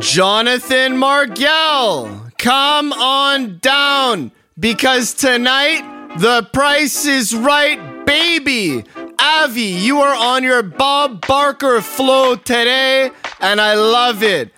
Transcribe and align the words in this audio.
Jonathan 0.00 0.96
Margell, 0.96 2.36
come 2.36 2.92
on 2.92 3.58
down 3.60 4.32
because 4.58 5.14
tonight 5.14 6.16
the 6.18 6.42
price 6.52 7.06
is 7.06 7.32
right, 7.32 8.04
baby. 8.04 8.84
Avi, 9.20 9.62
you 9.62 10.00
are 10.00 10.14
on 10.14 10.42
your 10.42 10.64
Bob 10.64 11.24
Barker 11.24 11.80
flow 11.80 12.34
today, 12.34 13.12
and 13.40 13.60
I 13.60 13.74
love 13.74 14.24
it. 14.24 14.52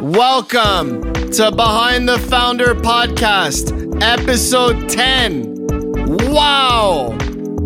Welcome 0.00 1.12
to 1.30 1.52
Behind 1.52 2.08
the 2.08 2.18
Founder 2.18 2.74
podcast, 2.74 4.02
episode 4.02 4.88
10. 4.88 6.32
Wow! 6.32 7.16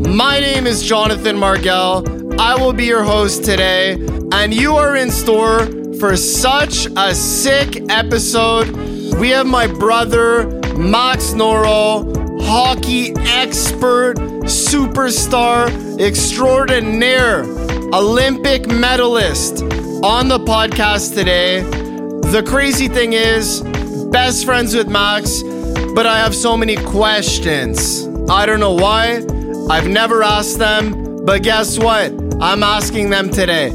My 0.07 0.39
name 0.39 0.67
is 0.67 0.83
Jonathan 0.83 1.37
Margell. 1.37 2.39
I 2.39 2.55
will 2.57 2.75
be 2.75 2.85
your 2.85 3.05
host 3.05 3.43
today, 3.43 3.95
and 4.33 4.53
you 4.53 4.77
are 4.77 4.96
in 4.96 5.11
store 5.11 5.67
for 5.99 6.17
such 6.17 6.87
a 6.97 7.15
sick 7.15 7.91
episode. 7.91 8.71
We 9.18 9.31
have 9.31 9.46
my 9.46 9.67
brother, 9.67 10.46
Max 10.77 11.32
Noreau, 11.32 12.43
hockey 12.43 13.14
expert, 13.17 14.17
superstar, 14.45 15.68
extraordinaire, 16.01 17.45
Olympic 17.95 18.68
medalist 18.68 19.63
on 20.03 20.29
the 20.29 20.39
podcast 20.39 21.14
today. 21.14 21.63
The 21.63 22.43
crazy 22.46 22.89
thing 22.89 23.15
is, 23.15 23.63
best 24.11 24.45
friends 24.45 24.75
with 24.75 24.89
Max, 24.89 25.43
but 25.95 26.07
I 26.07 26.18
have 26.18 26.35
so 26.35 26.57
many 26.57 26.76
questions. 26.76 28.07
I 28.29 28.45
don't 28.45 28.61
know 28.61 28.75
why. 28.75 29.25
I've 29.71 29.89
never 29.89 30.23
asked 30.23 30.59
them, 30.59 31.25
but 31.25 31.43
guess 31.43 31.79
what? 31.79 32.12
I'm 32.41 32.62
asking 32.62 33.11
them 33.11 33.31
today. 33.31 33.70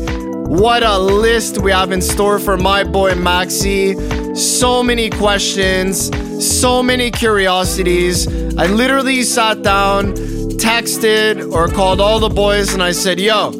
What 0.51 0.83
a 0.83 0.99
list 0.99 1.59
we 1.59 1.71
have 1.71 1.93
in 1.93 2.01
store 2.01 2.37
for 2.37 2.57
my 2.57 2.83
boy 2.83 3.11
Maxi. 3.13 3.95
So 4.35 4.83
many 4.83 5.09
questions, 5.09 6.11
so 6.45 6.83
many 6.83 7.09
curiosities. 7.09 8.27
I 8.57 8.67
literally 8.67 9.23
sat 9.23 9.63
down, 9.63 10.11
texted, 10.57 11.53
or 11.53 11.69
called 11.69 12.01
all 12.01 12.19
the 12.19 12.27
boys, 12.27 12.73
and 12.73 12.83
I 12.83 12.91
said, 12.91 13.17
Yo, 13.17 13.51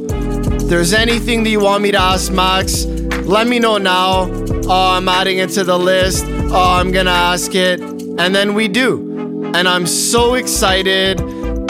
there's 0.67 0.91
anything 0.91 1.43
that 1.45 1.49
you 1.49 1.61
want 1.61 1.81
me 1.81 1.91
to 1.91 1.97
ask 1.97 2.29
Max, 2.29 2.83
let 3.23 3.47
me 3.47 3.57
know 3.57 3.77
now. 3.77 4.29
Oh, 4.65 4.97
I'm 4.97 5.07
adding 5.07 5.37
it 5.37 5.51
to 5.51 5.63
the 5.63 5.79
list. 5.79 6.25
Oh, 6.27 6.73
I'm 6.73 6.91
gonna 6.91 7.09
ask 7.09 7.55
it. 7.55 7.79
And 7.79 8.35
then 8.35 8.53
we 8.53 8.67
do. 8.67 9.49
And 9.55 9.65
I'm 9.65 9.87
so 9.87 10.33
excited. 10.33 11.21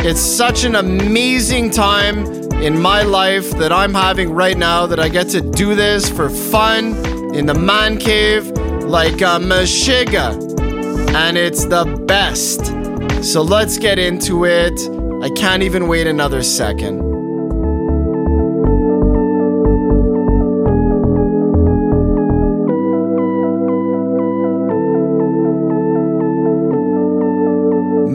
It's 0.03 0.20
such 0.20 0.64
an 0.64 0.76
amazing 0.76 1.70
time 1.70 2.41
in 2.62 2.80
my 2.80 3.02
life 3.02 3.50
that 3.58 3.72
I'm 3.72 3.92
having 3.92 4.31
right 4.34 4.56
now 4.56 4.86
that 4.86 5.00
I 5.00 5.09
get 5.09 5.30
to 5.30 5.42
do 5.42 5.73
this 5.73 6.08
for 6.08 6.30
fun 6.30 6.95
in 7.34 7.48
the 7.48 7.56
man 7.56 7.98
cave 7.98 8.48
like 8.84 9.16
a 9.22 9.40
Meshiga. 9.42 10.38
And 11.16 11.40
it's 11.40 11.66
the 11.66 11.86
best. 12.06 12.68
So 13.26 13.42
let's 13.42 13.80
get 13.80 13.98
into 13.98 14.45
it. 14.45 14.80
I 15.23 15.30
can't 15.31 15.64
even 15.64 15.88
wait 15.88 16.06
another 16.06 16.44
second. 16.44 17.02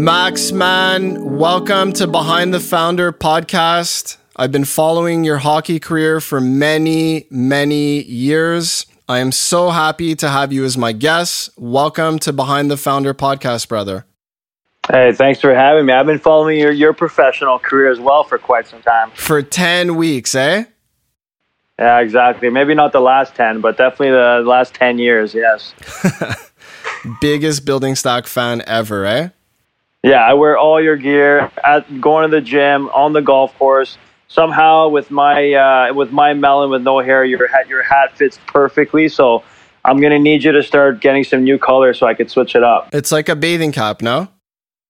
Max 0.05 0.53
Man, 0.53 1.37
welcome 1.37 1.93
to 1.95 2.07
Behind 2.07 2.55
the 2.55 2.61
Founder 2.61 3.13
podcast. 3.13 4.19
I've 4.39 4.53
been 4.53 4.67
following 4.67 5.25
your 5.25 5.39
hockey 5.39 5.81
career 5.81 6.21
for 6.21 6.43
many, 6.43 7.27
many 7.31 8.03
years. 8.03 8.85
I 9.09 9.21
am 9.21 9.33
so 9.33 9.71
happy 9.71 10.15
to 10.15 10.29
have 10.29 10.53
you 10.53 10.63
as 10.67 10.77
my 10.77 10.93
guest. 10.93 11.49
Welcome 11.57 12.19
to 12.19 12.35
Behind 12.35 12.71
the 12.71 12.77
Founder 12.77 13.15
podcast, 13.15 13.67
brother. 13.67 14.05
Hey, 14.91 15.13
thanks 15.13 15.41
for 15.41 15.55
having 15.55 15.87
me. 15.87 15.95
I've 15.95 16.05
been 16.05 16.19
following 16.19 16.59
your, 16.59 16.71
your 16.71 16.93
professional 16.93 17.59
career 17.59 17.91
as 17.91 17.99
well 17.99 18.25
for 18.25 18.37
quite 18.37 18.67
some 18.67 18.83
time. 18.83 19.11
For 19.13 19.41
10 19.41 19.97
weeks, 19.97 20.35
eh? 20.35 20.65
Yeah, 21.79 22.01
exactly. 22.01 22.51
Maybe 22.51 22.75
not 22.75 22.93
the 22.93 23.01
last 23.01 23.35
10, 23.37 23.63
but 23.63 23.79
definitely 23.79 24.11
the 24.11 24.43
last 24.47 24.75
10 24.75 24.99
years, 24.99 25.33
yes. 25.33 25.73
Biggest 27.23 27.65
building 27.65 27.95
stock 27.95 28.27
fan 28.27 28.63
ever, 28.67 29.07
eh? 29.07 29.31
Yeah, 30.03 30.23
I 30.23 30.35
wear 30.35 30.59
all 30.59 30.79
your 30.79 30.97
gear 30.97 31.51
at 31.65 32.03
going 32.03 32.31
to 32.31 32.37
the 32.37 32.43
gym, 32.43 32.91
on 32.91 33.15
the 33.15 33.23
golf 33.23 33.57
course. 33.59 33.97
Somehow, 34.29 34.89
with 34.89 35.11
my 35.11 35.53
uh, 35.53 35.95
with 35.95 36.11
my 36.13 36.35
melon 36.35 36.71
with 36.71 36.83
no 36.83 37.01
hair, 37.01 37.25
your 37.25 37.47
hat 37.49 37.69
your 37.69 37.83
hat 37.83 38.17
fits 38.17 38.39
perfectly. 38.47 39.09
So 39.09 39.45
I'm 39.85 40.01
gonna 40.01 40.19
need 40.19 40.43
you 40.43 40.53
to 40.53 40.63
start 40.63 41.01
getting 41.01 41.25
some 41.25 41.45
new 41.45 41.59
color 41.59 41.95
so 41.95 42.07
I 42.07 42.15
could 42.15 42.31
switch 42.31 42.55
it 42.57 42.65
up. 42.65 42.89
It's 42.93 43.13
like 43.13 43.29
a 43.29 43.37
bathing 43.37 43.73
cap, 43.73 44.03
no? 44.03 44.29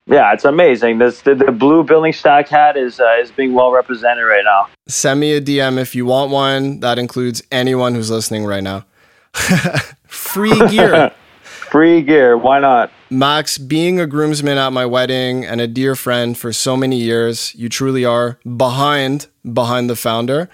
Yeah, 0.09 0.33
it's 0.33 0.45
amazing. 0.45 0.99
This 0.99 1.23
the, 1.23 1.35
the 1.35 1.51
blue 1.51 1.83
building 1.83 2.13
stock 2.13 2.49
hat 2.49 2.77
is 2.77 3.01
uh, 3.01 3.17
is 3.21 3.31
being 3.31 3.53
well 3.55 3.73
represented 3.73 4.25
right 4.25 4.45
now. 4.45 4.69
Send 4.87 5.21
me 5.21 5.33
a 5.33 5.41
DM 5.41 5.79
if 5.79 5.95
you 5.95 6.07
want 6.07 6.31
one. 6.31 6.81
That 6.81 6.99
includes 6.99 7.43
anyone 7.51 7.95
who's 7.95 8.11
listening 8.11 8.45
right 8.45 8.63
now. 8.63 8.87
Free 10.07 10.59
gear. 10.69 11.13
Free 11.71 12.03
gear. 12.03 12.37
Why 12.37 12.61
not? 12.61 12.91
Max, 13.11 13.59
being 13.59 14.01
a 14.01 14.07
groomsman 14.07 14.59
at 14.59 14.73
my 14.73 14.87
wedding 14.87 15.45
and 15.45 15.61
a 15.61 15.67
dear 15.67 15.95
friend 15.95 16.37
for 16.37 16.53
so 16.53 16.77
many 16.77 16.97
years, 16.97 17.55
you 17.55 17.69
truly 17.69 18.05
are 18.05 18.39
behind 18.57 19.27
behind 19.53 19.89
the 19.89 19.97
founder. 19.97 20.49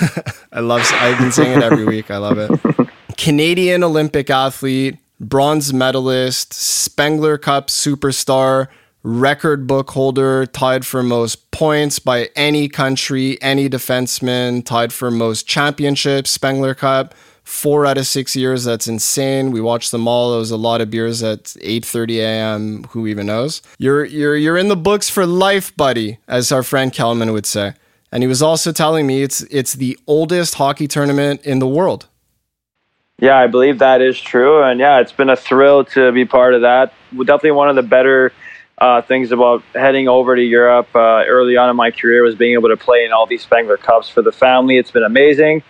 I 0.52 0.60
love 0.60 0.82
I've 0.92 1.18
been 1.18 1.32
saying 1.32 1.58
it 1.58 1.62
every 1.64 1.84
week. 1.94 2.10
I 2.10 2.18
love 2.18 2.38
it. 2.38 2.88
Canadian 3.16 3.82
Olympic 3.82 4.30
athlete, 4.30 4.98
bronze 5.18 5.72
medalist, 5.72 6.52
Spengler 6.52 7.38
Cup 7.38 7.68
superstar, 7.68 8.68
record 9.02 9.66
book 9.66 9.90
holder, 9.90 10.46
tied 10.46 10.84
for 10.84 11.02
most 11.02 11.50
points 11.50 11.98
by 11.98 12.28
any 12.36 12.68
country, 12.68 13.40
any 13.40 13.68
defenseman, 13.68 14.64
tied 14.64 14.92
for 14.92 15.10
most 15.10 15.46
championships, 15.46 16.30
Spengler 16.30 16.74
Cup 16.74 17.14
four 17.46 17.86
out 17.86 17.96
of 17.96 18.06
six 18.06 18.34
years. 18.34 18.64
That's 18.64 18.88
insane. 18.88 19.52
We 19.52 19.60
watched 19.60 19.92
them 19.92 20.08
all. 20.08 20.34
It 20.34 20.38
was 20.38 20.50
a 20.50 20.56
lot 20.56 20.80
of 20.80 20.90
beers 20.90 21.22
at 21.22 21.44
8:30 21.44 22.18
a.m. 22.18 22.84
Who 22.90 23.06
even 23.06 23.26
knows? 23.26 23.62
You're 23.78 24.04
you're 24.04 24.36
you're 24.36 24.58
in 24.58 24.68
the 24.68 24.76
books 24.76 25.08
for 25.08 25.24
life, 25.24 25.74
buddy, 25.76 26.18
as 26.28 26.52
our 26.52 26.62
friend 26.62 26.92
Kelman 26.92 27.32
would 27.32 27.46
say. 27.46 27.74
And 28.12 28.22
he 28.22 28.26
was 28.26 28.42
also 28.42 28.72
telling 28.72 29.06
me 29.06 29.22
it's 29.22 29.42
it's 29.42 29.74
the 29.74 29.98
oldest 30.06 30.54
hockey 30.54 30.88
tournament 30.88 31.40
in 31.42 31.60
the 31.60 31.66
world. 31.66 32.08
Yeah, 33.18 33.38
I 33.38 33.46
believe 33.46 33.78
that 33.78 34.02
is 34.02 34.20
true, 34.20 34.62
and 34.62 34.78
yeah, 34.78 35.00
it's 35.00 35.12
been 35.12 35.30
a 35.30 35.36
thrill 35.36 35.84
to 35.86 36.12
be 36.12 36.26
part 36.26 36.52
of 36.52 36.62
that. 36.62 36.92
Definitely 37.12 37.52
one 37.52 37.70
of 37.70 37.76
the 37.76 37.82
better 37.82 38.32
uh, 38.76 39.00
things 39.00 39.32
about 39.32 39.62
heading 39.74 40.06
over 40.06 40.36
to 40.36 40.42
Europe 40.42 40.88
uh, 40.94 41.24
early 41.26 41.56
on 41.56 41.70
in 41.70 41.76
my 41.76 41.90
career 41.90 42.22
was 42.22 42.34
being 42.34 42.52
able 42.52 42.68
to 42.68 42.76
play 42.76 43.06
in 43.06 43.12
all 43.12 43.24
these 43.24 43.42
Spengler 43.42 43.78
Cups 43.78 44.10
for 44.10 44.20
the 44.20 44.32
family. 44.32 44.76
It's 44.76 44.90
been 44.90 45.02
amazing 45.02 45.62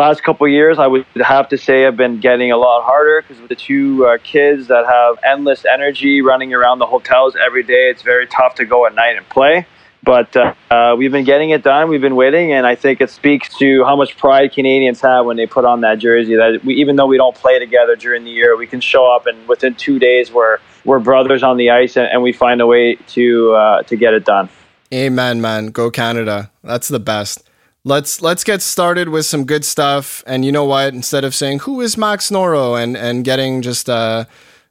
last 0.00 0.22
couple 0.22 0.48
years, 0.48 0.78
I 0.78 0.86
would 0.86 1.04
have 1.16 1.48
to 1.50 1.58
say 1.58 1.86
I've 1.86 1.96
been 1.96 2.20
getting 2.20 2.50
a 2.50 2.56
lot 2.56 2.84
harder 2.84 3.22
because 3.22 3.40
with 3.40 3.50
the 3.50 3.54
two 3.54 4.06
uh, 4.06 4.18
kids 4.22 4.68
that 4.68 4.86
have 4.86 5.18
endless 5.22 5.64
energy 5.64 6.22
running 6.22 6.52
around 6.54 6.78
the 6.78 6.86
hotels 6.86 7.36
every 7.36 7.62
day, 7.62 7.90
it's 7.90 8.02
very 8.02 8.26
tough 8.26 8.54
to 8.56 8.64
go 8.64 8.86
at 8.86 8.94
night 8.94 9.16
and 9.16 9.28
play. 9.28 9.66
But 10.02 10.34
uh, 10.34 10.54
uh, 10.70 10.94
we've 10.96 11.12
been 11.12 11.26
getting 11.26 11.50
it 11.50 11.62
done. 11.62 11.90
We've 11.90 12.00
been 12.00 12.16
waiting, 12.16 12.52
and 12.52 12.66
I 12.66 12.74
think 12.74 13.02
it 13.02 13.10
speaks 13.10 13.54
to 13.58 13.84
how 13.84 13.96
much 13.96 14.16
pride 14.16 14.52
Canadians 14.52 15.02
have 15.02 15.26
when 15.26 15.36
they 15.36 15.46
put 15.46 15.66
on 15.66 15.82
that 15.82 15.98
jersey. 15.98 16.36
That 16.36 16.64
we, 16.64 16.76
even 16.76 16.96
though 16.96 17.06
we 17.06 17.18
don't 17.18 17.36
play 17.36 17.58
together 17.58 17.96
during 17.96 18.24
the 18.24 18.30
year, 18.30 18.56
we 18.56 18.66
can 18.66 18.80
show 18.80 19.14
up, 19.14 19.26
and 19.26 19.46
within 19.46 19.74
two 19.74 19.98
days, 19.98 20.32
we're 20.32 20.56
we're 20.86 21.00
brothers 21.00 21.42
on 21.42 21.58
the 21.58 21.68
ice, 21.68 21.98
and, 21.98 22.06
and 22.06 22.22
we 22.22 22.32
find 22.32 22.62
a 22.62 22.66
way 22.66 22.94
to 23.08 23.52
uh, 23.52 23.82
to 23.82 23.96
get 23.96 24.14
it 24.14 24.24
done. 24.24 24.48
Amen, 24.92 25.42
man. 25.42 25.66
Go 25.66 25.90
Canada. 25.90 26.50
That's 26.64 26.88
the 26.88 26.98
best 26.98 27.49
let's 27.84 28.20
let's 28.22 28.44
get 28.44 28.62
started 28.62 29.08
with 29.08 29.26
some 29.26 29.44
good 29.44 29.64
stuff. 29.64 30.22
And 30.26 30.44
you 30.44 30.52
know 30.52 30.64
what? 30.64 30.94
Instead 30.94 31.24
of 31.24 31.34
saying 31.34 31.60
who 31.60 31.80
is 31.80 31.96
Max 31.96 32.30
Noreau 32.30 32.80
and 32.80 32.96
and 32.96 33.24
getting 33.24 33.62
just 33.62 33.88
a 33.88 34.26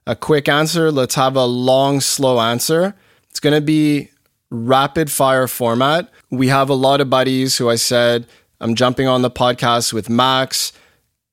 a 0.05 0.15
quick 0.15 0.47
answer, 0.49 0.91
let's 0.91 1.15
have 1.15 1.35
a 1.35 1.45
long, 1.45 2.01
slow 2.01 2.39
answer. 2.39 2.95
It's 3.29 3.39
gonna 3.39 3.61
be 3.61 4.09
rapid 4.49 5.11
fire 5.11 5.47
format. 5.47 6.09
We 6.31 6.47
have 6.47 6.69
a 6.69 6.73
lot 6.75 7.01
of 7.01 7.09
buddies 7.09 7.57
who 7.57 7.69
I 7.69 7.75
said 7.75 8.27
I'm 8.61 8.75
jumping 8.75 9.07
on 9.07 9.21
the 9.21 9.31
podcast 9.31 9.93
with 9.93 10.09
Max. 10.09 10.73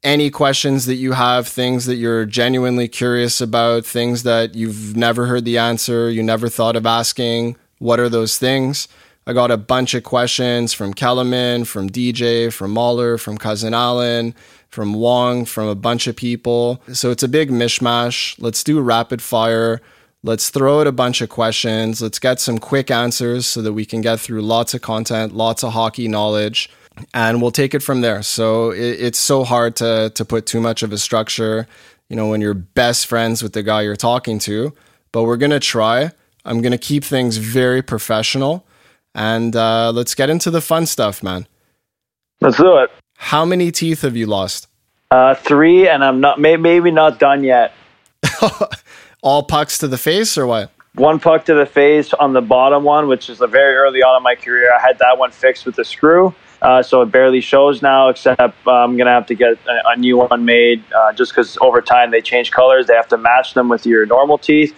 Any 0.03 0.31
questions 0.31 0.87
that 0.87 0.95
you 0.95 1.13
have, 1.13 1.49
things 1.49 1.87
that 1.87 1.97
you're 1.97 2.25
genuinely 2.25 2.87
curious 2.87 3.41
about, 3.41 3.85
things 3.85 4.23
that 4.23 4.55
you've 4.55 4.97
never 4.97 5.27
heard 5.27 5.45
the 5.45 5.59
answer, 5.59 6.09
you 6.09 6.23
never 6.23 6.49
thought 6.49 6.77
of 6.77 6.87
asking, 6.87 7.57
what 7.79 7.99
are 7.99 8.09
those 8.09 8.39
things? 8.39 8.87
I 9.27 9.33
got 9.33 9.51
a 9.51 9.57
bunch 9.57 9.95
of 9.95 10.05
questions 10.05 10.73
from 10.73 10.95
Kellerman, 10.95 11.65
from 11.65 11.91
DJ, 11.91 12.53
from 12.53 12.71
Mahler, 12.71 13.19
from 13.19 13.37
Cousin 13.37 13.75
Allen, 13.75 14.35
from 14.69 14.95
Wong, 14.95 15.45
from 15.45 15.67
a 15.67 15.75
bunch 15.75 16.07
of 16.07 16.15
people. 16.15 16.81
So 16.93 17.11
it's 17.11 17.25
a 17.25 17.29
big 17.29 17.51
mishmash. 17.51 18.37
Let's 18.39 18.63
do 18.63 18.81
rapid 18.81 19.21
fire. 19.21 19.81
Let's 20.23 20.51
throw 20.51 20.81
out 20.81 20.87
a 20.87 20.93
bunch 20.93 21.21
of 21.23 21.29
questions. 21.29 22.01
Let's 22.01 22.21
get 22.21 22.39
some 22.39 22.59
quick 22.59 22.91
answers 22.91 23.47
so 23.47 23.63
that 23.63 23.73
we 23.73 23.85
can 23.85 24.01
get 24.01 24.21
through 24.21 24.43
lots 24.43 24.75
of 24.75 24.83
content, 24.83 25.35
lots 25.35 25.65
of 25.65 25.73
hockey 25.73 26.07
knowledge. 26.09 26.71
and 27.15 27.43
we'll 27.43 27.51
take 27.51 27.75
it 27.75 27.83
from 27.83 28.01
there. 28.01 28.23
So 28.23 28.71
it, 28.71 29.01
it's 29.01 29.19
so 29.19 29.45
hard 29.45 29.77
to 29.77 30.11
to 30.15 30.25
put 30.25 30.47
too 30.47 30.61
much 30.61 30.83
of 30.83 30.93
a 30.93 30.99
structure, 30.99 31.67
you 32.09 32.17
know, 32.17 32.29
when 32.29 32.41
you're 32.41 32.55
best 32.55 33.07
friends 33.07 33.43
with 33.43 33.53
the 33.53 33.63
guy 33.63 33.83
you're 33.83 33.97
talking 33.97 34.39
to. 34.41 34.73
But 35.13 35.25
we're 35.25 35.37
gonna 35.37 35.61
try. 35.61 36.13
I'm 36.45 36.63
gonna 36.63 36.79
keep 36.79 37.05
things 37.05 37.37
very 37.39 37.83
professional, 37.83 38.67
and 39.17 39.57
uh, 39.57 39.91
let's 39.93 40.15
get 40.15 40.31
into 40.31 40.51
the 40.51 40.61
fun 40.61 40.87
stuff, 40.87 41.23
man. 41.23 41.49
Let's 42.41 42.59
do 42.59 42.77
it. 42.77 42.91
How 43.17 43.47
many 43.47 43.73
teeth 43.73 44.03
have 44.03 44.15
you 44.15 44.27
lost? 44.27 44.69
Uh, 45.11 45.35
three, 45.35 45.89
and 45.89 46.05
I'm 46.05 46.21
not 46.21 46.39
may, 46.39 46.57
maybe 46.57 46.91
not 46.91 47.19
done 47.19 47.43
yet. 47.43 47.73
All 49.23 49.43
pucks 49.43 49.79
to 49.79 49.89
the 49.89 49.97
face, 49.97 50.37
or 50.37 50.47
what? 50.47 50.71
One 50.95 51.19
puck 51.19 51.47
to 51.47 51.55
the 51.55 51.67
face 51.67 52.13
on 52.13 52.35
the 52.35 52.43
bottom 52.43 52.85
one, 52.85 53.09
which 53.09 53.31
is 53.31 53.41
a 53.41 53.47
very 53.47 53.75
early 53.75 54.03
on 54.03 54.19
in 54.19 54.23
my 54.23 54.35
career. 54.35 54.71
I 54.73 54.81
had 54.81 54.99
that 54.99 55.19
one 55.19 55.31
fixed 55.31 55.65
with 55.65 55.79
a 55.79 55.85
screw. 55.85 56.35
Uh, 56.61 56.83
so 56.83 57.03
it 57.03 57.07
barely 57.07 57.41
shows 57.41 57.83
now, 57.83 58.09
except 58.09 58.41
uh, 58.67 58.71
I'm 58.71 58.97
going 58.97 59.07
to 59.07 59.13
have 59.13 59.27
to 59.27 59.35
get 59.35 59.59
a, 59.67 59.89
a, 59.91 59.97
new 59.97 60.17
one 60.17 60.47
made 60.47 60.83
uh, 60.95 61.13
just 61.13 61.33
because 61.33 61.59
over 61.61 61.83
time 61.83 62.11
they 62.11 62.23
change 62.23 62.51
colors. 62.51 62.87
They 62.87 62.95
have 62.95 63.09
to 63.09 63.19
match 63.19 63.53
them 63.53 63.69
with 63.69 63.85
your 63.85 64.07
normal 64.07 64.39
teeth. 64.39 64.75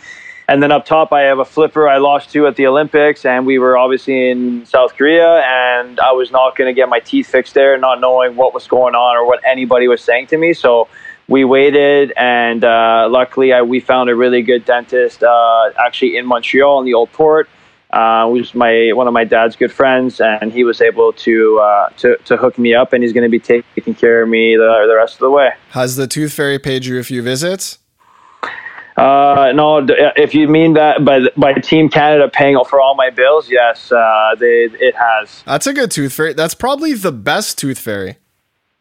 And 0.48 0.62
then 0.62 0.72
up 0.72 0.86
top, 0.86 1.12
I 1.12 1.22
have 1.24 1.40
a 1.40 1.44
flipper 1.44 1.86
I 1.86 1.98
lost 1.98 2.30
to 2.32 2.46
at 2.46 2.56
the 2.56 2.66
Olympics, 2.66 3.26
and 3.26 3.44
we 3.44 3.58
were 3.58 3.76
obviously 3.76 4.30
in 4.30 4.64
South 4.64 4.96
Korea, 4.96 5.42
and 5.44 6.00
I 6.00 6.12
was 6.12 6.30
not 6.30 6.56
going 6.56 6.68
to 6.68 6.72
get 6.72 6.88
my 6.88 7.00
teeth 7.00 7.26
fixed 7.28 7.52
there, 7.52 7.76
not 7.76 8.00
knowing 8.00 8.34
what 8.34 8.54
was 8.54 8.66
going 8.66 8.94
on 8.94 9.14
or 9.14 9.26
what 9.26 9.40
anybody 9.44 9.88
was 9.88 10.02
saying 10.02 10.28
to 10.28 10.38
me. 10.38 10.54
So 10.54 10.88
we 11.28 11.44
waited, 11.44 12.14
and 12.16 12.64
uh, 12.64 13.08
luckily, 13.10 13.52
I, 13.52 13.60
we 13.60 13.80
found 13.80 14.08
a 14.08 14.16
really 14.16 14.40
good 14.40 14.64
dentist 14.64 15.22
uh, 15.22 15.70
actually 15.78 16.16
in 16.16 16.24
Montreal 16.24 16.80
in 16.80 16.86
the 16.86 16.94
old 16.94 17.12
port. 17.12 17.50
Uh, 17.90 18.28
was 18.30 18.54
my 18.54 18.92
one 18.94 19.06
of 19.06 19.12
my 19.12 19.24
dad's 19.24 19.54
good 19.54 19.72
friends, 19.72 20.18
and 20.18 20.50
he 20.50 20.64
was 20.64 20.80
able 20.80 21.12
to 21.12 21.58
uh, 21.58 21.88
to, 21.98 22.16
to 22.24 22.38
hook 22.38 22.58
me 22.58 22.74
up, 22.74 22.94
and 22.94 23.02
he's 23.02 23.12
going 23.12 23.24
to 23.24 23.30
be 23.30 23.38
taking 23.38 23.94
care 23.94 24.22
of 24.22 24.30
me 24.30 24.56
the, 24.56 24.86
the 24.88 24.94
rest 24.96 25.14
of 25.14 25.20
the 25.20 25.30
way. 25.30 25.50
Has 25.70 25.96
the 25.96 26.06
Tooth 26.06 26.32
Fairy 26.32 26.58
paid 26.58 26.86
you 26.86 26.98
a 26.98 27.04
few 27.04 27.22
visits? 27.22 27.78
Uh, 28.98 29.52
no, 29.52 29.86
if 30.16 30.34
you 30.34 30.48
mean 30.48 30.72
that 30.72 31.04
by 31.04 31.20
by 31.36 31.52
Team 31.54 31.88
Canada 31.88 32.28
paying 32.28 32.58
for 32.68 32.80
all 32.80 32.96
my 32.96 33.10
bills, 33.10 33.48
yes, 33.48 33.92
uh, 33.92 34.34
they 34.38 34.64
it 34.64 34.96
has. 34.96 35.44
That's 35.46 35.68
a 35.68 35.72
good 35.72 35.92
tooth 35.92 36.12
fairy. 36.12 36.32
That's 36.32 36.54
probably 36.54 36.94
the 36.94 37.12
best 37.12 37.58
tooth 37.58 37.78
fairy. 37.78 38.16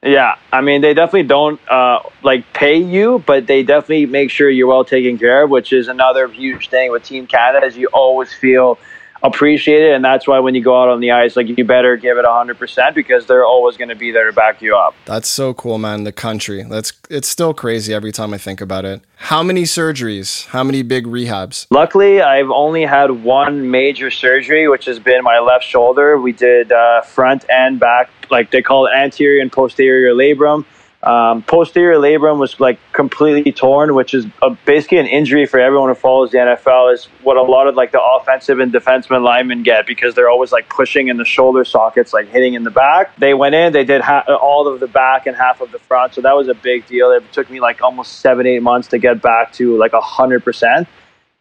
Yeah, 0.02 0.36
I 0.52 0.62
mean 0.62 0.82
they 0.82 0.96
definitely 0.96 1.28
don't 1.28 1.60
uh, 1.70 2.00
like 2.24 2.52
pay 2.54 2.78
you, 2.78 3.24
but 3.28 3.46
they 3.46 3.62
definitely 3.62 4.08
make 4.08 4.32
sure 4.32 4.50
you're 4.50 4.68
well 4.68 4.86
taken 4.86 5.20
care 5.20 5.44
of, 5.44 5.52
which 5.52 5.72
is 5.72 5.88
another 5.88 6.28
huge 6.28 6.70
thing 6.70 6.92
with 6.92 7.04
Team 7.04 7.28
Canada. 7.28 7.68
Is 7.68 7.78
you 7.78 7.88
always 7.94 8.34
feel 8.34 8.80
appreciate 9.24 9.82
it. 9.82 9.94
And 9.94 10.04
that's 10.04 10.28
why 10.28 10.40
when 10.40 10.56
you 10.56 10.64
go 10.64 10.82
out 10.82 10.90
on 10.90 11.00
the 11.00 11.12
ice, 11.12 11.36
like 11.36 11.48
you 11.48 11.66
better 11.66 11.98
give 11.98 12.18
it 12.18 12.26
a 12.26 12.28
100% 12.28 12.96
because 12.96 13.26
they're 13.26 13.46
always 13.46 13.78
going 13.78 13.90
to 13.90 13.96
be 13.96 14.12
there 14.12 14.28
to 14.28 14.34
back 14.34 14.62
you 14.62 14.76
up. 14.76 14.96
That's 15.06 15.28
so 15.28 15.54
cool, 15.54 15.78
man. 15.78 16.04
The 16.04 16.12
country. 16.12 16.64
That's 16.64 16.94
it's 17.10 17.28
still 17.28 17.54
crazy 17.54 17.94
every 17.94 18.12
time 18.12 18.34
I 18.34 18.38
think 18.38 18.62
about 18.62 18.86
it. 18.86 19.02
How 19.16 19.44
many 19.44 19.64
surgeries? 19.64 20.46
How 20.48 20.64
many 20.64 20.84
big 20.84 21.06
rehabs? 21.06 21.68
Luckily, 21.70 22.22
I've 22.22 22.52
only 22.52 22.84
had 22.84 23.12
one 23.12 23.72
major 23.72 24.12
surgery, 24.12 24.68
which 24.68 24.86
has 24.86 25.00
been 25.00 25.24
my 25.24 25.40
left 25.40 25.66
shoulder. 25.66 26.20
We 26.20 26.34
did 26.34 26.72
uh, 26.72 27.02
front 27.02 27.46
and 27.50 27.80
back, 27.80 28.10
like 28.30 28.52
they 28.52 28.62
call 28.62 28.88
it 28.88 28.92
anterior 28.96 29.42
and 29.42 29.52
posterior 29.52 30.14
labrum. 30.14 30.66
Um, 31.08 31.42
posterior 31.42 31.98
labrum 31.98 32.38
was 32.38 32.60
like 32.60 32.80
completely 32.92 33.54
torn, 33.54 33.96
which 33.96 34.14
is 34.14 34.26
a, 34.42 34.50
basically 34.50 34.98
an 34.98 35.06
injury 35.06 35.46
for 35.46 35.58
everyone 35.58 35.88
who 35.88 35.96
follows 35.96 36.32
the 36.32 36.38
NFL. 36.38 36.94
Is 36.94 37.06
what 37.24 37.38
a 37.38 37.42
lot 37.42 37.68
of 37.68 37.76
like 37.76 37.94
the 37.94 38.02
offensive 38.02 38.60
and 38.60 38.74
defenseman 38.74 39.24
linemen 39.24 39.64
get 39.64 39.88
because 39.88 40.16
they're 40.16 40.30
always 40.30 40.52
like 40.52 40.68
pushing 40.68 41.08
in 41.08 41.16
the 41.16 41.24
shoulder 41.24 41.64
sockets, 41.64 42.12
like 42.12 42.28
hitting 42.28 42.56
in 42.56 42.64
the 42.66 42.72
back. 42.72 43.16
They 43.16 43.34
went 43.34 43.56
in, 43.56 43.72
they 43.72 43.86
did 43.86 44.02
ha- 44.02 44.26
all 44.42 44.68
of 44.68 44.82
the 44.82 44.88
back 44.88 45.28
and 45.28 45.38
half 45.38 45.62
of 45.62 45.72
the 45.72 45.80
front, 45.80 46.14
so 46.14 46.20
that 46.20 46.36
was 46.36 46.50
a 46.50 46.54
big 46.54 46.86
deal. 46.88 47.12
It 47.12 47.32
took 47.32 47.50
me 47.50 47.62
like 47.62 47.82
almost 47.82 48.20
seven, 48.20 48.46
eight 48.46 48.62
months 48.62 48.90
to 48.90 48.98
get 48.98 49.22
back 49.22 49.54
to 49.54 49.78
like 49.78 49.94
a 49.94 50.02
hundred 50.02 50.44
percent. 50.44 50.90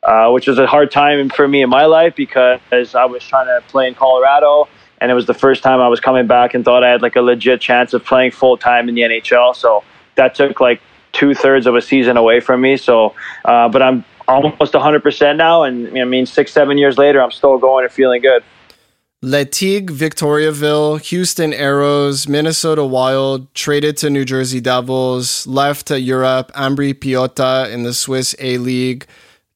Uh, 0.03 0.31
which 0.31 0.47
was 0.47 0.57
a 0.57 0.67
hard 0.69 0.93
time 0.93 1.29
for 1.29 1.49
me 1.49 1.63
in 1.63 1.69
my 1.69 1.87
life 1.87 2.15
because 2.15 2.61
I 2.95 3.07
was 3.07 3.25
trying 3.25 3.47
to 3.47 3.61
play 3.67 3.89
in 3.89 3.97
Colorado 3.97 4.69
and 5.01 5.11
it 5.11 5.15
was 5.15 5.27
the 5.27 5.35
first 5.35 5.63
time 5.63 5.81
I 5.81 5.89
was 5.89 6.01
coming 6.01 6.27
back 6.27 6.55
and 6.55 6.65
thought 6.65 6.83
I 6.83 6.91
had 6.91 7.03
like 7.03 7.17
a 7.17 7.23
legit 7.23 7.61
chance 7.61 7.93
of 7.93 8.05
playing 8.05 8.31
full 8.31 8.57
time 8.57 8.89
in 8.89 8.95
the 8.95 9.03
NHL. 9.03 9.55
So 9.55 9.85
that 10.17 10.35
took 10.35 10.61
like 10.61 10.81
two 11.13 11.35
thirds 11.35 11.67
of 11.67 11.75
a 11.75 11.83
season 11.83 12.17
away 12.17 12.41
from 12.41 12.61
me. 12.61 12.77
So, 12.77 13.15
uh, 13.45 13.69
but 13.69 13.83
I'm 13.83 14.05
almost 14.29 14.73
100% 14.73 15.37
now, 15.37 15.63
and 15.63 15.99
I 15.99 16.05
mean 16.05 16.27
six 16.27 16.53
seven 16.53 16.79
years 16.79 16.99
later, 16.99 17.23
I'm 17.23 17.31
still 17.31 17.59
going 17.59 17.85
and 17.85 17.93
feeling 17.93 18.23
good. 18.23 18.43
Les 19.23 19.47
Tigres, 19.47 19.99
Victoriaville, 19.99 21.01
Houston 21.01 21.53
Aeros, 21.53 22.29
Minnesota 22.29 22.85
Wild, 22.85 23.53
traded 23.55 23.97
to 23.97 24.11
New 24.11 24.25
Jersey 24.25 24.61
Devils, 24.61 25.47
left 25.47 25.87
to 25.87 25.99
Europe, 25.99 26.53
Ambri 26.53 26.93
Piotta 26.93 27.73
in 27.73 27.83
the 27.83 27.95
Swiss 27.95 28.35
A 28.39 28.59
League, 28.59 29.07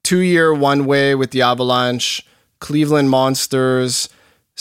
two 0.02 0.20
year 0.20 0.52
one 0.54 0.86
way 0.86 1.14
with 1.14 1.31
the 1.31 1.43
Avalanche, 1.43 2.26
Cleveland 2.58 3.10
Monsters, 3.10 4.08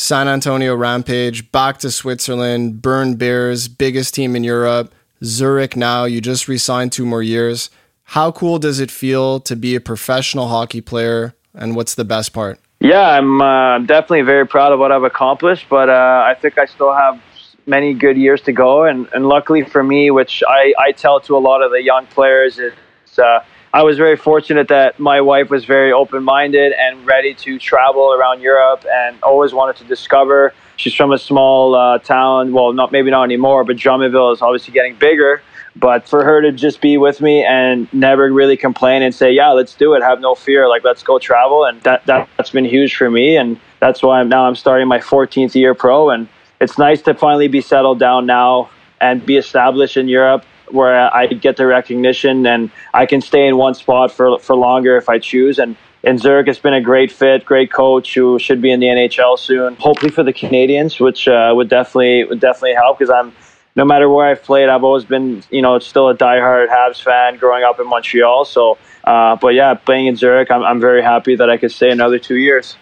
San 0.02 0.30
Antonio 0.30 0.78
Rampage, 0.78 1.52
back 1.52 1.78
to 1.80 1.92
Switzerland, 1.92 2.82
Bern 2.82 3.16
Bears, 3.16 3.68
biggest 3.68 4.14
team 4.14 4.34
in 4.34 4.46
Europe, 4.46 4.96
Zurich 5.26 5.76
now, 5.76 6.06
you 6.06 6.22
just 6.22 6.48
resigned 6.48 6.94
two 6.94 7.06
more 7.06 7.22
years. 7.22 7.70
How 8.06 8.32
cool 8.32 8.60
does 8.60 8.80
it 8.80 8.92
feel 8.92 9.42
to 9.42 9.58
be 9.58 9.76
a 9.76 9.82
professional 9.82 10.48
hockey 10.48 10.80
player, 10.80 11.36
and 11.54 11.76
what's 11.76 11.96
the 11.96 12.06
best 12.06 12.32
part? 12.32 12.62
Yeah, 12.80 13.10
I'm 13.10 13.42
uh, 13.42 13.80
definitely 13.80 14.22
very 14.22 14.48
proud 14.48 14.72
of 14.72 14.80
what 14.80 14.94
I've 14.94 15.04
accomplished, 15.04 15.66
but 15.70 15.90
uh, 15.90 16.24
I 16.26 16.34
think 16.34 16.58
I 16.58 16.66
still 16.66 16.94
have 16.94 17.22
many 17.66 17.94
good 17.94 18.16
years 18.16 18.40
to 18.44 18.54
go. 18.54 18.86
And, 18.86 19.06
and 19.14 19.28
luckily 19.28 19.66
for 19.66 19.84
me, 19.84 20.12
which 20.12 20.42
I, 20.48 20.74
I 20.80 20.94
tell 20.94 21.20
to 21.20 21.36
a 21.36 21.40
lot 21.40 21.62
of 21.62 21.72
the 21.72 21.84
young 21.84 22.06
players, 22.06 22.58
it's 22.58 23.20
uh, 23.20 23.44
I 23.72 23.84
was 23.84 23.98
very 23.98 24.18
fortunate 24.18 24.70
that 24.70 25.00
my 25.00 25.22
wife 25.22 25.52
was 25.52 25.64
very 25.64 25.92
open 25.92 26.24
minded 26.24 26.74
and 26.74 27.06
ready 27.06 27.36
to 27.36 27.60
travel 27.60 28.14
around 28.14 28.42
Europe 28.42 28.84
and 28.92 29.22
always 29.22 29.54
wanted 29.54 29.76
to 29.78 29.84
discover. 29.84 30.56
She's 30.78 30.96
from 30.96 31.12
a 31.12 31.20
small 31.20 31.76
uh, 31.76 32.00
town, 32.00 32.52
well, 32.52 32.74
not 32.74 32.92
maybe 32.92 33.12
not 33.12 33.24
anymore, 33.24 33.64
but 33.64 33.76
Drummondville 33.76 34.34
is 34.34 34.42
obviously 34.42 34.74
getting 34.74 34.96
bigger. 34.96 35.44
But 35.76 36.10
for 36.10 36.24
her 36.24 36.42
to 36.42 36.52
just 36.52 36.82
be 36.82 36.98
with 36.98 37.22
me 37.22 37.46
and 37.46 37.88
never 37.94 38.34
really 38.34 38.58
complain 38.58 39.04
and 39.04 39.14
say, 39.14 39.32
"Yeah, 39.32 39.50
let's 39.50 39.76
do 39.76 39.94
it. 39.94 40.02
Have 40.02 40.20
no 40.20 40.34
fear. 40.34 40.68
Like 40.68 40.84
let's 40.84 41.04
go 41.04 41.20
travel," 41.20 41.64
and 41.64 41.80
that, 41.84 42.06
that 42.08 42.28
that's 42.38 42.50
been 42.50 42.66
huge 42.66 42.96
for 42.96 43.10
me, 43.12 43.38
and 43.38 43.58
that's 43.80 44.02
why 44.02 44.20
I'm 44.20 44.30
now 44.30 44.46
I'm 44.46 44.56
starting 44.56 44.88
my 44.88 44.98
14th 44.98 45.54
year 45.54 45.76
pro, 45.76 46.10
and 46.10 46.28
it's 46.60 46.80
nice 46.80 47.04
to 47.04 47.14
finally 47.14 47.48
be 47.48 47.62
settled 47.62 48.00
down 48.00 48.26
now 48.26 48.72
and 49.00 49.24
be 49.24 49.38
established 49.38 49.96
in 49.96 50.08
Europe 50.08 50.44
where 50.72 51.14
I 51.14 51.28
get 51.28 51.58
the 51.58 51.66
recognition 51.66 52.46
and 52.46 52.72
I 52.94 53.06
can 53.06 53.22
stay 53.22 53.48
in 53.48 53.58
one 53.58 53.74
spot 53.74 54.12
for 54.12 54.40
for 54.40 54.56
longer 54.56 54.98
if 54.98 55.10
I 55.10 55.20
choose. 55.20 55.60
And 55.60 55.76
in 56.04 56.18
Zurich, 56.18 56.48
it's 56.48 56.60
been 56.60 56.74
a 56.74 56.82
great 56.82 57.12
fit, 57.12 57.46
great 57.46 57.72
coach 57.72 58.14
who 58.14 58.40
should 58.40 58.62
be 58.62 58.72
in 58.72 58.80
the 58.80 58.88
NHL 58.88 59.38
soon. 59.38 59.76
Hopefully 59.76 60.12
for 60.12 60.24
the 60.24 60.34
Canadians, 60.34 61.00
which 61.00 61.28
uh, 61.28 61.52
would 61.56 61.70
definitely 61.70 62.24
would 62.26 62.40
definitely 62.40 62.76
help 62.76 63.00
because 63.00 63.10
I'm 63.10 63.34
no 63.76 63.86
matter 63.86 64.10
where 64.10 64.28
I've 64.28 64.44
played, 64.44 64.70
I've 64.70 64.84
always 64.84 65.06
been 65.06 65.44
you 65.50 65.62
know 65.62 65.80
still 65.80 66.10
a 66.10 66.16
diehard 66.16 66.70
Habs 66.70 67.02
fan 67.02 67.38
growing 67.38 67.64
up 67.64 67.80
in 67.80 67.88
Montreal. 67.88 68.46
So, 68.46 68.78
uh, 69.04 69.36
but 69.36 69.50
yeah, 69.50 69.74
playing 69.74 70.08
in 70.08 70.16
Zurich, 70.16 70.52
I'm 70.52 70.64
I'm 70.64 70.80
very 70.80 71.02
happy 71.02 71.36
that 71.36 71.50
I 71.50 71.58
could 71.58 71.72
stay 71.72 71.90
another 71.90 72.20
two 72.20 72.38
years. 72.38 72.76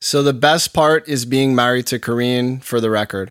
So 0.00 0.22
the 0.22 0.32
best 0.32 0.72
part 0.72 1.08
is 1.08 1.24
being 1.24 1.56
married 1.56 1.86
to 1.88 1.98
Corrine, 1.98 2.62
for 2.62 2.80
the 2.80 2.88
record. 2.88 3.30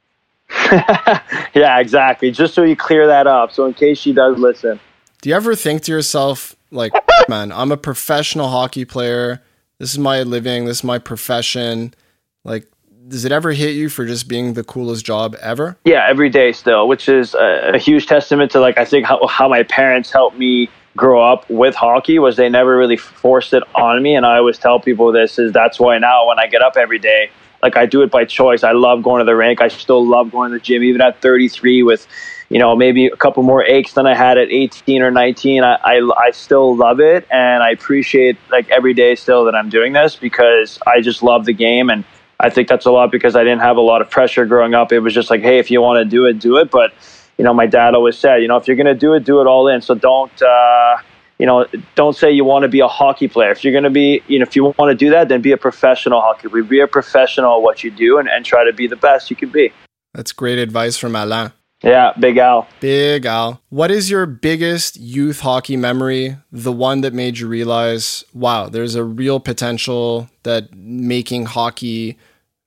yeah, 0.71 1.79
exactly. 1.79 2.31
Just 2.31 2.53
so 2.53 2.63
you 2.63 2.75
clear 2.75 3.07
that 3.07 3.27
up. 3.27 3.51
So 3.51 3.65
in 3.65 3.73
case 3.73 3.99
she 3.99 4.13
does 4.13 4.37
listen. 4.37 4.79
Do 5.21 5.29
you 5.29 5.35
ever 5.35 5.55
think 5.55 5.81
to 5.83 5.91
yourself, 5.91 6.55
like, 6.71 6.93
man, 7.29 7.51
I'm 7.51 7.71
a 7.71 7.77
professional 7.77 8.49
hockey 8.49 8.85
player. 8.85 9.41
This 9.79 9.91
is 9.91 9.99
my 9.99 10.23
living. 10.23 10.65
This 10.65 10.77
is 10.77 10.83
my 10.83 10.99
profession. 10.99 11.93
Like, 12.43 12.67
does 13.07 13.25
it 13.25 13.31
ever 13.31 13.51
hit 13.51 13.75
you 13.75 13.89
for 13.89 14.05
just 14.05 14.27
being 14.27 14.53
the 14.53 14.63
coolest 14.63 15.05
job 15.05 15.35
ever? 15.41 15.77
Yeah, 15.85 16.05
every 16.07 16.29
day 16.29 16.51
still, 16.51 16.87
which 16.87 17.07
is 17.07 17.33
a, 17.33 17.71
a 17.75 17.77
huge 17.77 18.07
testament 18.07 18.51
to 18.51 18.59
like 18.59 18.77
I 18.77 18.85
think 18.85 19.05
how, 19.05 19.25
how 19.27 19.47
my 19.47 19.63
parents 19.63 20.11
helped 20.11 20.37
me 20.37 20.69
grow 20.97 21.21
up 21.21 21.49
with 21.49 21.75
hockey 21.75 22.19
was 22.19 22.35
they 22.35 22.49
never 22.49 22.75
really 22.75 22.97
forced 22.97 23.53
it 23.53 23.63
on 23.75 24.01
me 24.01 24.15
and 24.15 24.25
I 24.25 24.37
always 24.37 24.57
tell 24.57 24.79
people 24.79 25.11
this 25.11 25.37
is 25.37 25.53
that's 25.53 25.79
why 25.79 25.99
now 25.99 26.27
when 26.27 26.39
I 26.39 26.47
get 26.47 26.63
up 26.63 26.75
every 26.75 26.97
day 26.97 27.29
like 27.61 27.75
I 27.77 27.85
do 27.85 28.01
it 28.01 28.11
by 28.11 28.25
choice. 28.25 28.63
I 28.63 28.71
love 28.71 29.03
going 29.03 29.19
to 29.19 29.25
the 29.25 29.35
rink. 29.35 29.61
I 29.61 29.67
still 29.67 30.05
love 30.05 30.31
going 30.31 30.51
to 30.51 30.57
the 30.57 30.63
gym, 30.63 30.83
even 30.83 31.01
at 31.01 31.21
33 31.21 31.83
with, 31.83 32.07
you 32.49 32.59
know, 32.59 32.75
maybe 32.75 33.07
a 33.07 33.15
couple 33.15 33.43
more 33.43 33.63
aches 33.63 33.93
than 33.93 34.05
I 34.05 34.15
had 34.15 34.37
at 34.37 34.49
18 34.49 35.01
or 35.01 35.11
19. 35.11 35.63
I, 35.63 35.77
I, 35.83 36.11
I 36.17 36.31
still 36.31 36.75
love 36.75 36.99
it. 36.99 37.27
And 37.31 37.63
I 37.63 37.71
appreciate 37.71 38.37
like 38.51 38.69
every 38.69 38.93
day 38.93 39.15
still 39.15 39.45
that 39.45 39.55
I'm 39.55 39.69
doing 39.69 39.93
this 39.93 40.15
because 40.15 40.79
I 40.85 41.01
just 41.01 41.23
love 41.23 41.45
the 41.45 41.53
game. 41.53 41.89
And 41.89 42.03
I 42.39 42.49
think 42.49 42.67
that's 42.67 42.85
a 42.85 42.91
lot 42.91 43.11
because 43.11 43.35
I 43.35 43.43
didn't 43.43 43.61
have 43.61 43.77
a 43.77 43.81
lot 43.81 44.01
of 44.01 44.09
pressure 44.09 44.45
growing 44.45 44.73
up. 44.73 44.91
It 44.91 44.99
was 44.99 45.13
just 45.13 45.29
like, 45.29 45.41
Hey, 45.41 45.59
if 45.59 45.71
you 45.71 45.81
want 45.81 46.03
to 46.03 46.05
do 46.05 46.25
it, 46.25 46.39
do 46.39 46.57
it. 46.57 46.69
But, 46.69 46.93
you 47.37 47.43
know, 47.43 47.53
my 47.53 47.65
dad 47.65 47.95
always 47.95 48.17
said, 48.17 48.37
you 48.37 48.47
know, 48.47 48.57
if 48.57 48.67
you're 48.67 48.77
going 48.77 48.85
to 48.85 48.95
do 48.95 49.13
it, 49.13 49.23
do 49.23 49.41
it 49.41 49.47
all 49.47 49.67
in. 49.67 49.81
So 49.81 49.95
don't, 49.95 50.41
uh, 50.41 50.97
you 51.37 51.45
know, 51.45 51.65
don't 51.95 52.15
say 52.15 52.31
you 52.31 52.43
want 52.43 52.63
to 52.63 52.69
be 52.69 52.79
a 52.79 52.87
hockey 52.87 53.27
player. 53.27 53.51
If 53.51 53.63
you're 53.63 53.73
going 53.73 53.83
to 53.83 53.89
be, 53.89 54.23
you 54.27 54.39
know, 54.39 54.43
if 54.43 54.55
you 54.55 54.65
want 54.65 54.91
to 54.91 54.95
do 54.95 55.11
that, 55.11 55.29
then 55.29 55.41
be 55.41 55.51
a 55.51 55.57
professional 55.57 56.21
hockey 56.21 56.47
player. 56.47 56.63
Be 56.63 56.79
a 56.79 56.87
professional 56.87 57.57
at 57.57 57.61
what 57.61 57.83
you 57.83 57.91
do 57.91 58.17
and, 58.17 58.27
and 58.27 58.43
try 58.43 58.63
to 58.63 58.73
be 58.73 58.87
the 58.87 58.95
best 58.95 59.29
you 59.29 59.35
can 59.35 59.49
be. 59.49 59.71
That's 60.13 60.31
great 60.31 60.57
advice 60.57 60.97
from 60.97 61.15
Alain. 61.15 61.51
Yeah, 61.83 62.13
Big 62.19 62.37
Al. 62.37 62.67
Big 62.79 63.25
Al. 63.27 63.61
What 63.69 63.91
is 63.91 64.09
your 64.09 64.25
biggest 64.25 64.97
youth 64.97 65.41
hockey 65.41 65.77
memory? 65.77 66.37
The 66.51 66.71
one 66.71 67.01
that 67.01 67.13
made 67.13 67.37
you 67.37 67.47
realize, 67.47 68.25
wow, 68.33 68.67
there's 68.67 68.95
a 68.95 69.03
real 69.03 69.39
potential 69.39 70.27
that 70.41 70.73
making 70.73 71.45
hockey 71.45 72.17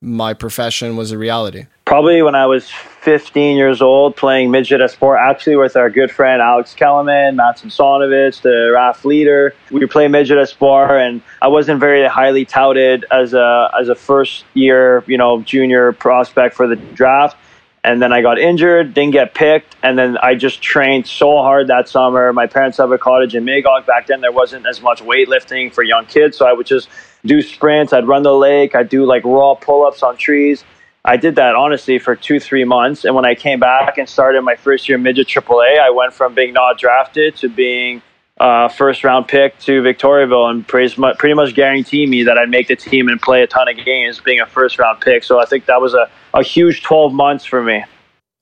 my 0.01 0.33
profession 0.33 0.95
was 0.95 1.11
a 1.11 1.17
reality? 1.17 1.65
Probably 1.91 2.21
when 2.21 2.35
I 2.35 2.45
was 2.45 2.69
15 2.69 3.57
years 3.57 3.81
old, 3.81 4.15
playing 4.15 4.49
midget 4.49 4.89
sport, 4.89 5.19
actually 5.21 5.57
with 5.57 5.75
our 5.75 5.89
good 5.89 6.09
friend 6.09 6.41
Alex 6.41 6.73
Kellerman, 6.73 7.35
Matson 7.35 7.69
Sonovich, 7.69 8.41
the 8.41 8.71
RAF 8.71 9.03
leader. 9.03 9.53
We 9.71 9.85
play 9.87 10.07
midget 10.07 10.47
sport, 10.47 10.89
and 10.91 11.21
I 11.41 11.49
wasn't 11.49 11.81
very 11.81 12.07
highly 12.07 12.45
touted 12.45 13.03
as 13.11 13.33
a 13.33 13.69
as 13.77 13.89
a 13.89 13.95
first 13.95 14.45
year, 14.53 15.03
you 15.05 15.17
know, 15.17 15.41
junior 15.41 15.91
prospect 15.91 16.55
for 16.55 16.65
the 16.65 16.77
draft 16.77 17.35
and 17.83 18.01
then 18.01 18.13
I 18.13 18.21
got 18.21 18.39
injured, 18.39 18.93
didn't 18.93 19.11
get 19.11 19.33
picked, 19.33 19.75
and 19.83 19.97
then 19.97 20.15
I 20.19 20.35
just 20.35 20.61
trained 20.61 21.07
so 21.07 21.41
hard 21.41 21.67
that 21.67 21.89
summer. 21.89 22.31
My 22.31 22.45
parents 22.45 22.77
have 22.77 22.91
a 22.91 22.97
cottage 22.97 23.35
in 23.35 23.43
Magog. 23.43 23.87
Back 23.87 24.05
then, 24.05 24.21
there 24.21 24.31
wasn't 24.31 24.67
as 24.67 24.81
much 24.81 25.01
weightlifting 25.01 25.73
for 25.73 25.83
young 25.83 26.05
kids, 26.05 26.37
so 26.37 26.45
I 26.45 26.53
would 26.53 26.67
just 26.67 26.89
do 27.25 27.41
sprints. 27.41 27.91
I'd 27.91 28.07
run 28.07 28.21
the 28.21 28.35
lake. 28.35 28.75
I'd 28.75 28.87
do 28.87 29.03
like 29.05 29.25
raw 29.25 29.55
pull-ups 29.55 30.03
on 30.03 30.15
trees. 30.15 30.63
I 31.03 31.17
did 31.17 31.35
that 31.35 31.55
honestly 31.55 31.97
for 31.97 32.15
two, 32.15 32.39
three 32.39 32.63
months, 32.63 33.05
and 33.05 33.15
when 33.15 33.25
I 33.25 33.33
came 33.33 33.59
back 33.59 33.97
and 33.97 34.07
started 34.07 34.41
my 34.43 34.55
first 34.55 34.87
year 34.87 34.97
midget 34.97 35.27
AAA, 35.27 35.79
I 35.79 35.89
went 35.89 36.13
from 36.13 36.35
being 36.35 36.53
not 36.53 36.77
drafted 36.77 37.35
to 37.37 37.49
being 37.49 38.03
uh, 38.39 38.67
first 38.69 39.03
round 39.03 39.27
pick 39.27 39.57
to 39.59 39.81
Victoriaville 39.81 40.49
and 40.49 40.67
pretty 40.67 40.99
much, 40.99 41.17
much 41.23 41.55
guaranteed 41.55 42.09
me 42.09 42.23
that 42.23 42.37
I'd 42.37 42.49
make 42.49 42.67
the 42.67 42.75
team 42.75 43.07
and 43.07 43.21
play 43.21 43.41
a 43.41 43.47
ton 43.47 43.67
of 43.67 43.83
games 43.83 44.19
being 44.19 44.41
a 44.41 44.45
first 44.45 44.77
round 44.77 45.01
pick. 45.01 45.23
So 45.23 45.39
I 45.39 45.45
think 45.45 45.65
that 45.65 45.81
was 45.81 45.93
a, 45.93 46.09
a 46.33 46.43
huge 46.43 46.83
12 46.83 47.13
months 47.13 47.45
for 47.45 47.63
me. 47.63 47.83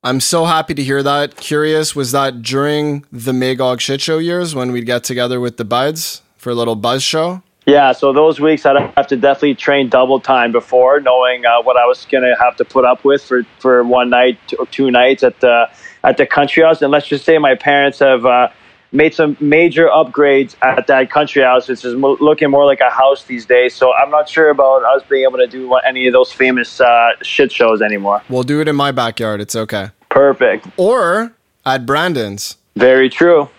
I'm 0.01 0.21
so 0.21 0.45
happy 0.45 0.73
to 0.73 0.83
hear 0.83 1.03
that. 1.03 1.35
Curious, 1.35 1.95
was 1.95 2.13
that 2.13 2.41
during 2.41 3.05
the 3.11 3.33
Magog 3.33 3.81
shit 3.81 3.99
show 3.99 4.17
years 4.17 4.55
when 4.55 4.71
we'd 4.71 4.85
get 4.85 5.03
together 5.03 5.41
with 5.41 5.57
the 5.57 5.65
buds 5.65 6.21
for 6.37 6.49
a 6.49 6.55
little 6.55 6.75
buzz 6.75 7.03
show? 7.03 7.43
Yeah, 7.69 7.91
so 7.91 8.11
those 8.13 8.39
weeks 8.39 8.65
I'd 8.65 8.81
have 8.97 9.05
to 9.07 9.15
definitely 9.15 9.53
train 9.53 9.89
double 9.89 10.19
time 10.19 10.51
before, 10.51 10.99
knowing 11.01 11.45
uh, 11.45 11.61
what 11.61 11.77
I 11.77 11.85
was 11.85 12.03
gonna 12.05 12.35
have 12.39 12.55
to 12.57 12.65
put 12.65 12.83
up 12.83 13.03
with 13.03 13.23
for, 13.23 13.43
for 13.59 13.83
one 13.83 14.09
night 14.09 14.39
or 14.57 14.65
two 14.65 14.89
nights 14.89 15.21
at 15.21 15.39
the 15.39 15.69
at 16.03 16.17
the 16.17 16.25
country 16.25 16.63
house. 16.63 16.81
And 16.81 16.91
let's 16.91 17.07
just 17.07 17.25
say 17.25 17.37
my 17.37 17.53
parents 17.53 17.99
have 17.99 18.25
uh, 18.25 18.49
made 18.91 19.13
some 19.13 19.37
major 19.39 19.87
upgrades 19.87 20.55
at 20.63 20.87
that 20.87 21.11
country 21.11 21.43
house. 21.43 21.67
which 21.67 21.85
is 21.85 21.93
looking 21.93 22.49
more 22.49 22.65
like 22.65 22.79
a 22.79 22.89
house 22.89 23.25
these 23.25 23.45
days. 23.45 23.75
So 23.75 23.93
I'm 23.93 24.09
not 24.09 24.27
sure 24.27 24.49
about 24.49 24.83
us 24.83 25.03
being 25.07 25.25
able 25.25 25.37
to 25.37 25.47
do 25.47 25.71
any 25.75 26.07
of 26.07 26.13
those 26.13 26.31
famous 26.31 26.81
uh, 26.81 27.11
shit 27.21 27.51
shows 27.51 27.83
anymore. 27.83 28.23
We'll 28.29 28.43
do 28.43 28.61
it 28.61 28.67
in 28.67 28.75
my 28.75 28.91
backyard. 28.91 29.41
It's 29.41 29.55
okay. 29.55 29.91
Perfect. 30.09 30.67
Or 30.77 31.33
at 31.67 31.85
Brandon's. 31.85 32.57
Very 32.75 33.09
true. 33.09 33.49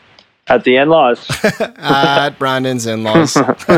At 0.50 0.64
the 0.64 0.76
in 0.76 0.88
laws. 0.88 1.24
at 1.78 2.30
Brandon's 2.30 2.84
in 2.84 3.04
laws. 3.04 3.36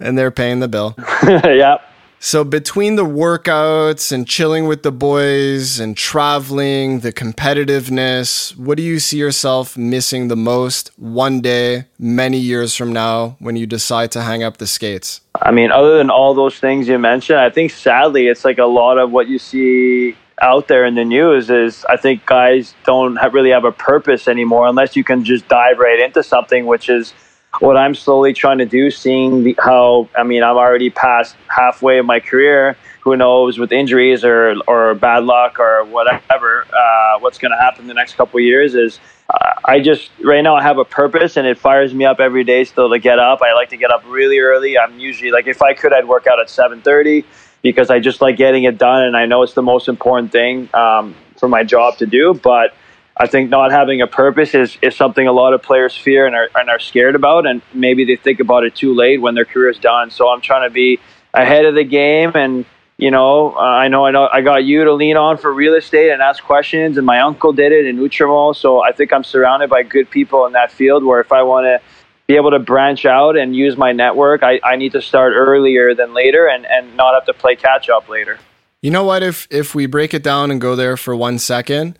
and 0.00 0.16
they're 0.16 0.30
paying 0.30 0.60
the 0.60 0.68
bill. 0.68 0.94
yep. 1.26 1.82
So 2.18 2.44
between 2.44 2.96
the 2.96 3.04
workouts 3.04 4.10
and 4.10 4.26
chilling 4.26 4.66
with 4.66 4.82
the 4.82 4.90
boys 4.90 5.78
and 5.78 5.94
traveling, 5.94 7.00
the 7.00 7.12
competitiveness, 7.12 8.56
what 8.56 8.78
do 8.78 8.82
you 8.82 8.98
see 8.98 9.18
yourself 9.18 9.76
missing 9.76 10.28
the 10.28 10.36
most 10.36 10.90
one 10.96 11.42
day, 11.42 11.84
many 11.98 12.38
years 12.38 12.74
from 12.74 12.92
now, 12.92 13.36
when 13.38 13.54
you 13.54 13.66
decide 13.66 14.10
to 14.12 14.22
hang 14.22 14.42
up 14.42 14.56
the 14.56 14.66
skates? 14.66 15.20
I 15.42 15.52
mean, 15.52 15.70
other 15.70 15.98
than 15.98 16.08
all 16.08 16.32
those 16.32 16.58
things 16.58 16.88
you 16.88 16.98
mentioned, 16.98 17.38
I 17.38 17.50
think 17.50 17.70
sadly 17.70 18.28
it's 18.28 18.46
like 18.46 18.58
a 18.58 18.64
lot 18.64 18.96
of 18.96 19.12
what 19.12 19.28
you 19.28 19.38
see 19.38 20.16
out 20.40 20.68
there 20.68 20.84
in 20.84 20.94
the 20.94 21.04
news 21.04 21.50
is 21.50 21.84
I 21.88 21.96
think 21.96 22.26
guys 22.26 22.74
don't 22.84 23.16
have, 23.16 23.34
really 23.34 23.50
have 23.50 23.64
a 23.64 23.72
purpose 23.72 24.28
anymore 24.28 24.66
unless 24.66 24.96
you 24.96 25.04
can 25.04 25.24
just 25.24 25.48
dive 25.48 25.78
right 25.78 26.00
into 26.00 26.22
something, 26.22 26.66
which 26.66 26.88
is– 26.88 27.12
what 27.60 27.76
I'm 27.76 27.94
slowly 27.94 28.32
trying 28.32 28.58
to 28.58 28.66
do, 28.66 28.90
seeing 28.90 29.42
the, 29.44 29.56
how 29.58 30.08
I 30.16 30.22
mean 30.22 30.42
I'm 30.42 30.56
already 30.56 30.90
past 30.90 31.36
halfway 31.48 31.98
of 31.98 32.06
my 32.06 32.20
career. 32.20 32.76
Who 33.00 33.16
knows 33.16 33.58
with 33.58 33.72
injuries 33.72 34.24
or 34.24 34.54
or 34.66 34.94
bad 34.94 35.24
luck 35.24 35.58
or 35.58 35.84
whatever, 35.84 36.66
uh, 36.72 37.18
what's 37.20 37.38
going 37.38 37.52
to 37.52 37.56
happen 37.56 37.86
the 37.86 37.94
next 37.94 38.14
couple 38.14 38.40
years 38.40 38.74
is. 38.74 39.00
Uh, 39.30 39.52
I 39.62 39.80
just 39.80 40.10
right 40.24 40.40
now 40.40 40.56
I 40.56 40.62
have 40.62 40.78
a 40.78 40.86
purpose 40.86 41.36
and 41.36 41.46
it 41.46 41.58
fires 41.58 41.92
me 41.92 42.06
up 42.06 42.18
every 42.18 42.44
day 42.44 42.64
still 42.64 42.88
to 42.88 42.98
get 42.98 43.18
up. 43.18 43.42
I 43.42 43.52
like 43.52 43.68
to 43.70 43.76
get 43.76 43.90
up 43.90 44.02
really 44.06 44.38
early. 44.38 44.78
I'm 44.78 44.98
usually 44.98 45.30
like 45.30 45.46
if 45.46 45.60
I 45.60 45.74
could 45.74 45.92
I'd 45.92 46.08
work 46.08 46.26
out 46.26 46.40
at 46.40 46.46
7:30 46.46 47.26
because 47.62 47.90
I 47.90 47.98
just 47.98 48.20
like 48.20 48.36
getting 48.36 48.64
it 48.64 48.78
done 48.78 49.02
and 49.02 49.16
I 49.16 49.26
know 49.26 49.42
it's 49.42 49.54
the 49.54 49.62
most 49.62 49.88
important 49.88 50.32
thing 50.32 50.68
um, 50.74 51.14
for 51.36 51.48
my 51.48 51.64
job 51.64 51.98
to 51.98 52.06
do. 52.06 52.34
But 52.34 52.74
I 53.20 53.26
think 53.26 53.50
not 53.50 53.72
having 53.72 54.00
a 54.00 54.06
purpose 54.06 54.54
is, 54.54 54.78
is 54.80 54.94
something 54.94 55.26
a 55.26 55.32
lot 55.32 55.52
of 55.52 55.62
players 55.62 55.96
fear 55.96 56.26
and 56.26 56.36
are, 56.36 56.48
and 56.54 56.70
are 56.70 56.78
scared 56.78 57.16
about, 57.16 57.46
and 57.46 57.62
maybe 57.74 58.04
they 58.04 58.14
think 58.14 58.38
about 58.38 58.64
it 58.64 58.76
too 58.76 58.94
late 58.94 59.20
when 59.20 59.34
their 59.34 59.44
career 59.44 59.70
is 59.70 59.78
done. 59.78 60.10
So 60.10 60.28
I'm 60.28 60.40
trying 60.40 60.68
to 60.68 60.72
be 60.72 61.00
ahead 61.34 61.64
of 61.64 61.74
the 61.74 61.82
game, 61.82 62.32
and 62.36 62.64
you 62.96 63.10
know, 63.10 63.54
uh, 63.56 63.60
I 63.60 63.88
know 63.88 64.06
I 64.06 64.12
know 64.12 64.28
I 64.32 64.40
got 64.40 64.64
you 64.64 64.84
to 64.84 64.92
lean 64.92 65.16
on 65.16 65.36
for 65.36 65.52
real 65.52 65.74
estate 65.74 66.10
and 66.10 66.22
ask 66.22 66.42
questions, 66.44 66.96
and 66.96 67.04
my 67.04 67.20
uncle 67.20 67.52
did 67.52 67.72
it 67.72 67.86
in 67.86 67.98
Outremont. 67.98 68.54
So 68.56 68.82
I 68.82 68.92
think 68.92 69.12
I'm 69.12 69.24
surrounded 69.24 69.68
by 69.68 69.82
good 69.82 70.10
people 70.10 70.46
in 70.46 70.52
that 70.52 70.70
field. 70.70 71.04
Where 71.04 71.20
if 71.20 71.32
I 71.32 71.42
want 71.42 71.64
to 71.64 71.80
be 72.28 72.36
able 72.36 72.50
to 72.52 72.58
branch 72.60 73.04
out 73.06 73.36
and 73.36 73.56
use 73.56 73.76
my 73.76 73.90
network, 73.90 74.42
I, 74.44 74.60
I 74.62 74.76
need 74.76 74.92
to 74.92 75.02
start 75.02 75.32
earlier 75.34 75.94
than 75.94 76.14
later, 76.14 76.46
and 76.46 76.64
and 76.66 76.96
not 76.96 77.14
have 77.14 77.24
to 77.26 77.34
play 77.34 77.56
catch 77.56 77.88
up 77.88 78.08
later. 78.08 78.38
You 78.82 78.92
know 78.92 79.04
what? 79.04 79.22
If 79.24 79.48
if 79.50 79.74
we 79.74 79.86
break 79.86 80.14
it 80.14 80.22
down 80.22 80.50
and 80.50 80.60
go 80.60 80.76
there 80.76 80.96
for 80.96 81.16
one 81.16 81.38
second 81.38 81.98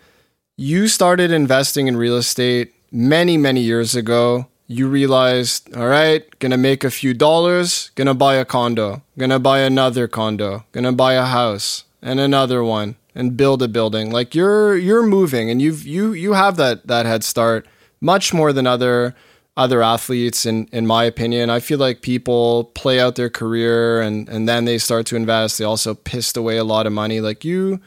you 0.59 0.89
started 0.89 1.31
investing 1.31 1.87
in 1.87 1.95
real 1.95 2.17
estate 2.17 2.73
many, 2.91 3.37
many 3.37 3.61
years 3.61 3.95
ago. 3.95 4.47
You 4.67 4.89
realized, 4.89 5.73
all 5.73 5.87
right, 5.87 6.27
gonna 6.39 6.57
make 6.57 6.83
a 6.83 6.91
few 6.91 7.13
dollars, 7.13 7.91
gonna 7.95 8.13
buy 8.13 8.35
a 8.35 8.43
condo, 8.43 9.01
gonna 9.17 9.39
buy 9.39 9.59
another 9.59 10.09
condo, 10.09 10.65
gonna 10.73 10.91
buy 10.91 11.13
a 11.13 11.23
house 11.23 11.85
and 12.01 12.19
another 12.19 12.61
one 12.61 12.97
and 13.15 13.37
build 13.37 13.63
a 13.63 13.69
building. 13.69 14.11
Like 14.11 14.35
you're 14.35 14.75
you're 14.75 15.01
moving 15.01 15.49
and 15.49 15.61
you've 15.61 15.87
you 15.87 16.11
you 16.11 16.33
have 16.33 16.57
that 16.57 16.85
that 16.87 17.05
head 17.05 17.23
start 17.23 17.65
much 18.01 18.33
more 18.33 18.51
than 18.51 18.67
other 18.67 19.15
other 19.59 19.83
athletes 19.83 20.45
in 20.45 20.67
in 20.71 20.87
my 20.87 21.03
opinion. 21.03 21.49
I 21.49 21.59
feel 21.59 21.77
like 21.77 22.01
people 22.01 22.71
play 22.73 22.99
out 22.99 23.15
their 23.15 23.29
career 23.29 24.01
and 24.01 24.29
and 24.29 24.47
then 24.47 24.65
they 24.65 24.77
start 24.77 25.05
to 25.07 25.15
invest. 25.17 25.57
They 25.57 25.65
also 25.65 25.93
pissed 25.93 26.37
away 26.37 26.57
a 26.57 26.63
lot 26.63 26.87
of 26.87 26.93
money. 26.93 27.19
Like 27.19 27.43
you 27.43 27.79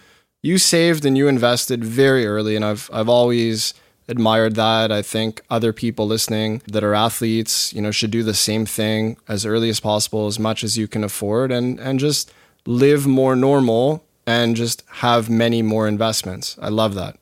you 0.43 0.59
saved 0.59 1.05
and 1.07 1.17
you 1.17 1.29
invested 1.29 1.83
very 1.85 2.27
early, 2.27 2.55
and 2.57 2.65
I've 2.65 2.91
I've 2.93 3.09
always 3.09 3.75
admired 4.07 4.55
that. 4.57 4.93
I 4.93 5.01
think 5.01 5.41
other 5.49 5.73
people 5.73 6.07
listening 6.07 6.61
that 6.67 6.85
are 6.85 6.95
athletes, 6.95 7.73
you 7.73 7.81
know, 7.81 7.93
should 7.93 8.11
do 8.11 8.23
the 8.23 8.35
same 8.35 8.67
thing 8.67 9.17
as 9.27 9.47
early 9.47 9.71
as 9.71 9.81
possible, 9.81 10.27
as 10.27 10.39
much 10.39 10.63
as 10.63 10.77
you 10.77 10.87
can 10.87 11.05
afford, 11.05 11.51
and 11.51 11.81
and 11.81 11.99
just 11.99 12.33
live 12.67 13.07
more 13.07 13.35
normal 13.35 14.05
and 14.27 14.57
just 14.57 14.85
have 15.07 15.31
many 15.31 15.63
more 15.63 15.89
investments. 15.89 16.57
I 16.61 16.69
love 16.69 16.95
that. 16.95 17.17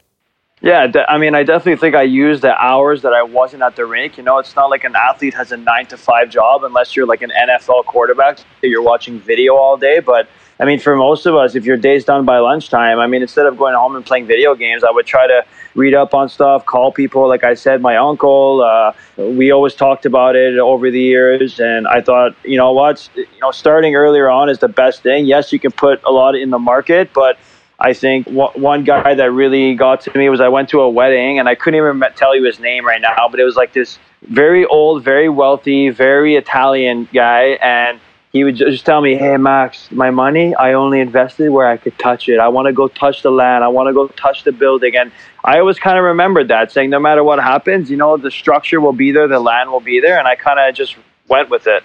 Yeah, 0.63 0.93
I 1.09 1.17
mean, 1.17 1.35
I 1.35 1.43
definitely 1.43 1.77
think 1.77 1.95
I 1.95 2.03
used 2.03 2.43
the 2.43 2.55
hours 2.55 3.01
that 3.03 3.15
I 3.15 3.23
wasn't 3.23 3.63
at 3.63 3.77
the 3.77 3.87
rink. 3.87 4.19
You 4.19 4.23
know, 4.23 4.37
it's 4.39 4.55
not 4.55 4.69
like 4.69 4.85
an 4.85 4.95
athlete 4.95 5.33
has 5.33 5.53
a 5.53 5.57
nine 5.57 5.87
to 5.87 5.97
five 5.97 6.29
job 6.29 6.65
unless 6.65 6.95
you're 6.95 7.07
like 7.07 7.23
an 7.23 7.31
NFL 7.31 7.87
quarterback 7.87 8.41
you're 8.63 8.83
watching 8.83 9.19
video 9.19 9.57
all 9.57 9.79
day. 9.79 10.01
But 10.01 10.29
I 10.59 10.67
mean, 10.67 10.79
for 10.79 10.95
most 10.97 11.25
of 11.25 11.35
us, 11.35 11.55
if 11.55 11.65
your 11.65 11.79
day's 11.79 12.05
done 12.05 12.27
by 12.27 12.39
lunchtime, 12.41 12.99
I 12.99 13.07
mean, 13.07 13.23
instead 13.23 13.47
of 13.47 13.57
going 13.57 13.75
home 13.75 13.97
and 13.97 14.05
playing 14.05 14.27
video 14.27 14.55
games, 14.55 14.85
I 14.85 14.91
would 14.91 15.07
try 15.07 15.27
to 15.27 15.47
read 15.75 15.95
up 15.95 16.13
on 16.13 16.29
stuff, 16.29 16.67
call 16.67 16.93
people. 16.93 17.27
Like 17.27 17.43
I 17.43 17.55
said, 17.55 17.81
my 17.81 17.97
uncle, 17.97 18.61
uh, 18.61 18.93
we 19.17 19.53
always 19.53 19.75
talked 19.75 20.05
about 20.05 20.37
it 20.37 20.59
over 20.59 20.91
the 20.91 21.01
years. 21.01 21.59
And 21.59 21.89
I 21.89 22.03
thought, 22.03 22.37
you 22.45 22.59
know 22.59 22.73
what, 22.73 23.09
you 23.17 23.27
know, 23.41 23.51
starting 23.51 23.95
earlier 23.95 24.29
on 24.29 24.51
is 24.51 24.59
the 24.59 24.69
best 24.69 25.03
thing. 25.03 25.25
Yes, 25.25 25.55
you 25.55 25.59
can 25.59 25.73
put 25.73 26.03
a 26.05 26.13
lot 26.13 26.35
in 26.35 26.51
the 26.51 26.59
market, 26.59 27.15
but 27.15 27.39
I 27.81 27.95
think 27.95 28.29
one 28.29 28.85
guy 28.85 29.15
that 29.15 29.33
really 29.33 29.75
got 29.75 30.03
to 30.03 30.19
me 30.19 30.29
was 30.29 30.41
I 30.41 30.49
went 30.49 30.69
to 30.71 30.81
a 30.81 30.91
wedding 30.91 31.39
and 31.39 31.49
I 31.49 31.55
couldn't 31.55 31.79
even 31.79 32.03
tell 32.15 32.37
you 32.37 32.45
his 32.45 32.61
name 32.61 32.87
right 32.87 33.01
now, 33.01 33.29
but 33.31 33.41
it 33.41 33.45
was 33.45 33.57
like 33.57 33.73
this 33.73 33.99
very 34.23 34.67
old, 34.67 35.03
very 35.03 35.31
wealthy, 35.31 35.89
very 35.89 36.37
Italian 36.37 37.09
guy. 37.11 37.59
And 37.63 37.99
he 38.33 38.45
would 38.45 38.57
just 38.57 38.85
tell 38.85 39.01
me, 39.01 39.17
"Hey 39.17 39.37
Max, 39.39 39.91
my 39.91 40.11
money 40.11 40.55
I 40.55 40.75
only 40.75 41.01
invested 41.01 41.49
where 41.51 41.67
I 41.67 41.79
could 41.79 41.99
touch 41.99 42.29
it. 42.29 42.39
I 42.39 42.49
want 42.49 42.67
to 42.67 42.73
go 42.73 42.87
touch 42.87 43.23
the 43.23 43.31
land. 43.31 43.65
I 43.65 43.69
want 43.69 43.89
to 43.89 43.95
go 43.95 44.09
touch 44.09 44.45
the 44.45 44.53
building." 44.53 44.95
And 44.95 45.11
I 45.43 45.59
always 45.59 45.79
kind 45.79 45.99
of 45.99 46.05
remembered 46.05 46.49
that, 46.49 46.71
saying, 46.71 46.91
"No 46.91 47.01
matter 47.01 47.25
what 47.25 47.41
happens, 47.41 47.91
you 47.91 47.97
know, 47.97 48.17
the 48.19 48.31
structure 48.31 48.81
will 48.81 48.93
be 48.93 49.11
there, 49.11 49.27
the 49.27 49.41
land 49.41 49.73
will 49.73 49.81
be 49.81 50.01
there," 50.01 50.19
and 50.19 50.29
I 50.29 50.37
kind 50.37 50.61
of 50.61 50.75
just 50.75 50.97
went 51.29 51.49
with 51.49 51.67
it. 51.67 51.83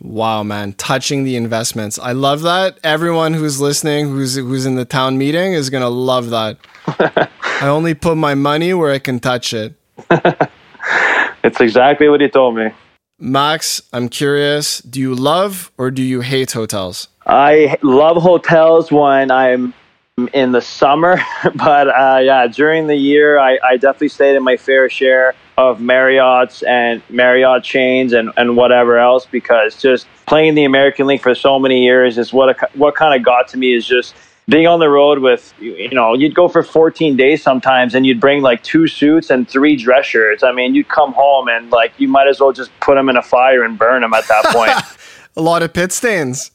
Wow, 0.00 0.44
man, 0.44 0.74
touching 0.74 1.24
the 1.24 1.34
investments. 1.34 1.98
I 1.98 2.12
love 2.12 2.42
that. 2.42 2.78
Everyone 2.84 3.34
who's 3.34 3.60
listening, 3.60 4.08
who's 4.08 4.36
who's 4.36 4.64
in 4.64 4.76
the 4.76 4.84
town 4.84 5.18
meeting, 5.18 5.54
is 5.54 5.70
gonna 5.70 5.88
love 5.88 6.30
that. 6.30 6.58
I 7.60 7.66
only 7.66 7.94
put 7.94 8.16
my 8.16 8.34
money 8.34 8.72
where 8.74 8.92
I 8.92 9.00
can 9.00 9.18
touch 9.18 9.52
it. 9.52 9.74
it's 11.42 11.60
exactly 11.60 12.08
what 12.08 12.20
he 12.20 12.28
told 12.28 12.56
me. 12.56 12.70
Max, 13.18 13.82
I'm 13.92 14.08
curious, 14.08 14.78
do 14.78 15.00
you 15.00 15.12
love 15.12 15.72
or 15.76 15.90
do 15.90 16.02
you 16.02 16.20
hate 16.20 16.52
hotels? 16.52 17.08
I 17.26 17.76
love 17.82 18.22
hotels 18.22 18.92
when 18.92 19.32
I'm 19.32 19.74
in 20.32 20.52
the 20.52 20.60
summer, 20.60 21.20
but 21.56 21.88
uh, 21.88 22.20
yeah, 22.22 22.46
during 22.46 22.86
the 22.86 22.94
year, 22.94 23.40
I, 23.40 23.58
I 23.64 23.76
definitely 23.76 24.08
stayed 24.08 24.36
in 24.36 24.44
my 24.44 24.56
fair 24.56 24.88
share 24.88 25.34
of 25.58 25.80
Marriott's 25.80 26.62
and 26.62 27.02
Marriott 27.10 27.64
chains 27.64 28.12
and, 28.12 28.30
and 28.36 28.56
whatever 28.56 28.96
else 28.96 29.26
because 29.26 29.82
just 29.82 30.06
playing 30.24 30.54
the 30.54 30.64
American 30.64 31.08
League 31.08 31.20
for 31.20 31.34
so 31.34 31.58
many 31.58 31.82
years 31.82 32.16
is 32.16 32.32
what 32.32 32.50
a, 32.50 32.68
what 32.74 32.94
kind 32.94 33.18
of 33.18 33.26
got 33.26 33.48
to 33.48 33.56
me 33.56 33.74
is 33.74 33.84
just 33.84 34.14
being 34.48 34.68
on 34.68 34.78
the 34.78 34.88
road 34.88 35.18
with 35.18 35.52
you 35.60 35.90
know 35.90 36.14
you'd 36.14 36.32
go 36.32 36.46
for 36.46 36.62
14 36.62 37.16
days 37.16 37.42
sometimes 37.42 37.96
and 37.96 38.06
you'd 38.06 38.20
bring 38.20 38.40
like 38.40 38.62
two 38.62 38.86
suits 38.86 39.30
and 39.30 39.48
three 39.48 39.74
dress 39.74 40.06
shirts. 40.06 40.44
I 40.44 40.52
mean 40.52 40.76
you'd 40.76 40.88
come 40.88 41.12
home 41.12 41.48
and 41.48 41.72
like 41.72 41.92
you 41.98 42.06
might 42.06 42.28
as 42.28 42.38
well 42.38 42.52
just 42.52 42.70
put 42.78 42.94
them 42.94 43.08
in 43.08 43.16
a 43.16 43.22
fire 43.22 43.64
and 43.64 43.76
burn 43.76 44.02
them 44.02 44.14
at 44.14 44.28
that 44.28 44.44
point. 44.54 44.70
A 45.36 45.42
lot 45.42 45.64
of 45.64 45.74
pit 45.74 45.90
stains 45.90 46.52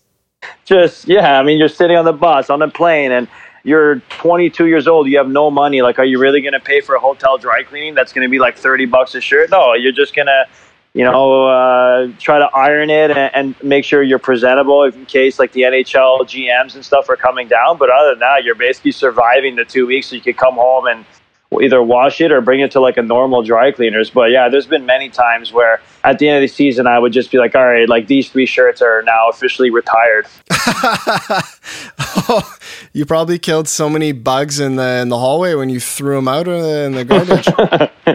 just 0.66 1.08
yeah 1.08 1.40
i 1.40 1.44
mean 1.44 1.58
you're 1.58 1.70
sitting 1.70 1.96
on 1.96 2.04
the 2.04 2.12
bus 2.12 2.50
on 2.50 2.60
the 2.60 2.68
plane 2.68 3.14
and 3.14 3.30
you're 3.64 4.00
22 4.10 4.68
years 4.68 4.88
old 4.88 5.08
you 5.08 5.18
have 5.18 5.30
no 5.30 5.50
money 5.50 5.82
like 5.82 6.00
are 6.00 6.06
you 6.06 6.20
really 6.20 6.42
going 6.42 6.54
to 6.54 6.60
pay 6.60 6.82
for 6.82 6.96
a 6.96 7.00
hotel 7.00 7.38
dry 7.38 7.64
cleaning 7.64 7.94
that's 7.94 8.14
going 8.14 8.26
to 8.26 8.30
be 8.30 8.40
like 8.40 8.58
30 8.58 8.86
bucks 8.86 9.16
a 9.16 9.22
shirt 9.22 9.50
no 9.50 9.74
you're 9.74 9.92
just 9.92 10.16
going 10.16 10.28
to 10.28 10.46
you 10.94 11.04
know, 11.04 11.48
uh, 11.48 12.08
try 12.20 12.38
to 12.38 12.46
iron 12.54 12.92
it 12.92 13.10
and, 13.10 13.32
and, 13.34 13.64
make 13.64 13.84
sure 13.84 14.04
you're 14.04 14.20
presentable 14.20 14.84
in 14.84 15.06
case 15.08 15.40
like 15.40 15.52
the 15.52 15.62
NHL 15.62 16.20
GMs 16.22 16.76
and 16.76 16.86
stuff 16.86 17.10
are 17.10 17.16
coming 17.16 17.48
down. 17.48 17.78
But 17.78 17.90
other 17.90 18.12
than 18.12 18.20
that, 18.20 18.44
you're 18.44 18.54
basically 18.54 18.92
surviving 18.92 19.56
the 19.56 19.66
two 19.66 19.88
weeks 19.88 20.08
so 20.08 20.16
you 20.16 20.22
can 20.22 20.36
come 20.36 20.54
home 20.54 20.86
and 20.86 21.04
either 21.62 21.82
wash 21.82 22.22
it 22.22 22.32
or 22.32 22.42
bring 22.42 22.60
it 22.60 22.72
to 22.72 22.80
like 22.80 22.98
a 22.98 23.02
normal 23.02 23.44
dry 23.44 23.72
cleaners. 23.72 24.10
But 24.10 24.32
yeah, 24.32 24.50
there's 24.50 24.68
been 24.68 24.86
many 24.86 25.10
times 25.10 25.52
where 25.52 25.82
at 26.04 26.20
the 26.20 26.28
end 26.28 26.38
of 26.38 26.42
the 26.42 26.54
season, 26.54 26.86
I 26.86 27.00
would 27.00 27.14
just 27.14 27.32
be 27.32 27.38
like, 27.38 27.56
all 27.56 27.66
right, 27.66 27.88
like 27.88 28.08
these 28.08 28.30
three 28.30 28.46
shirts 28.46 28.82
are 28.82 29.02
now 29.04 29.30
officially 29.30 29.70
retired. 29.70 30.28
oh, 32.28 32.58
you 32.92 33.06
probably 33.06 33.40
killed 33.40 33.68
so 33.68 33.90
many 33.90 34.12
bugs 34.12 34.60
in 34.60 34.76
the 34.76 35.00
in 35.02 35.10
the 35.10 35.18
hallway 35.18 35.54
when 35.56 35.70
you 35.70 35.80
threw 35.80 36.16
them 36.16 36.28
out 36.28 36.48
in 36.48 36.94
the 36.94 37.06
garbage. 37.06 37.48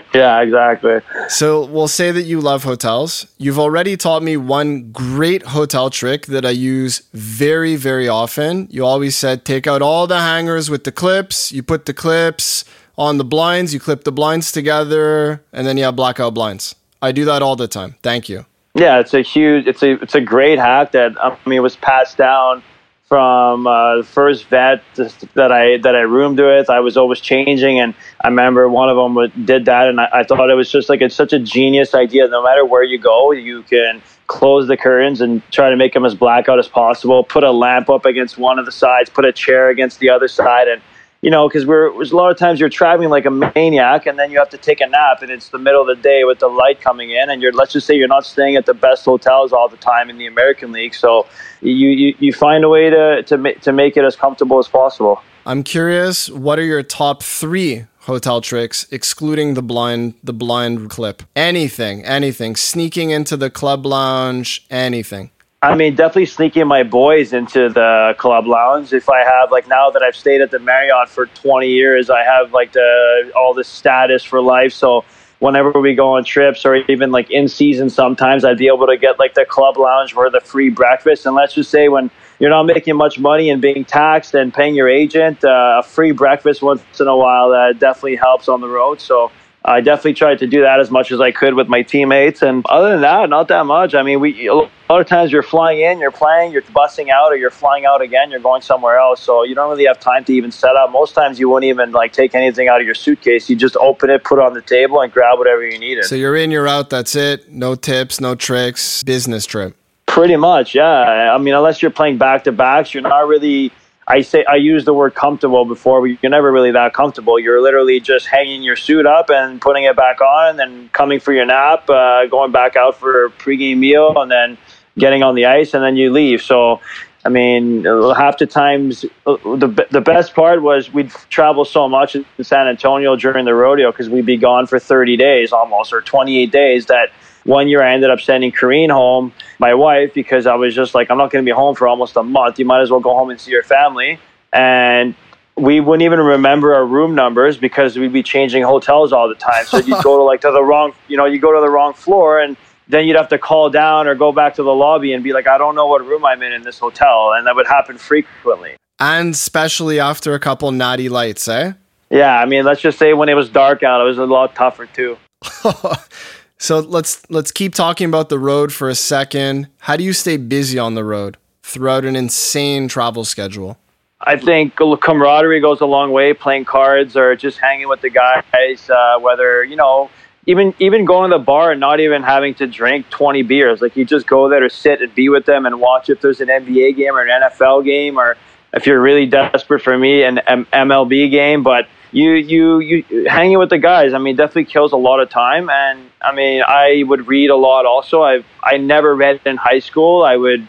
yeah, 0.15 0.41
exactly. 0.41 1.01
So 1.29 1.65
we'll 1.65 1.89
say 1.89 2.13
that 2.13 2.23
you 2.23 2.41
love 2.41 2.65
hotels. 2.65 3.27
You've 3.39 3.59
already 3.59 3.97
taught 3.97 4.23
me 4.23 4.37
one 4.37 4.93
great 4.93 5.43
hotel 5.43 5.89
trick 5.89 6.27
that 6.27 6.45
I 6.45 6.51
use 6.51 7.03
very, 7.15 7.77
very 7.77 8.09
often. 8.09 8.69
You 8.71 8.85
always 8.85 9.17
said 9.17 9.45
take 9.45 9.67
out 9.67 9.81
all 9.81 10.07
the 10.07 10.21
hangers 10.21 10.69
with 10.69 10.85
the 10.85 10.93
clips. 10.93 11.53
You 11.53 11.63
put 11.63 11.87
the 11.87 11.95
clips 11.95 12.65
on 12.99 13.17
the 13.17 13.25
blinds, 13.25 13.73
you 13.73 13.81
clip 13.81 14.05
the 14.05 14.13
blinds 14.13 14.53
together, 14.53 15.43
and 15.53 15.67
then 15.67 15.79
you 15.79 15.85
have 15.85 15.97
blackout 15.97 16.35
blinds. 16.35 16.75
I 17.01 17.13
do 17.13 17.25
that 17.27 17.41
all 17.41 17.57
the 17.57 17.69
time. 17.69 17.95
Thank 18.03 18.29
you. 18.29 18.45
Yeah, 18.75 18.99
it's 18.99 19.15
a 19.15 19.23
huge, 19.23 19.67
it's 19.67 19.83
a, 19.83 19.93
it's 20.03 20.15
a 20.15 20.21
great 20.21 20.59
hack 20.59 20.93
that 20.93 21.17
I 21.23 21.37
mean 21.47 21.59
it 21.59 21.63
was 21.63 21.77
passed 21.77 22.19
down 22.19 22.63
from 23.09 23.67
uh, 23.67 23.99
the 23.99 24.03
first 24.03 24.47
vet 24.49 24.83
that 24.97 25.51
I 25.51 25.79
that 25.79 25.97
I 25.97 26.01
roomed 26.01 26.39
with. 26.39 26.69
I 26.69 26.81
was 26.81 26.97
always 26.97 27.21
changing, 27.21 27.81
and 27.81 27.95
I 28.21 28.29
remember 28.29 28.69
one 28.69 28.91
of 28.91 28.97
them 28.97 29.47
did 29.47 29.65
that, 29.65 29.89
and 29.89 30.01
I, 30.01 30.09
I 30.13 30.25
thought 30.25 30.51
it 30.51 30.55
was 30.55 30.71
just 30.71 30.89
like 30.89 31.01
it's 31.01 31.15
such 31.15 31.33
a 31.33 31.39
genius 31.39 31.95
idea. 31.95 32.29
No 32.29 32.43
matter 32.43 32.65
where 32.67 32.83
you 32.83 32.99
go, 32.99 33.33
you 33.33 33.63
can 33.63 34.03
close 34.27 34.69
the 34.69 34.77
curtains 34.77 35.23
and 35.23 35.41
try 35.51 35.71
to 35.71 35.77
make 35.77 35.95
them 35.95 36.05
as 36.05 36.15
blackout 36.15 36.59
as 36.59 36.69
possible. 36.69 37.25
Put 37.25 37.45
a 37.45 37.51
lamp 37.51 37.89
up 37.89 38.05
against 38.05 38.37
one 38.37 38.59
of 38.59 38.67
the 38.67 38.73
sides, 38.73 39.09
put 39.09 39.25
a 39.25 39.33
chair 39.33 39.71
against 39.71 40.01
the 40.01 40.11
other 40.11 40.29
side, 40.29 40.69
and 40.69 40.83
you 41.21 41.31
know, 41.31 41.49
because 41.49 41.67
we're 41.67 41.89
a 41.89 42.05
lot 42.15 42.31
of 42.31 42.39
times 42.39 42.61
you're 42.61 42.69
traveling 42.69 43.09
like 43.09 43.27
a 43.27 43.31
maniac, 43.31 44.07
and 44.07 44.19
then 44.19 44.31
you 44.31 44.39
have 44.39 44.51
to 44.51 44.59
take 44.59 44.81
a 44.81 44.87
nap, 44.87 45.23
and 45.23 45.31
it's 45.31 45.49
the 45.49 45.59
middle 45.59 45.81
of 45.81 45.89
the 45.89 46.01
day 46.01 46.25
with 46.25 46.39
the 46.39 46.49
light 46.49 46.81
coming 46.81 47.11
in, 47.11 47.31
and 47.31 47.43
you're 47.43 47.53
let's 47.53 47.73
just 47.73 47.87
say 47.87 47.95
you're 47.95 48.09
not 48.09 48.25
staying 48.25 48.57
at 48.57 48.67
the 48.67 48.75
best 48.75 49.05
hotels 49.05 49.53
all 49.53 49.69
the 49.69 49.77
time 49.77 50.11
in 50.11 50.19
the 50.19 50.27
American 50.27 50.71
League, 50.73 50.95
so 50.95 51.27
you 51.61 51.89
you, 51.89 52.15
you 52.19 52.33
find 52.33 52.65
a 52.65 52.69
way 52.69 52.91
to 52.91 53.23
to 53.25 53.55
to 53.55 53.73
make 53.73 53.97
it 53.97 54.05
as 54.05 54.15
comfortable 54.15 54.59
as 54.59 54.69
possible. 54.69 55.21
I'm 55.45 55.63
curious, 55.63 56.29
what 56.31 56.59
are 56.59 56.65
your 56.65 56.83
top 56.83 57.23
three 57.23 57.87
hotel 58.01 58.41
tricks, 58.41 58.87
excluding 58.93 59.55
the 59.55 59.63
blind 59.63 60.15
the 60.23 60.33
blind 60.33 60.89
clip? 60.91 61.23
Anything, 61.35 62.05
anything, 62.05 62.55
sneaking 62.55 63.11
into 63.11 63.37
the 63.37 63.51
club 63.51 63.85
lounge, 63.87 64.67
anything. 64.71 65.31
I 65.61 65.75
mean, 65.75 65.97
definitely 65.97 66.27
sneaking 66.27 66.69
my 66.69 66.85
boys 66.85 67.33
into 67.33 67.69
the 67.69 68.15
club 68.17 68.47
lounge. 68.47 68.93
If 68.93 69.09
I 69.09 69.25
have 69.25 69.51
like 69.51 69.67
now 69.67 69.91
that 69.91 70.03
I've 70.03 70.15
stayed 70.15 70.41
at 70.41 70.53
the 70.53 70.61
Marriott 70.61 71.09
for 71.09 71.27
20 71.27 71.69
years, 71.69 72.11
I 72.11 72.23
have 72.23 72.53
like 72.53 72.73
the 72.73 73.33
all 73.35 73.55
the 73.55 73.65
status 73.65 74.23
for 74.23 74.41
life. 74.41 74.73
So 74.73 75.05
whenever 75.41 75.73
we 75.73 75.97
go 75.97 76.15
on 76.15 76.23
trips 76.23 76.65
or 76.65 76.77
even 76.77 77.11
like 77.11 77.33
in 77.33 77.49
season, 77.49 77.91
sometimes 77.91 78.45
I'd 78.45 78.59
be 78.59 78.69
able 78.69 78.87
to 78.87 78.97
get 78.97 79.19
like 79.19 79.35
the 79.35 79.45
club 79.45 79.79
lounge 79.79 80.13
for 80.13 80.31
the 80.31 80.41
free 80.41 80.71
breakfast. 80.71 81.27
And 81.27 81.35
let's 81.35 81.55
just 81.55 81.73
say 81.73 81.89
when 81.89 82.09
you're 82.39 82.51
not 82.51 82.67
making 82.67 82.95
much 82.95 83.19
money 83.19 83.51
and 83.51 83.61
being 83.61 83.85
taxed 83.85 84.35
and 84.35 84.55
paying 84.55 84.77
your 84.77 84.89
agent, 84.89 85.43
uh, 85.43 85.81
a 85.81 85.83
free 85.83 86.13
breakfast 86.13 86.63
once 86.63 86.83
in 87.01 87.09
a 87.09 87.17
while 87.17 87.51
uh, 87.51 87.73
definitely 87.73 88.15
helps 88.15 88.49
on 88.49 88.61
the 88.61 88.69
road. 88.69 89.01
So 89.01 89.33
I 89.69 89.83
definitely 89.83 90.15
tried 90.15 90.39
to 90.39 90.47
do 90.47 90.63
that 90.63 90.81
as 90.81 90.91
much 90.91 91.13
as 91.13 91.21
I 91.21 91.31
could 91.31 91.55
with 91.55 91.69
my 91.69 91.83
teammates. 91.83 92.41
And 92.41 92.65
other 92.67 92.91
than 92.91 93.03
that, 93.03 93.29
not 93.29 93.49
that 93.49 93.67
much. 93.67 93.95
I 93.95 94.03
mean, 94.03 94.19
we 94.19 94.47
a 94.47 94.55
lot 94.55 94.71
of 94.89 95.07
times 95.07 95.31
you're 95.31 95.43
flying 95.43 95.81
in, 95.81 95.99
you're 96.01 96.11
playing, 96.11 96.53
you're 96.53 96.63
bussing 96.63 97.11
out, 97.11 97.33
or 97.33 97.37
you're 97.37 97.51
flying 97.51 97.85
out 97.85 98.01
again, 98.01 98.31
you're 98.31 98.41
going 98.41 98.63
somewhere 98.63 98.97
else. 98.97 99.21
So 99.21 99.43
you 99.43 99.55
don't 99.55 99.69
really 99.69 99.85
have 99.85 100.01
time 100.01 100.25
to 100.25 100.33
even 100.33 100.51
set 100.51 100.75
up. 100.75 100.91
Most 100.91 101.15
times 101.15 101.39
you 101.39 101.51
wouldn't 101.51 101.69
even 101.69 101.93
like 101.93 102.15
take 102.15 102.35
anything 102.35 102.69
out 102.69 102.81
of 102.81 102.87
your 102.87 102.95
suitcase. 102.95 103.51
You 103.51 103.57
just 103.57 103.77
open 103.77 104.09
it, 104.09 104.25
put 104.25 104.39
it 104.39 104.45
on 104.45 104.55
the 104.55 104.63
table, 104.63 105.03
and 105.03 105.13
grab 105.13 105.39
whatever 105.39 105.69
you 105.69 105.79
needed. 105.79 106.05
So 106.05 106.15
you're 106.15 106.37
in, 106.37 106.51
you're 106.51 106.67
out. 106.67 106.89
That's 106.89 107.15
it. 107.15 107.53
No 107.53 107.75
tips, 107.75 108.21
no 108.21 108.35
tricks. 108.35 109.03
Business 109.03 109.45
trip. 109.45 109.77
Pretty 110.07 110.37
much, 110.37 110.75
yeah. 110.75 111.35
I 111.35 111.37
mean, 111.37 111.53
unless 111.53 111.83
you're 111.83 111.91
playing 111.91 112.17
back 112.17 112.45
to 112.45 112.53
backs, 112.53 112.95
you're 112.95 113.03
not 113.03 113.29
really 113.29 113.71
I 114.09 114.23
say 114.23 114.43
I 114.49 114.57
use 114.57 114.87
the 114.87 114.95
word 114.95 115.15
comfortable 115.15 115.67
before. 115.67 116.07
You're 116.07 116.31
never 116.31 116.51
really 116.51 116.73
that 116.73 116.95
comfortable. 116.95 117.39
You're 117.39 117.61
literally 117.61 118.01
just 118.01 118.27
hanging 118.27 118.63
your 118.63 118.75
suit 118.75 119.05
up 119.05 119.29
and 119.29 119.61
putting 119.61 119.85
it 119.85 119.97
back 119.97 120.23
on, 120.23 120.49
and 120.51 120.59
then 120.59 120.89
coming 120.95 121.21
for 121.21 121.35
your 121.35 121.45
nap, 121.45 121.89
uh, 121.91 122.25
going 122.27 122.51
back 122.51 122.75
out 122.75 122.99
for 122.99 123.27
a 123.27 123.31
pregame 123.31 123.77
meal, 123.77 124.15
and 124.17 124.31
then 124.31 124.57
getting 124.97 125.23
on 125.23 125.35
the 125.35 125.45
ice, 125.45 125.75
and 125.75 125.85
then 125.85 125.97
you 125.97 126.11
leave. 126.11 126.41
So, 126.41 126.81
I 127.23 127.29
mean, 127.29 127.85
half 127.85 128.39
the 128.39 128.47
times, 128.47 129.05
uh, 129.27 129.37
the 129.45 129.87
the 129.91 130.01
best 130.01 130.35
part 130.35 130.63
was 130.63 130.91
we'd 130.91 131.11
travel 131.29 131.67
so 131.67 131.87
much 131.87 132.17
in 132.17 132.25
San 132.41 132.67
Antonio 132.67 133.15
during 133.15 133.45
the 133.45 133.55
rodeo 133.55 133.93
because 133.93 134.09
we'd 134.09 134.25
be 134.25 134.39
gone 134.39 134.67
for 134.67 134.79
30 134.79 135.19
days 135.19 135.53
almost 135.53 135.93
or 135.93 136.01
28 136.01 136.51
days 136.51 136.87
that 136.87 137.11
one 137.49 137.67
year 137.67 137.83
I 137.83 137.95
ended 137.95 138.11
up 138.11 138.21
sending 138.21 138.53
Corrine 138.53 138.91
home, 138.91 139.33
my 139.59 139.73
wife, 139.73 140.13
because 140.13 140.47
I 140.47 140.55
was 140.57 140.75
just 140.75 140.95
like, 140.95 141.11
I'm 141.11 141.17
not 141.17 141.31
going 141.31 141.43
to 141.43 141.49
be 141.49 141.55
home 141.55 141.75
for 141.75 141.89
almost 141.89 142.15
a 142.17 142.23
month. 142.23 142.59
You 142.59 142.67
might 142.67 142.83
as 142.83 142.91
well 142.91 143.01
go 143.01 143.15
home 143.15 143.31
and 143.31 143.41
see 143.41 143.51
your 143.51 143.63
family. 143.63 144.19
And 144.53 145.15
we 145.57 145.81
wouldn't 145.81 146.03
even 146.03 146.21
remember 146.21 146.75
our 146.75 146.85
room 146.85 147.15
numbers 147.15 147.57
because 147.57 147.99
we'd 147.99 148.13
be 148.13 148.23
changing 148.23 148.65
hotels 148.65 149.15
all 149.15 149.31
the 149.31 149.35
time. 149.35 149.65
So 149.65 149.79
you'd 149.79 150.03
go 150.05 150.19
to 150.19 150.25
like 150.25 150.43
to 150.43 150.51
the 150.51 150.63
wrong, 150.63 150.93
you 151.09 151.17
know, 151.17 151.25
you 151.25 151.41
go 151.41 151.55
to 151.55 151.61
the 151.63 151.71
wrong 151.71 151.95
floor 151.95 152.39
and 152.39 152.55
then 152.87 153.07
you'd 153.07 153.17
have 153.17 153.31
to 153.31 153.39
call 153.39 153.71
down 153.71 154.07
or 154.07 154.15
go 154.15 154.31
back 154.31 154.55
to 154.57 154.63
the 154.63 154.75
lobby 154.75 155.15
and 155.15 155.25
be 155.25 155.33
like, 155.33 155.49
I 155.49 155.57
don't 155.57 155.75
know 155.75 155.87
what 155.87 156.05
room 156.05 156.27
I'm 156.27 156.43
in 156.43 156.53
in 156.53 156.63
this 156.63 156.79
hotel. 156.79 157.33
And 157.33 157.47
that 157.47 157.57
would 157.57 157.67
happen 157.67 157.97
frequently. 157.97 158.77
And 159.01 159.33
especially 159.33 159.99
after 159.99 160.35
a 160.35 160.39
couple 160.39 160.71
natty 160.71 161.09
lights, 161.09 161.49
eh? 161.49 161.73
Yeah, 162.11 162.39
I 162.39 162.45
mean, 162.45 162.67
let's 162.67 162.83
just 162.83 162.99
say 162.99 163.15
when 163.15 163.31
it 163.31 163.35
was 163.35 163.49
dark 163.49 163.83
out, 163.83 164.03
it 164.03 164.05
was 164.05 164.19
a 164.19 164.27
lot 164.27 164.55
tougher 164.55 164.85
too. 164.85 165.17
So 166.59 166.81
let's 166.81 167.29
let's 167.31 167.53
keep 167.53 167.75
talking 167.75 168.09
about 168.09 168.29
the 168.29 168.39
road 168.39 168.73
for 168.73 168.89
a 168.89 168.95
second. 168.95 169.69
How 169.79 169.97
do 169.97 170.03
you 170.03 170.13
stay 170.13 170.37
busy 170.37 170.79
on 170.79 170.95
the 170.95 171.05
road 171.05 171.37
throughout 171.63 172.05
an 172.05 172.17
insane 172.17 172.89
travel 172.89 173.25
schedule? 173.25 173.79
I 174.21 174.37
think 174.37 174.75
camaraderie 174.75 175.61
goes 175.61 175.81
a 175.81 175.87
long 175.87 176.11
way. 176.11 176.35
Playing 176.35 176.65
cards 176.65 177.17
or 177.17 177.37
just 177.37 177.59
hanging 177.59 177.89
with 177.89 178.01
the 178.01 178.11
guys, 178.11 178.91
uh, 178.91 179.19
whether 179.21 179.63
you 179.63 179.77
know, 179.77 180.11
even 180.47 180.75
even 180.81 181.05
going 181.05 181.31
to 181.31 181.39
the 181.39 181.45
bar 181.45 181.71
and 181.71 181.79
not 181.79 182.01
even 182.01 182.25
having 182.25 182.55
to 182.57 182.67
drink 182.67 183.09
20 183.11 183.43
beers. 183.43 183.81
Like 183.81 183.97
you 183.97 184.05
just 184.05 184.27
go 184.27 184.49
there 184.49 184.61
to 184.61 184.71
sit 184.71 185.01
and 185.01 185.15
be 185.15 185.29
with 185.29 185.47
them 185.47 185.65
and 185.65 185.79
watch 185.81 186.11
if 186.11 186.21
there's 186.21 186.41
an 186.41 186.49
NBA 186.49 186.97
game 186.97 187.15
or 187.15 187.21
an 187.21 187.43
NFL 187.43 187.85
game, 187.85 188.19
or 188.19 188.37
if 188.73 188.85
you're 188.85 189.01
really 189.01 189.27
desperate 189.27 189.83
for 189.83 189.97
me, 189.97 190.25
an 190.25 190.41
MLB 190.47 191.31
game. 191.31 191.63
But 191.63 191.87
you 192.13 192.33
you 192.33 192.79
you 192.81 193.27
hanging 193.29 193.59
with 193.59 193.71
the 193.71 193.79
guys. 193.79 194.15
I 194.15 194.19
mean, 194.19 194.37
definitely 194.37 194.65
kills 194.67 194.93
a 194.93 194.97
lot 194.97 195.21
of 195.21 195.31
time. 195.31 195.71
And 195.71 196.11
I 196.23 196.35
mean, 196.35 196.63
I 196.67 197.05
would 197.07 197.27
read 197.29 197.51
a 197.51 197.57
lot. 197.57 197.87
Also, 197.87 198.23
I 198.23 198.45
I 198.63 198.79
never 198.79 199.15
read 199.15 199.41
in 199.45 199.57
high 199.57 199.81
school. 199.81 200.23
I 200.23 200.37
would 200.37 200.67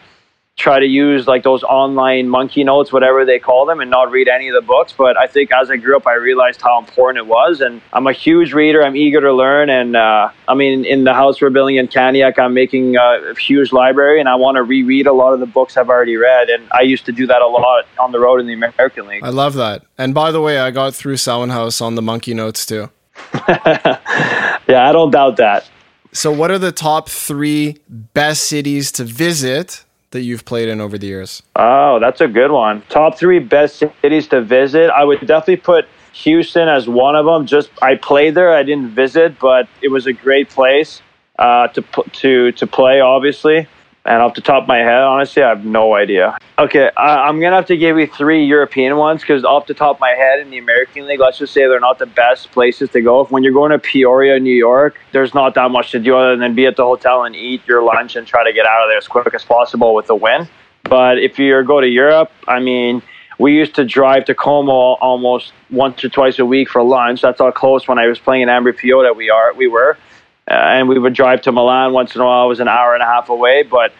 try 0.60 0.78
to 0.78 0.86
use 0.86 1.26
like 1.26 1.42
those 1.42 1.62
online 1.62 2.28
monkey 2.28 2.62
notes, 2.62 2.92
whatever 2.92 3.24
they 3.24 3.38
call 3.38 3.66
them, 3.66 3.80
and 3.80 3.90
not 3.90 4.10
read 4.10 4.28
any 4.28 4.48
of 4.48 4.54
the 4.54 4.60
books. 4.60 4.92
But 4.96 5.18
I 5.18 5.26
think 5.26 5.50
as 5.52 5.70
I 5.70 5.76
grew 5.76 5.96
up, 5.96 6.06
I 6.06 6.14
realized 6.14 6.60
how 6.60 6.78
important 6.78 7.18
it 7.24 7.26
was. 7.26 7.60
And 7.60 7.80
I'm 7.92 8.06
a 8.06 8.12
huge 8.12 8.52
reader. 8.52 8.84
I'm 8.84 8.94
eager 8.94 9.20
to 9.20 9.32
learn. 9.32 9.70
And 9.70 9.96
uh, 9.96 10.30
I 10.46 10.54
mean, 10.54 10.84
in 10.84 11.04
the 11.04 11.14
house 11.14 11.40
we're 11.40 11.50
building 11.50 11.76
in 11.76 11.88
Candiac, 11.88 12.38
I'm 12.38 12.54
making 12.54 12.96
a 12.96 13.34
huge 13.34 13.72
library, 13.72 14.20
and 14.20 14.28
I 14.28 14.36
want 14.36 14.56
to 14.56 14.62
reread 14.62 15.06
a 15.06 15.12
lot 15.12 15.32
of 15.32 15.40
the 15.40 15.46
books 15.46 15.76
I've 15.76 15.88
already 15.88 16.16
read. 16.16 16.50
And 16.50 16.68
I 16.72 16.82
used 16.82 17.06
to 17.06 17.12
do 17.12 17.26
that 17.26 17.42
a 17.42 17.46
lot 17.46 17.86
on 17.98 18.12
the 18.12 18.20
road 18.20 18.40
in 18.40 18.46
the 18.46 18.52
American 18.52 19.06
League. 19.06 19.24
I 19.24 19.30
love 19.30 19.54
that. 19.54 19.82
And 19.96 20.14
by 20.14 20.30
the 20.30 20.40
way, 20.40 20.58
I 20.58 20.70
got 20.70 20.94
through 20.94 21.16
Samhain 21.16 21.48
House 21.48 21.80
on 21.80 21.94
the 21.94 22.02
monkey 22.02 22.34
notes 22.34 22.66
too. 22.66 22.90
yeah, 23.34 24.88
I 24.88 24.90
don't 24.92 25.10
doubt 25.10 25.36
that. 25.38 25.68
So, 26.12 26.32
what 26.32 26.50
are 26.50 26.58
the 26.58 26.72
top 26.72 27.08
three 27.08 27.78
best 27.88 28.44
cities 28.48 28.90
to 28.92 29.04
visit 29.04 29.84
that 30.10 30.22
you've 30.22 30.44
played 30.44 30.68
in 30.68 30.80
over 30.80 30.98
the 30.98 31.06
years? 31.06 31.42
Oh, 31.56 31.98
that's 32.00 32.20
a 32.20 32.28
good 32.28 32.50
one. 32.50 32.82
Top 32.88 33.18
three 33.18 33.38
best 33.38 33.82
cities 34.02 34.28
to 34.28 34.40
visit. 34.40 34.90
I 34.90 35.04
would 35.04 35.20
definitely 35.20 35.56
put 35.56 35.86
Houston 36.12 36.68
as 36.68 36.88
one 36.88 37.16
of 37.16 37.24
them. 37.26 37.46
Just 37.46 37.70
I 37.80 37.94
played 37.94 38.34
there. 38.34 38.52
I 38.52 38.62
didn't 38.62 38.90
visit, 38.90 39.38
but 39.38 39.68
it 39.82 39.88
was 39.88 40.06
a 40.06 40.12
great 40.12 40.48
place 40.50 41.02
uh, 41.38 41.68
to 41.68 41.82
to 42.12 42.52
to 42.52 42.66
play. 42.66 43.00
Obviously, 43.00 43.68
and 44.04 44.22
off 44.22 44.34
the 44.34 44.40
top 44.40 44.62
of 44.62 44.68
my 44.68 44.78
head, 44.78 45.02
honestly, 45.02 45.42
I 45.42 45.50
have 45.50 45.64
no 45.64 45.94
idea. 45.94 46.38
Okay, 46.58 46.90
I, 46.96 47.28
am 47.28 47.40
gonna 47.40 47.56
have 47.56 47.66
to 47.66 47.76
give 47.76 47.98
you 47.98 48.06
three 48.06 48.44
European 48.44 48.96
ones 48.96 49.20
because 49.20 49.44
off 49.44 49.66
the 49.66 49.74
top 49.74 49.96
of 49.96 50.00
my 50.00 50.10
head, 50.10 50.40
in 50.40 50.50
the 50.50 50.58
American 50.58 51.06
League, 51.06 51.20
let's 51.20 51.38
just 51.38 51.52
say 51.52 51.62
they're 51.62 51.80
not 51.80 51.98
the 51.98 52.06
best 52.06 52.50
places 52.50 52.90
to 52.90 53.02
go. 53.02 53.24
When 53.26 53.42
you're 53.42 53.52
going 53.52 53.72
to 53.72 53.78
Peoria, 53.78 54.40
New 54.40 54.54
York, 54.54 54.98
there's 55.12 55.34
not 55.34 55.54
that 55.54 55.70
much 55.70 55.90
to 55.92 55.98
do 55.98 56.16
other 56.16 56.36
than 56.36 56.54
be 56.54 56.66
at 56.66 56.76
the 56.76 56.84
hotel 56.84 57.24
and 57.24 57.36
eat 57.36 57.62
your 57.66 57.82
lunch 57.82 58.16
and 58.16 58.26
try 58.26 58.42
to 58.44 58.52
get 58.52 58.66
out 58.66 58.82
of 58.82 58.88
there 58.88 58.98
as 58.98 59.08
quick 59.08 59.32
as 59.34 59.44
possible 59.44 59.94
with 59.94 60.08
a 60.10 60.14
win. 60.14 60.48
But 60.84 61.18
if 61.18 61.38
you 61.38 61.62
go 61.62 61.80
to 61.80 61.88
Europe, 61.88 62.32
I 62.48 62.58
mean, 62.58 63.02
we 63.38 63.54
used 63.54 63.74
to 63.76 63.84
drive 63.84 64.24
to 64.26 64.34
Como 64.34 64.94
almost 64.96 65.52
once 65.70 66.02
or 66.04 66.08
twice 66.08 66.38
a 66.38 66.46
week 66.46 66.68
for 66.68 66.82
lunch. 66.82 67.22
That's 67.22 67.38
how 67.38 67.50
close 67.50 67.86
when 67.86 67.98
I 67.98 68.06
was 68.06 68.18
playing 68.18 68.42
in 68.42 68.48
Ambri 68.48 68.74
that 69.02 69.16
we 69.16 69.30
are 69.30 69.54
we 69.54 69.66
were 69.66 69.98
Uh, 70.50 70.54
and 70.54 70.88
we 70.88 70.98
would 70.98 71.14
drive 71.14 71.42
to 71.42 71.52
Milan 71.52 71.92
once 71.92 72.16
in 72.16 72.20
a 72.20 72.24
while. 72.24 72.46
It 72.46 72.48
was 72.48 72.60
an 72.60 72.66
hour 72.66 72.94
and 72.94 73.02
a 73.02 73.06
half 73.06 73.28
away, 73.28 73.62
but 73.62 73.92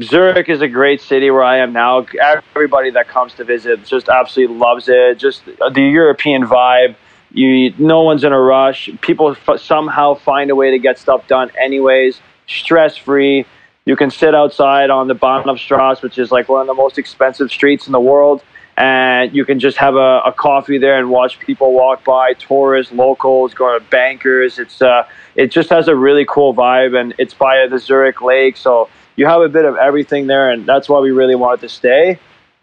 Zurich 0.00 0.48
is 0.48 0.60
a 0.60 0.68
great 0.68 1.00
city 1.00 1.30
where 1.32 1.42
I 1.42 1.58
am 1.58 1.72
now. 1.72 2.06
Everybody 2.54 2.90
that 2.90 3.08
comes 3.08 3.34
to 3.34 3.44
visit 3.44 3.84
just 3.84 4.08
absolutely 4.08 4.56
loves 4.56 4.88
it. 4.88 5.18
Just 5.18 5.44
the 5.44 5.82
European 5.82 6.46
vibe. 6.46 6.94
You, 7.32 7.74
no 7.78 8.02
one's 8.02 8.22
in 8.22 8.32
a 8.32 8.40
rush. 8.40 8.88
People 9.00 9.36
f- 9.48 9.60
somehow 9.60 10.14
find 10.14 10.50
a 10.50 10.54
way 10.54 10.70
to 10.70 10.78
get 10.78 10.98
stuff 10.98 11.26
done, 11.26 11.50
anyways. 11.60 12.20
Stress 12.46 12.96
free. 12.96 13.46
You 13.84 13.96
can 13.96 14.10
sit 14.10 14.34
outside 14.34 14.90
on 14.90 15.08
the 15.08 15.14
Bahnhofstrasse, 15.14 16.02
which 16.02 16.18
is 16.18 16.30
like 16.30 16.48
one 16.48 16.60
of 16.60 16.66
the 16.66 16.74
most 16.74 16.98
expensive 16.98 17.50
streets 17.50 17.86
in 17.86 17.92
the 17.92 18.00
world, 18.00 18.42
and 18.80 19.36
you 19.36 19.44
can 19.44 19.60
just 19.60 19.76
have 19.76 19.94
a, 19.94 20.22
a 20.24 20.32
coffee 20.32 20.78
there 20.78 20.98
and 20.98 21.10
watch 21.10 21.38
people 21.38 21.74
walk 21.74 22.02
by, 22.02 22.32
tourists, 22.32 22.90
locals, 22.90 23.52
going 23.52 23.78
to 23.78 23.86
bankers. 23.90 24.58
It's 24.58 24.80
uh, 24.80 25.06
it 25.34 25.50
just 25.50 25.68
has 25.68 25.86
a 25.86 25.94
really 25.94 26.24
cool 26.24 26.54
vibe, 26.54 26.98
and 26.98 27.14
it's 27.18 27.34
by 27.34 27.66
the 27.66 27.78
Zurich 27.78 28.22
Lake, 28.22 28.56
so 28.56 28.88
you 29.16 29.26
have 29.26 29.42
a 29.42 29.50
bit 29.50 29.66
of 29.66 29.76
everything 29.76 30.26
there, 30.28 30.50
and 30.50 30.64
that's 30.64 30.88
why 30.88 30.98
we 30.98 31.10
really 31.10 31.34
wanted 31.34 31.60
to 31.60 31.68
stay. 31.68 32.18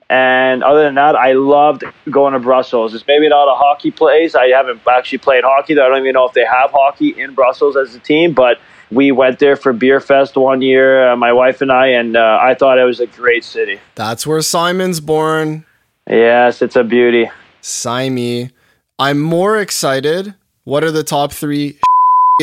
And 0.10 0.64
other 0.64 0.86
than 0.86 0.96
that, 0.96 1.16
I 1.16 1.34
loved 1.34 1.84
going 2.10 2.34
to 2.34 2.40
Brussels. 2.40 2.96
It's 2.96 3.06
maybe 3.06 3.30
not 3.30 3.48
a 3.48 3.56
hockey 3.56 3.92
place. 3.92 4.34
I 4.34 4.48
haven't 4.48 4.82
actually 4.90 5.20
played 5.20 5.44
hockey. 5.44 5.76
Though. 5.76 5.86
I 5.86 5.90
don't 5.90 6.00
even 6.00 6.14
know 6.14 6.28
if 6.28 6.34
they 6.34 6.46
have 6.46 6.72
hockey 6.72 7.10
in 7.10 7.36
Brussels 7.36 7.78
as 7.78 7.94
a 7.94 8.00
team, 8.00 8.34
but 8.34 8.60
we 8.90 9.12
went 9.12 9.38
there 9.38 9.56
for 9.56 9.72
Beer 9.72 10.00
Fest 10.00 10.36
one 10.36 10.64
year, 10.64 11.12
uh, 11.12 11.16
my 11.16 11.32
wife 11.32 11.62
and 11.62 11.72
I, 11.72 11.88
and 11.88 12.18
uh, 12.18 12.40
I 12.42 12.56
thought 12.56 12.80
it 12.80 12.86
was 12.86 13.02
a 13.02 13.06
great 13.06 13.44
city. 13.44 13.80
That's 13.94 14.26
where 14.26 14.42
Simon's 14.42 15.00
born. 15.00 15.67
Yes, 16.10 16.62
it's 16.62 16.76
a 16.76 16.84
beauty. 16.84 17.30
Simi. 17.62 18.52
I'm 19.00 19.20
more 19.20 19.60
excited. 19.60 20.34
What 20.64 20.84
are 20.84 20.92
the 20.92 21.04
top 21.04 21.32
three 21.32 21.80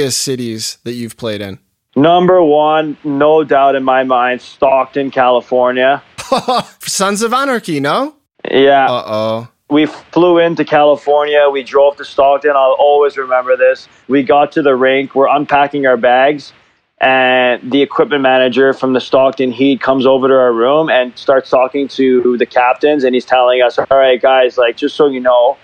cities 0.09 0.79
that 0.85 0.93
you've 0.93 1.17
played 1.17 1.41
in? 1.41 1.59
Number 1.97 2.43
one, 2.43 2.97
no 3.05 3.45
doubt 3.45 3.77
in 3.77 3.85
my 3.85 4.03
mind, 4.03 4.41
Stockton, 4.41 5.11
California. 5.11 6.03
Sons 6.81 7.23
of 7.23 7.33
Anarchy, 7.33 7.81
no? 7.81 8.17
Yeah. 8.51 8.87
Uh 8.87 9.05
oh. 9.07 9.49
We 9.71 9.87
flew 9.87 10.39
into 10.39 10.65
California. 10.65 11.49
We 11.51 11.63
drove 11.63 11.97
to 11.97 12.05
Stockton. 12.05 12.51
I'll 12.51 12.77
always 12.79 13.17
remember 13.17 13.57
this. 13.57 13.89
We 14.09 14.23
got 14.23 14.53
to 14.53 14.63
the 14.63 14.75
rink. 14.75 15.15
We're 15.15 15.29
unpacking 15.29 15.87
our 15.87 15.97
bags, 15.97 16.53
and 16.99 17.71
the 17.71 17.83
equipment 17.83 18.23
manager 18.23 18.73
from 18.73 18.93
the 18.93 19.01
Stockton 19.01 19.53
Heat 19.53 19.81
comes 19.81 20.07
over 20.07 20.29
to 20.29 20.35
our 20.35 20.53
room 20.53 20.89
and 20.89 21.17
starts 21.19 21.51
talking 21.51 21.89
to 21.89 22.37
the 22.39 22.47
captains. 22.47 23.05
And 23.05 23.15
he's 23.15 23.25
telling 23.25 23.63
us, 23.63 23.79
"All 23.79 23.87
right, 23.91 24.21
guys, 24.21 24.57
like 24.57 24.77
just 24.77 24.97
so 24.97 25.07
you 25.09 25.21
know, 25.21 25.57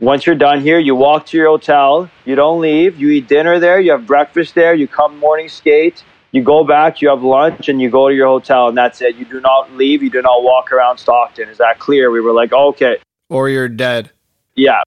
once 0.00 0.26
you're 0.26 0.34
done 0.34 0.60
here, 0.60 0.78
you 0.78 0.94
walk 0.94 1.26
to 1.26 1.36
your 1.36 1.46
hotel. 1.46 2.10
You 2.24 2.34
don't 2.34 2.60
leave. 2.60 2.98
You 2.98 3.10
eat 3.10 3.28
dinner 3.28 3.58
there. 3.58 3.80
You 3.80 3.92
have 3.92 4.06
breakfast 4.06 4.54
there. 4.54 4.74
You 4.74 4.88
come 4.88 5.18
morning 5.18 5.48
skate. 5.48 6.02
You 6.32 6.42
go 6.42 6.64
back. 6.64 7.02
You 7.02 7.10
have 7.10 7.22
lunch, 7.22 7.68
and 7.68 7.80
you 7.80 7.90
go 7.90 8.08
to 8.08 8.14
your 8.14 8.26
hotel, 8.26 8.68
and 8.68 8.76
that's 8.76 9.02
it. 9.02 9.16
You 9.16 9.26
do 9.26 9.40
not 9.40 9.72
leave. 9.74 10.02
You 10.02 10.10
do 10.10 10.22
not 10.22 10.42
walk 10.42 10.72
around 10.72 10.98
Stockton. 10.98 11.48
Is 11.48 11.58
that 11.58 11.78
clear? 11.78 12.10
We 12.10 12.20
were 12.20 12.32
like, 12.32 12.52
okay. 12.52 12.96
Or 13.28 13.48
you're 13.48 13.68
dead. 13.68 14.10
Yeah. 14.56 14.82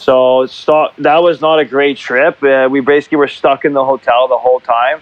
so 0.00 0.46
stock 0.46 0.94
that 0.98 1.22
was 1.22 1.40
not 1.40 1.58
a 1.58 1.64
great 1.64 1.96
trip. 1.96 2.42
Uh, 2.42 2.68
we 2.70 2.80
basically 2.80 3.18
were 3.18 3.28
stuck 3.28 3.64
in 3.64 3.72
the 3.72 3.84
hotel 3.84 4.28
the 4.28 4.38
whole 4.38 4.60
time. 4.60 5.00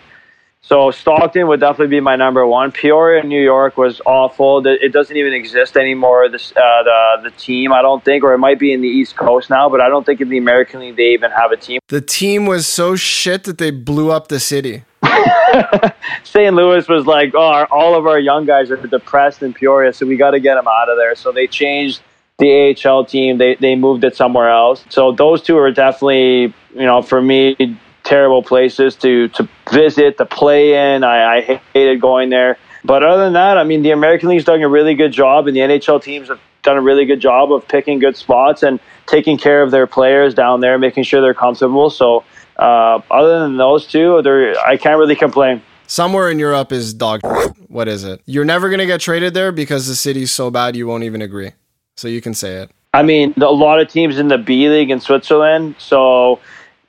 So 0.66 0.90
Stockton 0.90 1.46
would 1.48 1.60
definitely 1.60 1.88
be 1.88 2.00
my 2.00 2.16
number 2.16 2.46
one. 2.46 2.72
Peoria, 2.72 3.22
New 3.22 3.42
York 3.42 3.76
was 3.76 4.00
awful. 4.06 4.66
It 4.66 4.94
doesn't 4.94 5.14
even 5.14 5.34
exist 5.34 5.76
anymore. 5.76 6.30
This 6.30 6.52
uh, 6.52 6.82
the 6.82 7.24
the 7.24 7.30
team, 7.32 7.70
I 7.70 7.82
don't 7.82 8.02
think, 8.02 8.24
or 8.24 8.32
it 8.32 8.38
might 8.38 8.58
be 8.58 8.72
in 8.72 8.80
the 8.80 8.88
East 8.88 9.14
Coast 9.14 9.50
now, 9.50 9.68
but 9.68 9.82
I 9.82 9.88
don't 9.88 10.06
think 10.06 10.22
in 10.22 10.30
the 10.30 10.38
American 10.38 10.80
League 10.80 10.96
they 10.96 11.12
even 11.12 11.30
have 11.32 11.52
a 11.52 11.58
team. 11.58 11.80
The 11.88 12.00
team 12.00 12.46
was 12.46 12.66
so 12.66 12.96
shit 12.96 13.44
that 13.44 13.58
they 13.58 13.72
blew 13.72 14.10
up 14.10 14.28
the 14.28 14.40
city. 14.40 14.84
St. 16.24 16.54
Louis 16.54 16.88
was 16.88 17.04
like, 17.04 17.34
oh, 17.34 17.66
all 17.70 17.94
of 17.94 18.06
our 18.06 18.18
young 18.18 18.46
guys 18.46 18.70
are 18.70 18.78
depressed 18.78 19.42
in 19.42 19.52
Peoria, 19.52 19.92
so 19.92 20.06
we 20.06 20.16
got 20.16 20.30
to 20.30 20.40
get 20.40 20.54
them 20.54 20.66
out 20.66 20.88
of 20.88 20.96
there. 20.96 21.14
So 21.14 21.30
they 21.30 21.46
changed 21.46 22.00
the 22.38 22.74
AHL 22.82 23.04
team. 23.04 23.36
They 23.36 23.56
they 23.56 23.76
moved 23.76 24.02
it 24.02 24.16
somewhere 24.16 24.48
else. 24.48 24.82
So 24.88 25.12
those 25.12 25.42
two 25.42 25.58
are 25.58 25.70
definitely, 25.70 26.54
you 26.74 26.86
know, 26.86 27.02
for 27.02 27.20
me 27.20 27.54
terrible 28.04 28.42
places 28.42 28.94
to 28.96 29.28
to 29.28 29.48
visit, 29.72 30.18
to 30.18 30.26
play 30.26 30.94
in. 30.94 31.02
I, 31.02 31.38
I 31.38 31.60
hated 31.72 32.00
going 32.00 32.30
there. 32.30 32.58
But 32.84 33.02
other 33.02 33.24
than 33.24 33.32
that, 33.32 33.56
I 33.56 33.64
mean, 33.64 33.82
the 33.82 33.92
American 33.92 34.28
League's 34.28 34.44
done 34.44 34.60
a 34.62 34.68
really 34.68 34.94
good 34.94 35.12
job, 35.12 35.46
and 35.46 35.56
the 35.56 35.60
NHL 35.60 36.02
teams 36.02 36.28
have 36.28 36.38
done 36.62 36.76
a 36.76 36.82
really 36.82 37.06
good 37.06 37.20
job 37.20 37.50
of 37.52 37.66
picking 37.66 37.98
good 37.98 38.16
spots 38.16 38.62
and 38.62 38.78
taking 39.06 39.38
care 39.38 39.62
of 39.62 39.70
their 39.70 39.86
players 39.86 40.34
down 40.34 40.60
there, 40.60 40.78
making 40.78 41.04
sure 41.04 41.20
they're 41.20 41.34
comfortable. 41.34 41.88
So, 41.90 42.24
uh, 42.58 43.00
other 43.10 43.40
than 43.40 43.56
those 43.56 43.86
two, 43.86 44.18
I 44.66 44.76
can't 44.76 44.98
really 44.98 45.16
complain. 45.16 45.62
Somewhere 45.86 46.30
in 46.30 46.38
Europe 46.38 46.72
is 46.72 46.94
dog. 46.94 47.20
What 47.68 47.88
is 47.88 48.04
it? 48.04 48.20
You're 48.26 48.44
never 48.44 48.70
gonna 48.70 48.86
get 48.86 49.00
traded 49.00 49.34
there 49.34 49.52
because 49.52 49.86
the 49.86 49.94
city's 49.94 50.30
so 50.30 50.50
bad 50.50 50.76
you 50.76 50.86
won't 50.86 51.04
even 51.04 51.22
agree. 51.22 51.52
So 51.96 52.08
you 52.08 52.20
can 52.20 52.34
say 52.34 52.56
it. 52.56 52.70
I 52.92 53.02
mean, 53.02 53.34
a 53.36 53.50
lot 53.50 53.80
of 53.80 53.88
teams 53.88 54.18
in 54.18 54.28
the 54.28 54.38
B 54.38 54.68
League 54.68 54.90
in 54.90 55.00
Switzerland. 55.00 55.74
So 55.78 56.38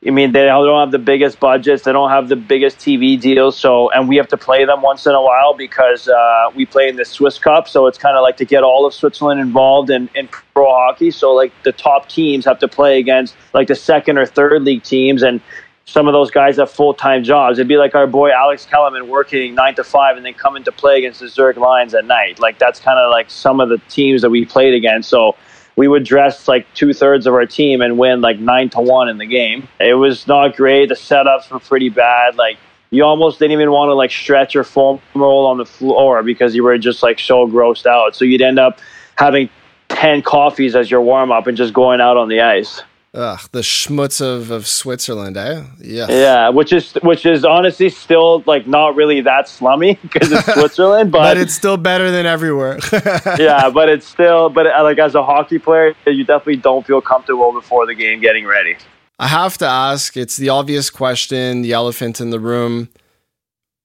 I 0.08 0.12
mean, 0.12 0.34
they 0.34 0.46
don't 0.46 0.80
have 0.80 0.92
the 0.92 1.00
biggest 1.00 1.40
budgets. 1.40 1.84
They 1.84 1.92
don't 1.92 2.12
have 2.12 2.30
the 2.30 2.36
biggest 2.36 2.78
TV 2.78 3.20
deals. 3.20 3.58
So, 3.58 3.90
and 3.90 4.08
we 4.08 4.18
have 4.18 4.28
to 4.28 4.38
play 4.38 4.64
them 4.64 4.84
once 4.84 5.08
in 5.08 5.16
a 5.16 5.22
while 5.22 5.56
because 5.56 6.08
uh, 6.08 6.52
we 6.54 6.68
play 6.68 6.90
in 6.90 6.96
the 6.96 7.06
Swiss 7.06 7.40
Cup. 7.40 7.68
So 7.68 7.88
it's 7.88 7.98
kind 7.98 8.16
of 8.16 8.22
like 8.22 8.38
to 8.38 8.46
get 8.46 8.64
all 8.64 8.86
of 8.86 8.94
Switzerland 8.94 9.40
involved 9.40 9.90
in, 9.90 10.08
in 10.14 10.28
pro 10.28 10.70
hockey. 10.70 11.10
So 11.10 11.34
like 11.34 11.52
the 11.64 11.72
top 11.72 12.08
teams 12.08 12.46
have 12.46 12.60
to 12.60 12.68
play 12.68 13.00
against 13.00 13.36
like 13.54 13.68
the 13.68 13.76
second 13.76 14.20
or 14.20 14.28
third 14.28 14.62
league 14.62 14.84
teams, 14.84 15.24
and 15.24 15.42
some 15.86 16.08
of 16.08 16.14
those 16.14 16.30
guys 16.30 16.58
have 16.58 16.70
full 16.70 16.94
time 16.94 17.24
jobs. 17.24 17.58
It'd 17.58 17.68
be 17.68 17.78
like 17.78 17.96
our 17.96 18.06
boy 18.06 18.32
Alex 18.32 18.66
Kellerman 18.66 19.08
working 19.08 19.56
nine 19.56 19.74
to 19.76 19.84
five 19.84 20.18
and 20.18 20.26
then 20.26 20.36
coming 20.36 20.64
to 20.66 20.72
play 20.72 21.00
against 21.00 21.20
the 21.20 21.30
Zurich 21.30 21.58
Lions 21.58 21.96
at 21.96 22.06
night. 22.06 22.40
Like 22.40 22.60
that's 22.60 22.80
kind 22.80 23.00
of 23.00 23.10
like 23.10 23.32
some 23.32 23.60
of 23.60 23.70
the 23.70 23.80
teams 23.90 24.22
that 24.22 24.30
we 24.30 24.46
played 24.46 24.76
against. 24.76 25.10
So 25.10 25.36
we 25.76 25.88
would 25.88 26.04
dress 26.04 26.48
like 26.48 26.66
two 26.74 26.94
thirds 26.94 27.28
of 27.28 27.34
our 27.34 27.46
team 27.46 27.82
and 27.82 27.98
win 27.98 28.22
like 28.22 28.40
nine 28.40 28.70
to 28.70 28.82
one 28.82 29.10
in 29.10 29.18
the 29.18 29.26
game. 29.26 29.68
It 29.80 29.96
was 29.96 30.28
not 30.28 30.56
great. 30.56 30.90
The 30.90 30.96
setups 30.96 31.50
were 31.52 31.60
pretty 31.60 31.90
bad. 31.90 32.36
Like 32.36 32.58
you 32.92 33.04
almost 33.04 33.40
didn't 33.40 33.52
even 33.52 33.72
want 33.72 33.90
to 33.90 33.94
like 33.94 34.12
stretch 34.12 34.56
or 34.56 34.64
foam 34.64 35.02
roll 35.14 35.46
on 35.48 35.58
the 35.58 35.66
floor 35.66 36.24
because 36.24 36.56
you 36.56 36.64
were 36.64 36.78
just 36.78 37.04
like 37.04 37.20
so 37.20 37.48
grossed 37.48 37.86
out. 37.86 38.16
So 38.16 38.26
you'd 38.26 38.42
end 38.42 38.60
up 38.60 38.80
having 39.16 39.50
ten 39.90 40.22
coffees 40.22 40.76
as 40.76 40.90
your 40.90 41.02
warm 41.02 41.32
up 41.32 41.48
and 41.48 41.58
just 41.58 41.74
going 41.74 42.00
out 42.00 42.18
on 42.18 42.30
the 42.30 42.42
ice. 42.42 42.82
Ugh, 43.16 43.40
the 43.54 43.62
schmutz 43.62 44.20
of, 44.20 44.52
of 44.52 44.68
Switzerland, 44.68 45.38
eh? 45.38 45.64
Yeah. 45.80 46.08
Yeah, 46.10 46.50
which 46.50 46.74
is 46.74 46.94
which 46.96 47.26
is 47.26 47.46
honestly 47.46 47.90
still 47.90 48.44
like 48.46 48.68
not 48.68 48.96
really 48.96 49.22
that 49.22 49.48
slummy 49.48 49.94
because 50.02 50.34
it's 50.34 50.54
Switzerland, 50.54 51.14
but, 51.14 51.20
but 51.20 51.38
it's 51.38 51.54
still 51.54 51.78
better 51.78 52.12
than 52.12 52.26
everywhere. 52.26 52.78
yeah, 53.40 53.70
but 53.70 53.88
it's 53.88 54.06
still 54.06 54.50
but 54.50 54.68
uh, 54.68 54.84
like 54.84 55.00
as 55.00 55.16
a 55.16 55.24
hockey 55.24 55.60
player, 55.60 55.96
you 56.06 56.26
definitely 56.26 56.58
don't 56.58 56.86
feel 56.86 57.00
comfortable 57.00 57.54
before 57.54 57.86
the 57.86 57.96
game 57.96 58.20
getting 58.20 58.46
ready. 58.46 58.76
I 59.18 59.28
have 59.28 59.58
to 59.60 59.66
ask, 59.66 60.18
it's 60.18 60.36
the 60.36 60.50
obvious 60.50 60.90
question, 60.90 61.62
the 61.62 61.72
elephant 61.72 62.20
in 62.20 62.32
the 62.32 62.40
room. 62.40 62.90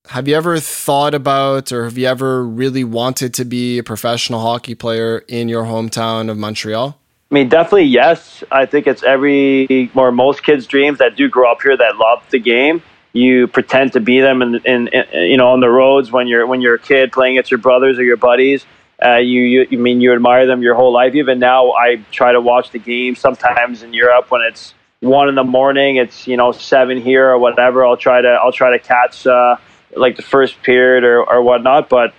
Have 0.09 0.27
you 0.27 0.35
ever 0.35 0.59
thought 0.59 1.15
about 1.15 1.71
or 1.71 1.85
have 1.85 1.97
you 1.97 2.09
ever 2.09 2.45
really 2.45 2.83
wanted 2.83 3.33
to 3.35 3.45
be 3.45 3.79
a 3.79 3.85
professional 3.85 4.41
hockey 4.41 4.75
player 4.75 5.19
in 5.29 5.49
your 5.49 5.65
hometown 5.65 6.29
of 6.29 6.37
Montreal? 6.37 7.00
I 7.31 7.35
mean, 7.35 7.49
definitely 7.49 7.85
yes. 7.85 8.43
I 8.51 8.67
think 8.67 8.89
it's 8.89 9.05
every 9.05 9.91
or 9.95 10.11
most 10.11 10.43
kids' 10.43 10.67
dreams 10.67 10.99
that 10.99 11.15
do 11.15 11.29
grow 11.29 11.53
up 11.53 11.63
here 11.63 11.77
that 11.77 11.97
love 11.97 12.25
the 12.31 12.41
game. 12.41 12.83
You 13.13 13.47
pretend 13.47 13.93
to 13.93 14.01
be 14.01 14.21
them, 14.21 14.43
in, 14.43 14.57
in, 14.65 14.89
in 14.89 15.05
you 15.31 15.37
know, 15.37 15.51
on 15.51 15.61
the 15.61 15.69
roads 15.69 16.11
when 16.11 16.27
you're 16.27 16.45
when 16.47 16.61
you're 16.61 16.75
a 16.75 16.79
kid 16.79 17.13
playing 17.13 17.37
against 17.37 17.51
your 17.51 17.59
brothers 17.59 17.99
or 17.99 18.03
your 18.03 18.17
buddies. 18.17 18.67
Uh, 19.03 19.17
you, 19.17 19.41
you, 19.43 19.67
you 19.71 19.79
mean 19.79 20.01
you 20.01 20.13
admire 20.13 20.47
them 20.47 20.61
your 20.61 20.75
whole 20.75 20.93
life. 20.93 21.15
Even 21.15 21.39
now, 21.39 21.73
I 21.73 22.05
try 22.11 22.33
to 22.33 22.41
watch 22.41 22.71
the 22.71 22.79
game 22.79 23.15
sometimes 23.15 23.83
in 23.83 23.95
Europe 23.95 24.31
when 24.31 24.43
it's 24.43 24.75
one 24.99 25.29
in 25.29 25.35
the 25.35 25.45
morning. 25.45 25.97
It's 25.97 26.27
you 26.27 26.37
know 26.37 26.51
seven 26.51 27.01
here 27.01 27.31
or 27.31 27.39
whatever. 27.39 27.87
I'll 27.87 27.97
try 27.97 28.21
to 28.21 28.29
I'll 28.29 28.53
try 28.53 28.77
to 28.77 28.79
catch 28.81 29.25
uh, 29.27 29.57
like 29.97 30.17
the 30.17 30.23
first 30.23 30.61
period 30.63 31.05
or 31.05 31.23
or 31.23 31.43
whatnot. 31.43 31.89
But 31.89 32.13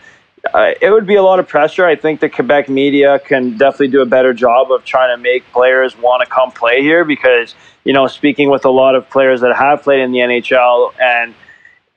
uh, 0.54 0.71
it 0.82 0.89
would 0.89 1.06
be 1.06 1.15
a 1.15 1.23
lot 1.23 1.39
of 1.39 1.47
pressure. 1.47 1.86
I 1.86 1.95
think 1.95 2.19
the 2.19 2.30
Quebec 2.30 2.67
media 2.67 3.19
can 3.19 3.58
definitely 3.58 3.89
do 3.89 4.01
a 4.01 4.06
better 4.06 4.34
job 4.34 4.71
of 4.71 4.84
trying 4.84 5.15
to 5.15 5.21
make 5.21 5.49
players 5.51 5.97
want 5.97 6.21
to 6.21 6.30
come 6.30 6.51
play 6.51 6.82
here 6.82 7.06
because, 7.06 7.54
you 7.84 7.93
know, 7.93 8.08
speaking 8.08 8.49
with 8.49 8.65
a 8.65 8.69
lot 8.69 8.95
of 8.95 9.10
players 9.10 9.41
that 9.41 9.56
have 9.56 9.84
played 9.84 10.01
in 10.01 10.12
the 10.12 10.19
NHL 10.19 10.93
and 10.99 11.36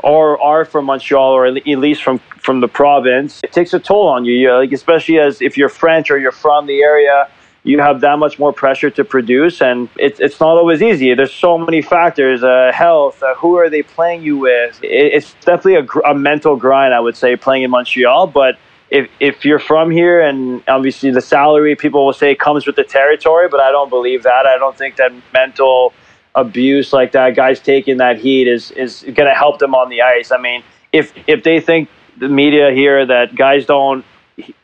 or 0.03 0.41
are 0.43 0.67
from 0.67 0.85
Montreal 0.85 1.33
or 1.33 1.47
at 1.47 1.67
least 1.67 2.03
from 2.03 2.19
from 2.39 2.61
the 2.61 2.69
province, 2.69 3.41
it 3.43 3.53
takes 3.53 3.73
a 3.73 3.81
toll 3.81 4.07
on 4.09 4.27
you. 4.27 4.35
you 4.35 4.53
like 4.53 4.73
especially 4.73 5.19
as 5.19 5.41
if 5.41 5.57
you're 5.57 5.71
French 5.71 6.11
or 6.11 6.19
you're 6.19 6.33
from 6.33 6.67
the 6.67 6.83
area, 6.83 7.29
you 7.65 7.81
have 7.81 8.01
that 8.03 8.19
much 8.19 8.39
more 8.39 8.53
pressure 8.53 8.91
to 8.91 9.05
produce, 9.05 9.61
and 9.61 9.89
it's 9.97 10.21
it's 10.21 10.39
not 10.39 10.57
always 10.57 10.83
easy. 10.83 11.15
There's 11.15 11.33
so 11.33 11.59
many 11.59 11.83
factors: 11.83 12.43
uh, 12.43 12.71
health, 12.73 13.23
uh, 13.23 13.35
who 13.35 13.57
are 13.57 13.69
they 13.69 13.83
playing 13.83 14.23
you 14.23 14.39
with? 14.39 14.79
It, 14.83 15.15
it's 15.15 15.35
definitely 15.41 15.77
a, 15.77 16.11
a 16.11 16.15
mental 16.15 16.57
grind, 16.57 16.95
I 16.95 17.01
would 17.01 17.17
say, 17.17 17.37
playing 17.37 17.65
in 17.65 17.71
Montreal, 17.71 18.29
but. 18.29 18.59
If, 18.91 19.11
if 19.19 19.45
you're 19.45 19.59
from 19.59 19.91
here 19.91 20.21
and 20.21 20.63
obviously 20.69 21.11
the 21.11 21.23
salary 21.23 21.75
people 21.75 22.05
will 22.05 22.13
say 22.13 22.35
comes 22.35 22.65
with 22.65 22.77
the 22.77 22.85
territory 22.85 23.49
but 23.49 23.59
i 23.59 23.73
don't 23.73 23.89
believe 23.89 24.23
that 24.23 24.47
i 24.47 24.57
don't 24.57 24.77
think 24.77 24.97
that 24.97 25.11
mental 25.33 25.95
abuse 26.35 26.93
like 26.93 27.13
that, 27.13 27.37
guys 27.37 27.61
taking 27.61 27.99
that 27.99 28.19
heat 28.19 28.49
is 28.49 28.71
is 28.73 29.03
going 29.03 29.29
to 29.29 29.35
help 29.35 29.59
them 29.59 29.75
on 29.75 29.89
the 29.89 30.03
ice. 30.03 30.33
I 30.33 30.39
mean, 30.39 30.63
if 30.93 31.13
if 31.27 31.43
they 31.43 31.61
think 31.61 31.89
the 32.19 32.29
media 32.29 32.73
here 32.73 33.07
that 33.07 33.35
guys 33.35 33.67
don't 33.67 34.05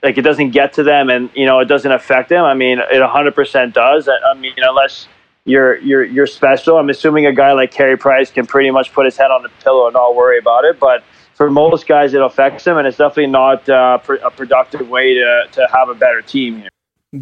like 0.03 0.19
it 0.19 0.23
doesn't 0.23 0.51
get 0.51 0.73
to 0.75 0.83
them 0.83 1.11
and 1.11 1.31
you 1.35 1.47
know 1.47 1.61
it 1.61 1.67
doesn't 1.67 1.93
affect 1.93 2.29
them. 2.29 2.45
I 2.45 2.55
mean, 2.55 2.79
it 2.79 3.03
100% 3.03 3.73
does. 3.73 4.09
I 4.09 4.35
mean, 4.35 4.55
unless 4.59 5.09
you're 5.45 5.79
you're 5.79 6.05
you're 6.05 6.27
special. 6.27 6.77
I'm 6.77 6.91
assuming 6.91 7.27
a 7.27 7.33
guy 7.33 7.53
like 7.53 7.71
Carey 7.71 7.97
Price 7.97 8.31
can 8.31 8.47
pretty 8.47 8.71
much 8.71 8.93
put 8.93 9.05
his 9.05 9.17
head 9.17 9.31
on 9.31 9.43
the 9.43 9.49
pillow 9.63 9.87
and 9.87 9.95
not 9.95 10.15
worry 10.15 10.39
about 10.39 10.65
it, 10.65 10.79
but 10.79 11.03
for 11.35 11.51
most 11.51 11.87
guys, 11.87 12.13
it 12.13 12.21
affects 12.21 12.65
them, 12.65 12.77
and 12.77 12.87
it's 12.87 12.99
definitely 12.99 13.29
not 13.29 13.67
uh, 13.67 13.99
a 14.23 14.31
productive 14.31 14.89
way 14.91 15.15
to, 15.15 15.45
to 15.53 15.67
have 15.73 15.89
a 15.89 15.95
better 15.95 16.21
team 16.21 16.61
here. 16.61 16.69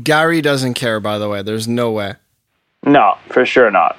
Gary 0.02 0.42
doesn't 0.42 0.74
care, 0.74 0.98
by 0.98 1.18
the 1.18 1.28
way. 1.28 1.42
There's 1.42 1.68
no 1.68 1.92
way. 1.92 2.16
No, 2.84 3.16
for 3.28 3.46
sure 3.46 3.70
not. 3.70 3.96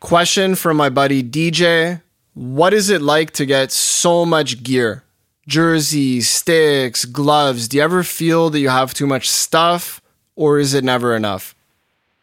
Question 0.00 0.56
from 0.56 0.76
my 0.76 0.90
buddy 0.90 1.22
DJ 1.22 2.02
What 2.34 2.74
is 2.74 2.90
it 2.90 3.00
like 3.00 3.30
to 3.32 3.46
get 3.46 3.72
so 3.72 4.26
much 4.26 4.62
gear? 4.62 5.04
Jerseys, 5.46 6.28
sticks, 6.28 7.04
gloves. 7.04 7.68
Do 7.68 7.76
you 7.76 7.82
ever 7.82 8.02
feel 8.02 8.50
that 8.50 8.60
you 8.60 8.68
have 8.68 8.94
too 8.94 9.06
much 9.06 9.28
stuff 9.28 10.00
or 10.36 10.58
is 10.58 10.74
it 10.74 10.84
never 10.84 11.16
enough? 11.16 11.54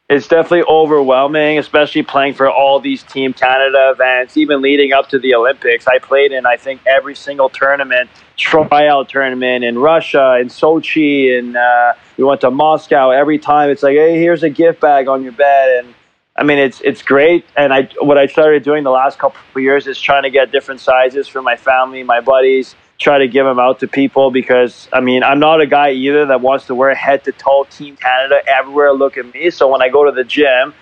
It's 0.10 0.28
definitely 0.28 0.64
overwhelming, 0.64 1.60
especially 1.60 2.02
playing 2.02 2.34
for 2.34 2.50
all 2.50 2.80
these 2.80 3.04
Team 3.04 3.32
Canada 3.32 3.92
events, 3.94 4.38
even 4.38 4.60
leading 4.60 4.92
up 4.92 5.08
to 5.10 5.20
the 5.20 5.36
Olympics. 5.36 5.88
I 5.88 6.00
played 6.00 6.32
in, 6.32 6.48
I 6.48 6.58
think, 6.58 6.82
every 6.88 7.14
single 7.14 7.48
tournament, 7.48 8.10
tryout 8.36 9.10
tournament 9.10 9.64
in 9.64 9.78
Russia, 9.78 10.40
in 10.42 10.48
Sochi, 10.48 11.38
and 11.38 11.56
uh, 11.56 11.94
we 12.18 12.24
went 12.24 12.42
to 12.42 12.50
Moscow. 12.50 13.12
Every 13.12 13.38
time 13.38 13.70
it's 13.70 13.84
like, 13.84 13.98
hey, 13.98 14.20
here's 14.20 14.42
a 14.42 14.50
gift 14.50 14.82
bag 14.82 15.08
on 15.08 15.22
your 15.22 15.34
bed. 15.34 15.84
And 15.84 15.94
I 16.36 16.44
mean, 16.44 16.58
it's 16.58 16.82
it's 16.82 17.04
great. 17.04 17.46
And 17.56 17.72
I 17.72 17.88
what 18.02 18.18
I 18.18 18.26
started 18.26 18.64
doing 18.64 18.84
the 18.84 18.90
last 18.90 19.20
couple 19.20 19.40
of 19.54 19.62
years 19.62 19.86
is 19.86 20.02
trying 20.02 20.24
to 20.24 20.32
get 20.32 20.52
different 20.52 20.82
sizes 20.82 21.28
for 21.28 21.44
my 21.44 21.56
family, 21.56 22.02
my 22.02 22.20
buddies, 22.20 22.76
try 23.00 23.18
to 23.18 23.28
give 23.28 23.46
them 23.46 23.60
out 23.60 23.80
to 23.80 23.88
people 23.88 24.30
because 24.30 24.88
I 24.92 25.00
mean, 25.00 25.24
I'm 25.24 25.40
not 25.40 25.62
a 25.62 25.66
guy 25.68 25.92
either 25.92 26.26
that 26.28 26.42
wants 26.42 26.68
to 26.68 26.76
wear 26.76 26.94
head 26.94 27.24
to 27.24 27.32
toe 27.32 27.66
Team 27.72 27.96
Canada 27.96 28.42
everywhere. 28.46 28.94
Look 28.94 29.18
at 29.18 29.34
me. 29.34 29.50
So 29.50 29.70
when 29.70 29.82
I 29.82 29.90
go 29.90 30.06
to 30.06 30.12
the 30.12 30.26
gym, 30.26 30.74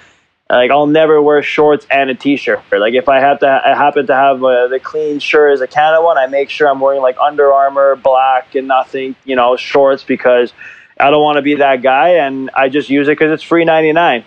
like 0.49 0.71
I'll 0.71 0.87
never 0.87 1.21
wear 1.21 1.43
shorts 1.43 1.85
and 1.91 2.09
a 2.09 2.15
t-shirt. 2.15 2.61
Like 2.71 2.93
if 2.93 3.07
I 3.07 3.19
have 3.19 3.39
to, 3.39 3.61
I 3.65 3.75
happen 3.75 4.07
to 4.07 4.15
have 4.15 4.43
uh, 4.43 4.67
the 4.67 4.79
clean 4.79 5.19
shirt 5.19 5.53
as 5.53 5.61
a 5.61 5.67
Canada 5.67 6.01
one, 6.01 6.17
I 6.17 6.27
make 6.27 6.49
sure 6.49 6.67
I'm 6.69 6.79
wearing 6.79 7.01
like 7.01 7.17
Under 7.19 7.53
Armour 7.53 7.95
black 7.97 8.55
and 8.55 8.67
nothing, 8.67 9.15
you 9.23 9.35
know, 9.35 9.55
shorts 9.55 10.03
because 10.03 10.53
I 10.99 11.11
don't 11.11 11.21
want 11.21 11.35
to 11.35 11.41
be 11.41 11.55
that 11.55 11.83
guy, 11.83 12.15
and 12.25 12.49
I 12.55 12.69
just 12.69 12.89
use 12.89 13.07
it 13.07 13.11
because 13.11 13.31
it's 13.31 13.43
free 13.43 13.65
ninety 13.65 13.93
nine. 13.93 14.23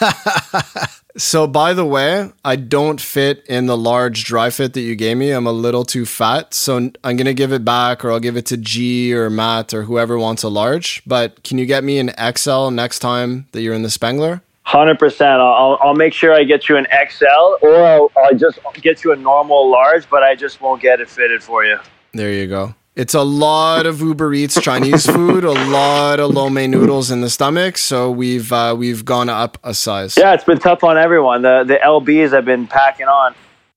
so, 1.18 1.46
by 1.46 1.74
the 1.74 1.84
way, 1.84 2.30
I 2.44 2.56
don't 2.56 3.00
fit 3.00 3.44
in 3.46 3.66
the 3.66 3.76
large 3.76 4.24
dry 4.24 4.50
fit 4.50 4.72
that 4.74 4.80
you 4.80 4.94
gave 4.94 5.16
me. 5.16 5.30
I'm 5.30 5.46
a 5.46 5.52
little 5.52 5.84
too 5.84 6.06
fat. 6.06 6.54
So, 6.54 6.76
I'm 6.76 6.92
going 7.02 7.24
to 7.24 7.34
give 7.34 7.52
it 7.52 7.64
back 7.64 8.04
or 8.04 8.12
I'll 8.12 8.20
give 8.20 8.36
it 8.36 8.46
to 8.46 8.56
G 8.56 9.12
or 9.12 9.28
Matt 9.28 9.74
or 9.74 9.82
whoever 9.82 10.18
wants 10.18 10.42
a 10.42 10.48
large. 10.48 11.02
But 11.06 11.42
can 11.42 11.58
you 11.58 11.66
get 11.66 11.84
me 11.84 11.98
an 11.98 12.12
XL 12.34 12.70
next 12.70 13.00
time 13.00 13.48
that 13.52 13.62
you're 13.62 13.74
in 13.74 13.82
the 13.82 13.90
Spengler? 13.90 14.42
Hundred 14.62 14.98
percent. 14.98 15.40
I'll 15.40 15.78
I'll 15.80 15.94
make 15.94 16.12
sure 16.12 16.34
I 16.34 16.44
get 16.44 16.68
you 16.68 16.76
an 16.76 16.86
XL, 17.08 17.56
or 17.62 17.86
I'll, 17.86 18.12
I'll 18.18 18.34
just 18.34 18.58
get 18.74 19.02
you 19.02 19.12
a 19.12 19.16
normal 19.16 19.70
large, 19.70 20.10
but 20.10 20.22
I 20.22 20.34
just 20.34 20.60
won't 20.60 20.82
get 20.82 21.00
it 21.00 21.08
fitted 21.08 21.42
for 21.42 21.64
you. 21.64 21.78
There 22.12 22.30
you 22.30 22.46
go. 22.46 22.74
It's 22.98 23.14
a 23.14 23.22
lot 23.22 23.86
of 23.86 24.00
Uber 24.00 24.34
Eats 24.34 24.60
Chinese 24.60 25.06
food, 25.06 25.44
a 25.44 25.52
lot 25.52 26.18
of 26.18 26.32
lo 26.32 26.50
mein 26.50 26.72
noodles 26.72 27.12
in 27.12 27.20
the 27.20 27.30
stomach. 27.30 27.78
So 27.78 28.10
we've 28.10 28.52
uh, 28.52 28.74
we've 28.76 29.04
gone 29.04 29.28
up 29.28 29.56
a 29.62 29.72
size. 29.72 30.16
Yeah, 30.16 30.34
it's 30.34 30.42
been 30.42 30.58
tough 30.58 30.82
on 30.82 30.98
everyone. 30.98 31.42
The 31.42 31.62
the 31.64 31.76
lbs 31.76 32.32
have 32.32 32.44
been 32.44 32.66
packing 32.66 33.06
on. 33.06 33.36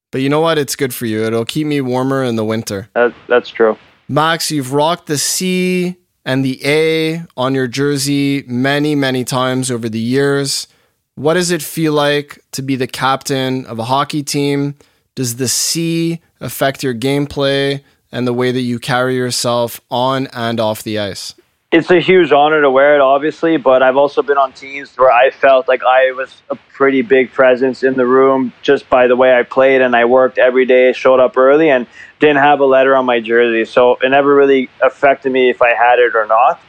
But 0.09 0.21
you 0.21 0.29
know 0.29 0.41
what? 0.41 0.57
It's 0.57 0.75
good 0.75 0.91
for 0.91 1.05
you. 1.05 1.23
It'll 1.23 1.45
keep 1.45 1.67
me 1.67 1.81
warmer 1.81 2.23
in 2.23 2.35
the 2.35 2.43
winter. 2.43 2.89
That, 2.95 3.13
that's 3.27 3.49
true. 3.49 3.77
Max, 4.09 4.49
you've 4.49 4.73
rocked 4.73 5.05
the 5.05 5.19
C 5.19 5.97
and 6.25 6.43
the 6.43 6.59
A 6.65 7.23
on 7.37 7.53
your 7.53 7.67
jersey 7.67 8.43
many, 8.47 8.95
many 8.95 9.23
times 9.23 9.69
over 9.69 9.87
the 9.87 9.99
years. 9.99 10.67
What 11.13 11.35
does 11.35 11.51
it 11.51 11.61
feel 11.61 11.93
like 11.93 12.39
to 12.53 12.63
be 12.63 12.75
the 12.75 12.87
captain 12.87 13.67
of 13.67 13.77
a 13.77 13.83
hockey 13.83 14.23
team? 14.23 14.73
Does 15.13 15.35
the 15.35 15.47
C 15.47 16.21
affect 16.39 16.81
your 16.81 16.95
gameplay? 16.95 17.83
And 18.11 18.27
the 18.27 18.33
way 18.33 18.51
that 18.51 18.61
you 18.61 18.79
carry 18.79 19.15
yourself 19.15 19.81
on 19.89 20.27
and 20.27 20.59
off 20.59 20.83
the 20.83 20.99
ice? 20.99 21.33
It's 21.71 21.89
a 21.89 22.01
huge 22.01 22.33
honor 22.33 22.61
to 22.61 22.69
wear 22.69 22.95
it, 22.95 23.01
obviously, 23.01 23.55
but 23.55 23.81
I've 23.81 23.95
also 23.95 24.21
been 24.21 24.37
on 24.37 24.51
teams 24.51 24.93
where 24.97 25.09
I 25.09 25.29
felt 25.29 25.69
like 25.69 25.81
I 25.83 26.11
was 26.11 26.41
a 26.49 26.55
pretty 26.55 27.01
big 27.01 27.31
presence 27.31 27.81
in 27.81 27.93
the 27.93 28.05
room 28.05 28.51
just 28.61 28.89
by 28.89 29.07
the 29.07 29.15
way 29.15 29.33
I 29.33 29.43
played 29.43 29.81
and 29.81 29.95
I 29.95 30.03
worked 30.03 30.37
every 30.37 30.65
day, 30.65 30.91
showed 30.91 31.21
up 31.21 31.37
early, 31.37 31.69
and 31.69 31.87
didn't 32.19 32.39
have 32.39 32.59
a 32.59 32.65
letter 32.65 32.93
on 32.93 33.05
my 33.05 33.21
jersey. 33.21 33.63
So 33.63 33.95
it 34.01 34.09
never 34.09 34.35
really 34.35 34.69
affected 34.81 35.31
me 35.31 35.49
if 35.49 35.61
I 35.61 35.69
had 35.69 35.99
it 35.99 36.13
or 36.13 36.25
not. 36.25 36.61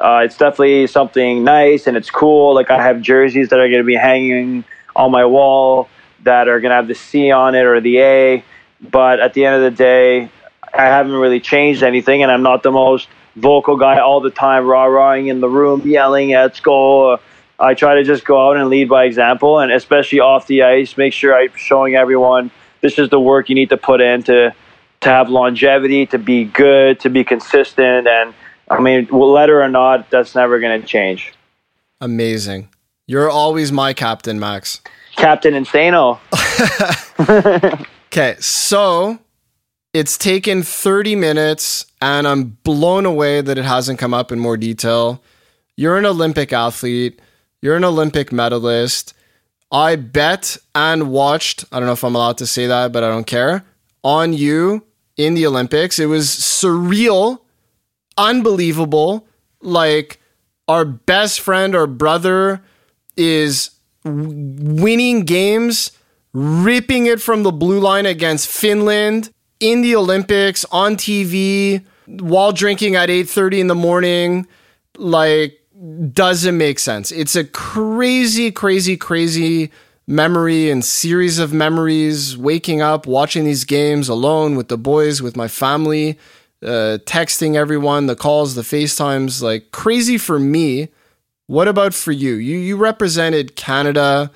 Uh, 0.00 0.22
it's 0.24 0.36
definitely 0.36 0.88
something 0.88 1.44
nice 1.44 1.86
and 1.86 1.96
it's 1.96 2.10
cool. 2.10 2.52
Like 2.52 2.70
I 2.70 2.82
have 2.82 3.00
jerseys 3.00 3.50
that 3.50 3.60
are 3.60 3.68
going 3.68 3.82
to 3.82 3.86
be 3.86 3.94
hanging 3.94 4.64
on 4.96 5.12
my 5.12 5.24
wall 5.24 5.88
that 6.24 6.48
are 6.48 6.58
going 6.60 6.70
to 6.70 6.76
have 6.76 6.88
the 6.88 6.94
C 6.96 7.30
on 7.30 7.54
it 7.54 7.64
or 7.64 7.80
the 7.80 8.00
A. 8.00 8.44
But 8.80 9.20
at 9.20 9.34
the 9.34 9.44
end 9.44 9.56
of 9.56 9.62
the 9.62 9.76
day, 9.76 10.30
I 10.74 10.84
haven't 10.84 11.12
really 11.12 11.40
changed 11.40 11.82
anything, 11.82 12.22
and 12.22 12.30
I'm 12.30 12.42
not 12.42 12.62
the 12.62 12.72
most 12.72 13.08
vocal 13.36 13.76
guy 13.76 13.98
all 13.98 14.20
the 14.20 14.30
time, 14.30 14.66
rah 14.66 14.84
rahing 14.84 15.28
in 15.28 15.40
the 15.40 15.48
room, 15.48 15.82
yelling 15.84 16.32
at 16.32 16.56
school. 16.56 17.18
I 17.58 17.74
try 17.74 17.96
to 17.96 18.04
just 18.04 18.24
go 18.24 18.48
out 18.48 18.56
and 18.56 18.68
lead 18.68 18.88
by 18.88 19.04
example, 19.04 19.58
and 19.58 19.72
especially 19.72 20.20
off 20.20 20.46
the 20.46 20.62
ice, 20.62 20.96
make 20.96 21.12
sure 21.12 21.36
I'm 21.36 21.52
showing 21.56 21.96
everyone 21.96 22.50
this 22.80 22.98
is 22.98 23.08
the 23.08 23.20
work 23.20 23.48
you 23.48 23.54
need 23.54 23.70
to 23.70 23.76
put 23.76 24.00
in 24.00 24.22
to 24.24 24.54
to 25.00 25.08
have 25.08 25.28
longevity, 25.28 26.06
to 26.06 26.18
be 26.18 26.44
good, 26.44 26.98
to 27.00 27.08
be 27.08 27.22
consistent, 27.22 28.08
and 28.08 28.34
I 28.68 28.80
mean, 28.80 29.06
letter 29.10 29.62
or 29.62 29.68
not, 29.68 30.10
that's 30.10 30.34
never 30.34 30.58
going 30.58 30.80
to 30.80 30.86
change. 30.86 31.32
Amazing. 32.00 32.68
You're 33.06 33.30
always 33.30 33.72
my 33.72 33.92
captain, 33.92 34.38
Max. 34.38 34.80
Captain 35.16 35.54
Insano. 35.54 36.18
okay, 38.06 38.36
so 38.40 39.18
it's 39.98 40.16
taken 40.16 40.62
30 40.62 41.16
minutes, 41.16 41.84
and 42.00 42.28
I'm 42.28 42.56
blown 42.62 43.04
away 43.04 43.40
that 43.40 43.58
it 43.58 43.64
hasn't 43.64 43.98
come 43.98 44.14
up 44.14 44.30
in 44.30 44.38
more 44.38 44.56
detail. 44.56 45.20
You're 45.76 45.98
an 45.98 46.06
Olympic 46.06 46.52
athlete, 46.52 47.20
you're 47.60 47.74
an 47.74 47.82
Olympic 47.82 48.30
medalist. 48.30 49.12
I 49.72 49.96
bet 49.96 50.56
and 50.72 51.10
watched, 51.10 51.64
I 51.72 51.80
don't 51.80 51.86
know 51.86 51.94
if 51.94 52.04
I'm 52.04 52.14
allowed 52.14 52.38
to 52.38 52.46
say 52.46 52.68
that, 52.68 52.92
but 52.92 53.02
I 53.02 53.08
don't 53.08 53.26
care, 53.26 53.64
on 54.04 54.34
you 54.34 54.86
in 55.16 55.34
the 55.34 55.48
Olympics. 55.48 55.98
It 55.98 56.06
was 56.06 56.28
surreal, 56.28 57.40
unbelievable. 58.16 59.26
Like, 59.60 60.20
our 60.68 60.84
best 60.84 61.40
friend, 61.40 61.74
our 61.74 61.88
brother, 61.88 62.62
is 63.16 63.70
winning 64.04 65.22
games, 65.24 65.90
ripping 66.32 67.06
it 67.06 67.20
from 67.20 67.42
the 67.42 67.50
blue 67.50 67.80
line 67.80 68.06
against 68.06 68.46
Finland 68.46 69.32
in 69.60 69.82
the 69.82 69.96
Olympics 69.96 70.64
on 70.70 70.96
TV 70.96 71.84
while 72.06 72.52
drinking 72.52 72.96
at 72.96 73.10
8:30 73.10 73.60
in 73.60 73.66
the 73.66 73.74
morning 73.74 74.46
like 74.96 75.60
doesn't 76.12 76.56
make 76.56 76.78
sense. 76.78 77.12
It's 77.12 77.36
a 77.36 77.44
crazy 77.44 78.50
crazy 78.50 78.96
crazy 78.96 79.70
memory 80.06 80.70
and 80.70 80.84
series 80.84 81.38
of 81.38 81.52
memories 81.52 82.36
waking 82.36 82.80
up 82.80 83.06
watching 83.06 83.44
these 83.44 83.64
games 83.64 84.08
alone 84.08 84.56
with 84.56 84.68
the 84.68 84.78
boys 84.78 85.20
with 85.20 85.36
my 85.36 85.46
family 85.46 86.18
uh, 86.62 86.98
texting 87.04 87.54
everyone 87.54 88.06
the 88.06 88.16
calls 88.16 88.54
the 88.54 88.62
FaceTimes 88.62 89.42
like 89.42 89.70
crazy 89.70 90.18
for 90.18 90.38
me. 90.38 90.88
What 91.46 91.68
about 91.68 91.94
for 91.94 92.12
you? 92.12 92.34
You 92.34 92.58
you 92.58 92.76
represented 92.76 93.56
Canada. 93.56 94.30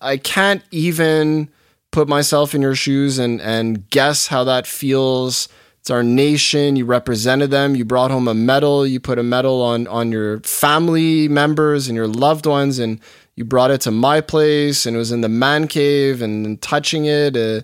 I 0.00 0.16
can't 0.18 0.62
even 0.70 1.48
put 1.94 2.08
myself 2.08 2.54
in 2.56 2.60
your 2.60 2.74
shoes 2.74 3.18
and 3.18 3.40
and 3.40 3.88
guess 3.88 4.26
how 4.26 4.42
that 4.44 4.66
feels 4.66 5.48
It's 5.80 5.90
our 5.90 6.02
nation. 6.02 6.76
You 6.76 6.86
represented 6.86 7.50
them. 7.50 7.76
You 7.76 7.84
brought 7.84 8.10
home 8.10 8.26
a 8.26 8.34
medal. 8.34 8.86
You 8.86 9.00
put 9.00 9.18
a 9.18 9.22
medal 9.22 9.62
on 9.62 9.86
on 9.86 10.10
your 10.10 10.40
family 10.40 11.28
members 11.28 11.88
and 11.88 11.94
your 11.94 12.08
loved 12.08 12.46
ones, 12.46 12.78
and 12.78 13.00
you 13.36 13.44
brought 13.44 13.70
it 13.70 13.80
to 13.82 13.90
my 13.90 14.20
place, 14.22 14.86
and 14.86 14.96
it 14.96 14.98
was 14.98 15.12
in 15.12 15.20
the 15.20 15.28
man 15.28 15.68
cave, 15.68 16.22
and, 16.22 16.46
and 16.46 16.60
touching 16.62 17.04
it, 17.04 17.36
uh, 17.36 17.60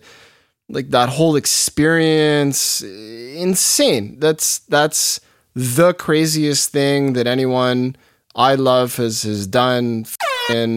like 0.68 0.90
that 0.90 1.08
whole 1.08 1.34
experience, 1.34 2.82
insane. 2.82 4.20
That's 4.20 4.60
that's 4.68 5.20
the 5.54 5.94
craziest 5.94 6.70
thing 6.70 7.14
that 7.14 7.26
anyone 7.26 7.96
I 8.36 8.54
love 8.54 8.96
has 8.96 9.22
has 9.22 9.46
done 9.46 10.04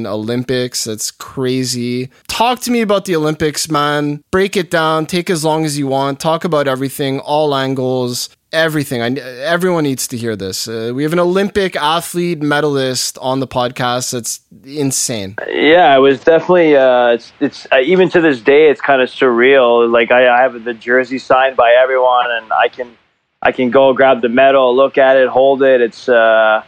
Olympics. 0.08 0.84
That's 0.84 1.12
crazy. 1.12 2.10
Talk 2.28 2.60
to 2.62 2.72
me 2.72 2.82
about 2.82 3.06
the 3.06 3.16
Olympics, 3.16 3.70
man. 3.70 4.24
Break 4.32 4.56
it 4.58 4.70
down. 4.70 5.06
Take 5.06 5.30
as 5.30 5.44
long 5.44 5.66
as 5.66 5.78
you 5.78 5.88
want. 5.88 6.20
Talk 6.20 6.44
about 6.44 6.68
everything, 6.68 7.20
all 7.20 7.56
angles, 7.56 8.30
everything. 8.52 9.02
I, 9.02 9.10
everyone 9.42 9.84
needs 9.84 10.08
to 10.10 10.18
hear 10.18 10.36
this. 10.36 10.68
Uh, 10.68 10.92
we 10.96 11.04
have 11.04 11.14
an 11.14 11.20
Olympic 11.20 11.76
athlete 11.76 12.42
medalist 12.42 13.18
on 13.20 13.40
the 13.40 13.48
podcast. 13.48 14.12
That's 14.12 14.42
insane. 14.64 15.36
Yeah, 15.48 15.96
it 15.96 16.00
was 16.00 16.20
definitely. 16.24 16.76
Uh, 16.76 17.08
it's 17.08 17.34
it's 17.40 17.68
uh, 17.72 17.80
even 17.80 18.10
to 18.10 18.22
this 18.22 18.40
day, 18.42 18.70
it's 18.70 18.82
kind 18.82 19.02
of 19.02 19.10
surreal. 19.10 19.92
Like 19.92 20.12
I, 20.12 20.30
I 20.30 20.42
have 20.42 20.64
the 20.64 20.74
jersey 20.74 21.18
signed 21.18 21.58
by 21.58 21.72
everyone, 21.72 22.32
and 22.32 22.54
I 22.54 22.68
can 22.68 22.96
I 23.42 23.52
can 23.52 23.72
go 23.72 23.94
grab 23.94 24.22
the 24.22 24.30
medal, 24.30 24.76
look 24.76 24.98
at 24.98 25.18
it, 25.18 25.28
hold 25.28 25.64
it. 25.64 25.82
It's 25.82 26.08
uh, 26.08 26.64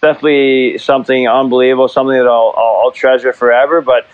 it's 0.00 0.14
definitely 0.16 0.78
something 0.78 1.28
unbelievable, 1.28 1.86
something 1.86 2.16
that 2.16 2.26
I'll, 2.26 2.54
I'll, 2.56 2.82
I'll 2.84 2.90
treasure 2.90 3.34
forever. 3.34 3.82
But 3.82 4.06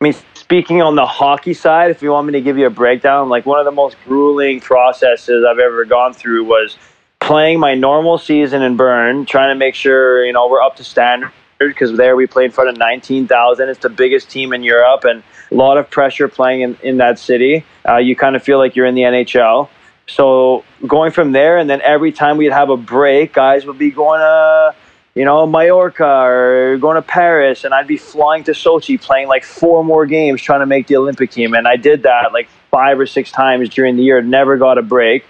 I 0.00 0.04
mean, 0.04 0.14
speaking 0.32 0.80
on 0.80 0.94
the 0.94 1.04
hockey 1.04 1.52
side, 1.52 1.90
if 1.90 2.00
you 2.00 2.10
want 2.10 2.26
me 2.26 2.32
to 2.32 2.40
give 2.40 2.56
you 2.56 2.66
a 2.66 2.70
breakdown, 2.70 3.28
like 3.28 3.44
one 3.44 3.58
of 3.58 3.66
the 3.66 3.72
most 3.72 3.98
grueling 4.06 4.60
processes 4.60 5.44
I've 5.46 5.58
ever 5.58 5.84
gone 5.84 6.14
through 6.14 6.44
was 6.44 6.78
playing 7.20 7.60
my 7.60 7.74
normal 7.74 8.16
season 8.16 8.62
in 8.62 8.78
Bern, 8.78 9.26
trying 9.26 9.50
to 9.50 9.58
make 9.58 9.74
sure 9.74 10.24
you 10.24 10.32
know 10.32 10.48
we're 10.48 10.62
up 10.62 10.76
to 10.76 10.84
standard 10.84 11.32
because 11.58 11.94
there 11.98 12.16
we 12.16 12.26
played 12.26 12.46
in 12.46 12.52
front 12.52 12.70
of 12.70 12.78
19,000. 12.78 13.68
It's 13.68 13.78
the 13.80 13.90
biggest 13.90 14.30
team 14.30 14.54
in 14.54 14.62
Europe 14.62 15.04
and 15.04 15.22
a 15.50 15.54
lot 15.54 15.76
of 15.76 15.90
pressure 15.90 16.28
playing 16.28 16.62
in, 16.62 16.78
in 16.82 16.96
that 16.96 17.18
city. 17.18 17.62
Uh, 17.86 17.98
you 17.98 18.16
kind 18.16 18.36
of 18.36 18.42
feel 18.42 18.56
like 18.56 18.74
you're 18.74 18.86
in 18.86 18.94
the 18.94 19.02
NHL. 19.02 19.68
So 20.06 20.64
going 20.86 21.12
from 21.12 21.32
there, 21.32 21.58
and 21.58 21.68
then 21.68 21.82
every 21.82 22.12
time 22.12 22.38
we'd 22.38 22.52
have 22.52 22.70
a 22.70 22.76
break, 22.78 23.34
guys 23.34 23.66
would 23.66 23.76
be 23.76 23.90
going 23.90 24.20
to 24.20 24.74
you 25.16 25.24
know, 25.24 25.46
Mallorca 25.46 26.04
or 26.04 26.76
going 26.76 26.96
to 26.96 27.02
Paris, 27.02 27.64
and 27.64 27.72
I'd 27.72 27.86
be 27.86 27.96
flying 27.96 28.44
to 28.44 28.52
Sochi 28.52 29.00
playing 29.00 29.28
like 29.28 29.44
four 29.44 29.82
more 29.82 30.04
games 30.04 30.42
trying 30.42 30.60
to 30.60 30.66
make 30.66 30.88
the 30.88 30.96
Olympic 30.96 31.30
team. 31.30 31.54
And 31.54 31.66
I 31.66 31.76
did 31.76 32.02
that 32.02 32.34
like 32.34 32.48
five 32.70 33.00
or 33.00 33.06
six 33.06 33.32
times 33.32 33.70
during 33.70 33.96
the 33.96 34.02
year, 34.02 34.20
never 34.20 34.58
got 34.58 34.76
a 34.76 34.82
break. 34.82 35.24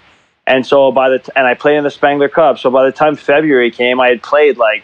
And 0.45 0.65
so 0.65 0.91
by 0.91 1.09
the 1.09 1.19
t- 1.19 1.31
and 1.37 1.47
I 1.47 1.53
played 1.53 1.77
in 1.77 1.85
the 1.85 1.89
Spengler 1.89 2.27
Cup. 2.27 2.59
So 2.59 2.69
by 2.69 2.85
the 2.85 2.91
time 2.91 3.15
February 3.15 3.71
came, 3.71 4.01
I 4.01 4.09
had 4.09 4.21
played 4.21 4.57
like 4.57 4.83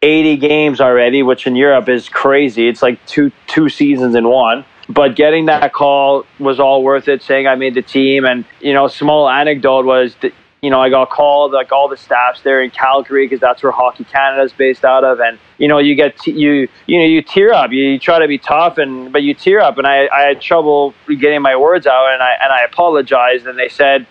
80 0.00 0.38
games 0.38 0.80
already, 0.80 1.22
which 1.22 1.46
in 1.46 1.54
Europe 1.54 1.90
is 1.90 2.08
crazy. 2.08 2.66
It's 2.66 2.80
like 2.80 3.04
two 3.04 3.32
two 3.46 3.68
seasons 3.68 4.14
in 4.14 4.26
one. 4.26 4.64
But 4.88 5.16
getting 5.16 5.46
that 5.46 5.74
call 5.74 6.24
was 6.38 6.58
all 6.58 6.82
worth 6.82 7.08
it. 7.08 7.22
Saying 7.22 7.46
I 7.46 7.56
made 7.56 7.74
the 7.74 7.82
team, 7.82 8.24
and 8.24 8.46
you 8.60 8.72
know, 8.72 8.88
small 8.88 9.28
anecdote 9.28 9.84
was 9.84 10.16
you 10.62 10.68
know, 10.68 10.80
I 10.80 10.90
got 10.90 11.10
called 11.10 11.52
like 11.52 11.72
all 11.72 11.88
the 11.88 11.96
staffs 11.96 12.42
there 12.42 12.62
in 12.62 12.70
Calgary 12.70 13.26
because 13.26 13.40
that's 13.40 13.62
where 13.62 13.72
Hockey 13.72 14.04
Canada 14.04 14.42
is 14.42 14.52
based 14.52 14.84
out 14.84 15.04
of, 15.04 15.20
and 15.20 15.38
you 15.58 15.68
know, 15.68 15.78
you 15.78 15.94
get 15.94 16.18
t- 16.18 16.32
you 16.32 16.68
you 16.86 16.98
know 16.98 17.04
you 17.04 17.22
tear 17.22 17.52
up. 17.54 17.72
You, 17.72 17.82
you, 17.82 17.98
try 17.98 18.18
to 18.18 18.28
be 18.28 18.38
tough, 18.38 18.76
and 18.78 19.12
but 19.12 19.22
you 19.22 19.32
tear 19.34 19.60
up, 19.60 19.78
and 19.78 19.86
I, 19.86 20.08
I 20.12 20.22
had 20.22 20.40
trouble 20.40 20.94
getting 21.08 21.40
my 21.40 21.56
words 21.56 21.86
out, 21.86 22.12
and 22.12 22.22
I 22.22 22.34
and 22.42 22.52
I 22.52 22.64
apologized, 22.64 23.46
and 23.46 23.58
they 23.58 23.70
said, 23.70 24.06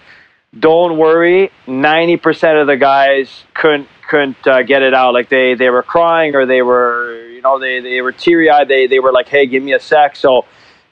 "Don't 0.57 0.97
worry, 0.97 1.51
ninety 1.67 2.17
percent 2.17 2.57
of 2.57 2.65
the 2.65 2.77
guys 2.77 3.43
couldn't 3.53 3.87
couldn't 4.09 4.47
uh, 4.47 4.63
get 4.63 4.81
it 4.81 4.95
out. 4.95 5.13
Like 5.13 5.29
they 5.29 5.53
they 5.53 5.69
were 5.69 5.83
crying 5.83 6.35
or 6.35 6.47
they 6.47 6.63
were 6.63 7.29
you 7.29 7.41
know 7.41 7.59
they 7.59 7.79
they 7.79 8.01
were 8.01 8.11
teary 8.11 8.49
eyed. 8.49 8.67
They 8.67 8.87
they 8.87 8.99
were 8.99 9.11
like, 9.11 9.29
hey, 9.29 9.45
give 9.45 9.61
me 9.61 9.73
a 9.73 9.79
sec. 9.79 10.15
So 10.15 10.45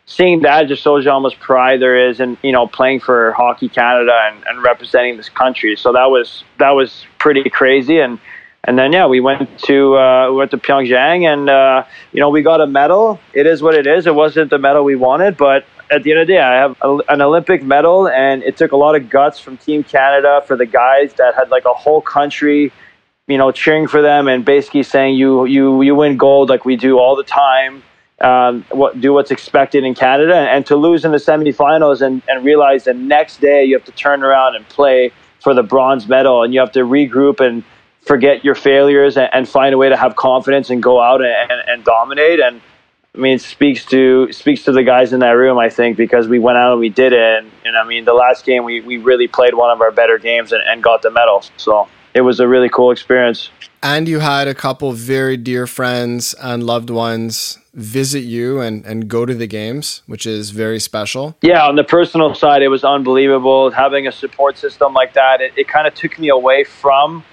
seeing 0.07 0.41
that 0.41 0.67
just 0.67 0.81
shows 0.81 1.05
you 1.05 1.11
how 1.11 1.19
much 1.19 1.39
pride 1.39 1.79
there 1.79 2.09
is 2.09 2.19
in 2.19 2.37
you 2.41 2.51
know 2.51 2.65
playing 2.65 2.99
for 2.99 3.33
Hockey 3.33 3.69
Canada 3.69 4.17
and, 4.31 4.43
and 4.47 4.63
representing 4.63 5.17
this 5.17 5.29
country. 5.29 5.75
So 5.75 5.93
that 5.93 6.09
was 6.09 6.43
that 6.57 6.71
was 6.71 7.05
pretty 7.19 7.47
crazy 7.49 7.99
and. 7.99 8.17
And 8.63 8.77
then 8.77 8.91
yeah, 8.91 9.05
we 9.05 9.21
went 9.21 9.59
to 9.59 9.95
uh, 9.95 10.29
we 10.29 10.35
went 10.35 10.51
to 10.51 10.57
Pyeongchang, 10.57 11.23
and 11.31 11.49
uh, 11.49 11.85
you 12.11 12.19
know 12.19 12.29
we 12.29 12.41
got 12.41 12.59
a 12.59 12.67
medal. 12.67 13.17
It 13.31 13.47
is 13.47 13.61
what 13.61 13.75
it 13.75 13.87
is. 13.87 14.07
It 14.07 14.15
wasn't 14.15 14.49
the 14.49 14.57
medal 14.57 14.83
we 14.83 14.97
wanted, 14.97 15.37
but 15.37 15.63
at 15.89 16.03
the 16.03 16.11
end 16.11 16.19
of 16.19 16.27
the 16.27 16.33
day, 16.33 16.39
I 16.41 16.55
have 16.55 16.75
a, 16.81 16.97
an 17.07 17.21
Olympic 17.21 17.63
medal, 17.63 18.09
and 18.09 18.43
it 18.43 18.57
took 18.57 18.73
a 18.73 18.75
lot 18.75 18.97
of 18.97 19.09
guts 19.09 19.39
from 19.39 19.55
Team 19.55 19.85
Canada 19.85 20.43
for 20.45 20.57
the 20.57 20.65
guys 20.65 21.13
that 21.13 21.33
had 21.35 21.49
like 21.49 21.63
a 21.63 21.73
whole 21.73 22.01
country, 22.01 22.73
you 23.27 23.37
know, 23.37 23.51
cheering 23.51 23.87
for 23.87 24.01
them 24.01 24.27
and 24.27 24.43
basically 24.43 24.83
saying 24.83 25.15
you 25.15 25.45
you 25.45 25.81
you 25.81 25.95
win 25.95 26.17
gold 26.17 26.49
like 26.49 26.65
we 26.65 26.75
do 26.75 26.99
all 26.99 27.15
the 27.15 27.23
time 27.23 27.83
um, 28.19 28.65
what 28.71 28.99
do 28.99 29.13
what's 29.13 29.31
expected 29.31 29.83
in 29.83 29.93
Canada, 29.93 30.35
and, 30.35 30.65
to 30.65 30.75
lose 30.75 31.05
in 31.05 31.11
the 31.11 31.17
semifinals 31.17 32.01
and, 32.01 32.21
and 32.27 32.43
realize 32.43 32.85
the 32.85 32.93
next 32.93 33.39
day 33.39 33.63
you 33.65 33.75
have 33.75 33.85
to 33.85 33.91
turn 33.91 34.23
around 34.23 34.55
and 34.55 34.67
play 34.69 35.11
for 35.41 35.53
the 35.53 35.63
bronze 35.63 36.07
medal, 36.07 36.43
and 36.43 36.53
you 36.53 36.59
have 36.59 36.71
to 36.71 36.79
regroup 36.79 37.39
and 37.39 37.63
forget 38.01 38.43
your 38.43 38.55
failures 38.55 39.17
and, 39.17 39.29
and 39.33 39.47
find 39.47 39.73
a 39.73 39.77
way 39.77 39.89
to 39.89 39.97
have 39.97 40.15
confidence 40.15 40.69
and 40.69 40.81
go 40.81 41.01
out 41.01 41.21
and, 41.21 41.51
and, 41.51 41.69
and 41.69 41.83
dominate. 41.83 42.39
And 42.39 42.61
I 43.13 43.19
mean, 43.19 43.35
it 43.35 43.41
speaks 43.41 43.85
to 43.87 44.31
speaks 44.31 44.63
to 44.63 44.71
the 44.71 44.83
guys 44.83 45.13
in 45.13 45.19
that 45.19 45.31
room, 45.31 45.57
I 45.57 45.69
think, 45.69 45.97
because 45.97 46.27
we 46.27 46.39
went 46.39 46.57
out 46.57 46.71
and 46.71 46.79
we 46.79 46.89
did 46.89 47.13
it. 47.13 47.19
And, 47.19 47.51
and 47.65 47.77
I 47.77 47.83
mean, 47.83 48.05
the 48.05 48.13
last 48.13 48.45
game 48.45 48.63
we, 48.63 48.81
we 48.81 48.97
really 48.97 49.27
played 49.27 49.53
one 49.53 49.71
of 49.71 49.81
our 49.81 49.91
better 49.91 50.17
games 50.17 50.51
and, 50.51 50.61
and 50.65 50.81
got 50.81 51.01
the 51.01 51.11
medal. 51.11 51.43
So 51.57 51.87
it 52.13 52.21
was 52.21 52.39
a 52.39 52.47
really 52.47 52.69
cool 52.69 52.91
experience. 52.91 53.49
And 53.83 54.07
you 54.07 54.19
had 54.19 54.47
a 54.47 54.55
couple 54.55 54.91
very 54.91 55.37
dear 55.37 55.67
friends 55.67 56.33
and 56.41 56.63
loved 56.63 56.89
ones 56.89 57.59
visit 57.73 58.21
you 58.21 58.59
and, 58.59 58.83
and 58.85 59.07
go 59.07 59.25
to 59.25 59.35
the 59.35 59.45
games, 59.45 60.01
which 60.07 60.25
is 60.25 60.49
very 60.49 60.79
special. 60.79 61.37
Yeah, 61.41 61.65
on 61.65 61.75
the 61.75 61.83
personal 61.83 62.33
side, 62.33 62.63
it 62.63 62.69
was 62.69 62.83
unbelievable. 62.83 63.69
Having 63.69 64.07
a 64.07 64.11
support 64.11 64.57
system 64.57 64.93
like 64.93 65.13
that, 65.13 65.41
it, 65.41 65.53
it 65.55 65.67
kind 65.67 65.85
of 65.85 65.93
took 65.93 66.17
me 66.17 66.29
away 66.29 66.63
from 66.63 67.23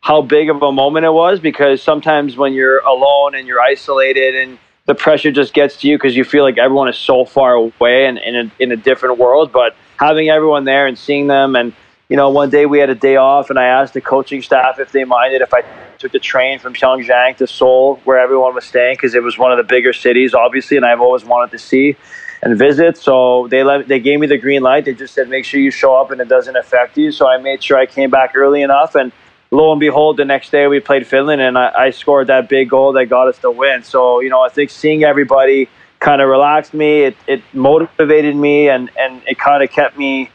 how 0.00 0.20
big 0.20 0.50
of 0.50 0.62
a 0.62 0.70
moment 0.70 1.06
it 1.06 1.12
was 1.12 1.40
because 1.40 1.82
sometimes 1.82 2.36
when 2.36 2.52
you're 2.52 2.80
alone 2.80 3.34
and 3.34 3.48
you're 3.48 3.62
isolated 3.62 4.34
and 4.34 4.58
the 4.84 4.94
pressure 4.94 5.32
just 5.32 5.54
gets 5.54 5.78
to 5.78 5.88
you 5.88 5.96
because 5.96 6.14
you 6.14 6.24
feel 6.24 6.44
like 6.44 6.58
everyone 6.58 6.88
is 6.88 6.98
so 6.98 7.24
far 7.24 7.54
away 7.54 8.04
and 8.04 8.18
in 8.18 8.36
a, 8.36 8.52
in 8.58 8.72
a 8.72 8.76
different 8.76 9.18
world. 9.18 9.50
But 9.50 9.74
having 9.98 10.28
everyone 10.28 10.64
there 10.64 10.86
and 10.86 10.98
seeing 10.98 11.26
them 11.28 11.56
and 11.56 11.72
you 12.08 12.16
know, 12.16 12.28
one 12.28 12.50
day 12.50 12.66
we 12.66 12.78
had 12.78 12.90
a 12.90 12.94
day 12.94 13.16
off, 13.16 13.50
and 13.50 13.58
I 13.58 13.64
asked 13.64 13.94
the 13.94 14.00
coaching 14.00 14.42
staff 14.42 14.78
if 14.78 14.92
they 14.92 15.04
minded 15.04 15.40
if 15.40 15.54
I 15.54 15.62
took 16.04 16.12
the 16.12 16.18
train 16.18 16.58
from 16.58 16.74
Pyeongchang 16.74 17.34
to 17.38 17.46
Seoul, 17.46 17.96
where 18.04 18.18
everyone 18.18 18.54
was 18.54 18.66
staying, 18.66 18.96
because 18.96 19.14
it 19.14 19.22
was 19.22 19.38
one 19.38 19.52
of 19.52 19.56
the 19.56 19.64
bigger 19.64 19.94
cities, 19.94 20.34
obviously, 20.34 20.76
and 20.76 20.84
I've 20.84 21.00
always 21.00 21.24
wanted 21.24 21.50
to 21.52 21.58
see 21.58 21.96
and 22.42 22.58
visit. 22.58 22.98
So 22.98 23.48
they 23.48 23.64
let 23.64 23.88
they 23.88 24.00
gave 24.00 24.20
me 24.20 24.26
the 24.26 24.36
green 24.36 24.62
light. 24.62 24.84
They 24.84 24.92
just 24.92 25.14
said, 25.14 25.30
make 25.30 25.46
sure 25.46 25.60
you 25.60 25.70
show 25.70 25.96
up 25.96 26.10
and 26.10 26.20
it 26.20 26.28
doesn't 26.28 26.56
affect 26.56 26.98
you. 26.98 27.10
So 27.10 27.26
I 27.26 27.38
made 27.38 27.62
sure 27.64 27.78
I 27.78 27.86
came 27.86 28.10
back 28.10 28.32
early 28.36 28.60
enough, 28.60 28.94
and 28.94 29.12
lo 29.50 29.72
and 29.72 29.80
behold, 29.80 30.18
the 30.18 30.26
next 30.26 30.50
day 30.50 30.66
we 30.66 30.78
played 30.78 31.06
Finland, 31.06 31.40
and 31.40 31.56
I, 31.56 31.72
I 31.86 31.90
scored 31.90 32.26
that 32.26 32.50
big 32.50 32.68
goal 32.68 32.92
that 32.92 33.06
got 33.06 33.28
us 33.28 33.38
the 33.38 33.50
win. 33.50 33.82
So 33.82 34.20
you 34.20 34.28
know, 34.28 34.42
I 34.42 34.50
think 34.50 34.68
seeing 34.68 35.04
everybody 35.04 35.70
kind 36.00 36.20
of 36.20 36.28
relaxed 36.28 36.74
me. 36.74 37.04
It, 37.04 37.16
it 37.26 37.42
motivated 37.54 38.36
me, 38.36 38.68
and 38.68 38.90
and 38.98 39.22
it 39.26 39.38
kind 39.38 39.62
of 39.64 39.70
kept 39.70 39.96
me 39.96 40.28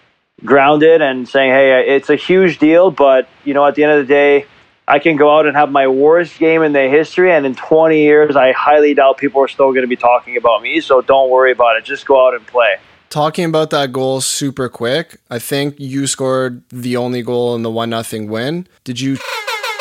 grounded 0.44 1.02
and 1.04 1.30
saying, 1.30 1.52
hey, 1.52 1.96
it's 1.96 2.10
a 2.10 2.16
huge 2.16 2.58
deal, 2.58 2.90
but 2.90 3.28
you 3.44 3.54
know, 3.54 3.66
at 3.66 3.76
the 3.76 3.84
end 3.84 3.92
of 3.92 4.08
the 4.08 4.12
day, 4.12 4.46
I 4.90 4.98
can 4.98 5.18
go 5.18 5.38
out 5.38 5.46
and 5.46 5.56
have 5.56 5.72
my 5.72 5.88
worst 5.88 6.40
game 6.40 6.64
in 6.64 6.74
the 6.74 6.90
history, 6.90 7.32
and 7.32 7.46
in 7.46 7.54
20 7.54 8.02
years, 8.02 8.36
I 8.36 8.54
highly 8.54 8.96
doubt 8.96 9.20
people 9.20 9.40
are 9.40 9.48
still 9.48 9.68
going 9.68 9.84
to 9.84 9.88
be 9.88 9.96
talking 9.96 10.36
about 10.36 10.64
me. 10.64 10.82
So 10.82 11.02
don't 11.02 11.30
worry 11.30 11.52
about 11.52 11.78
it. 11.78 11.86
Just 11.86 12.08
go 12.08 12.28
out 12.28 12.34
and 12.34 12.46
play. 12.48 12.78
Talking 13.12 13.46
about 13.46 13.70
that 13.70 13.94
goal 13.94 14.20
super 14.20 14.68
quick, 14.68 15.20
I 15.30 15.38
think 15.38 15.80
you 15.80 16.08
scored 16.08 16.64
the 16.70 16.98
only 16.98 17.22
goal 17.22 17.54
in 17.54 17.62
the 17.62 17.70
one 17.70 17.92
nothing 17.92 18.30
win. 18.30 18.68
Did 18.84 19.00
you 19.00 19.18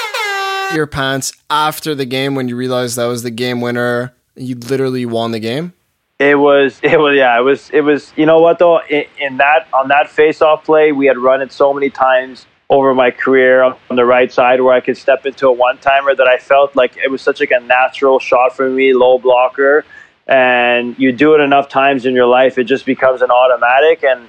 your 0.74 0.86
pants 0.86 1.32
after 1.48 1.94
the 1.94 2.04
game 2.04 2.34
when 2.34 2.48
you 2.48 2.56
realized 2.56 2.96
that 2.96 3.06
was 3.06 3.22
the 3.22 3.30
game 3.30 3.62
winner? 3.62 4.12
You 4.36 4.56
literally 4.56 5.06
won 5.06 5.32
the 5.32 5.40
game. 5.40 5.72
It 6.18 6.38
was, 6.38 6.80
it 6.82 7.00
was, 7.00 7.16
yeah, 7.16 7.38
it 7.38 7.42
was, 7.42 7.70
it 7.70 7.80
was. 7.80 8.12
You 8.14 8.26
know 8.26 8.40
what 8.40 8.58
though? 8.58 8.82
In, 8.82 9.04
in 9.18 9.36
that 9.38 9.68
on 9.72 9.88
that 9.88 10.10
face-off 10.10 10.64
play, 10.64 10.92
we 10.92 11.06
had 11.06 11.16
run 11.16 11.40
it 11.40 11.50
so 11.50 11.72
many 11.72 11.88
times 11.88 12.44
over 12.70 12.94
my 12.94 13.10
career 13.10 13.62
on 13.62 13.96
the 13.96 14.04
right 14.04 14.30
side 14.30 14.60
where 14.60 14.74
I 14.74 14.80
could 14.80 14.96
step 14.96 15.24
into 15.24 15.48
a 15.48 15.52
one-timer 15.52 16.14
that 16.14 16.28
I 16.28 16.36
felt 16.36 16.76
like 16.76 16.96
it 16.96 17.10
was 17.10 17.22
such 17.22 17.40
like 17.40 17.50
a 17.50 17.60
natural 17.60 18.18
shot 18.18 18.54
for 18.54 18.68
me, 18.68 18.92
low 18.92 19.18
blocker, 19.18 19.86
and 20.26 20.98
you 20.98 21.12
do 21.12 21.34
it 21.34 21.40
enough 21.40 21.70
times 21.70 22.04
in 22.04 22.14
your 22.14 22.26
life, 22.26 22.58
it 22.58 22.64
just 22.64 22.84
becomes 22.84 23.22
an 23.22 23.30
automatic. 23.30 24.04
And 24.04 24.28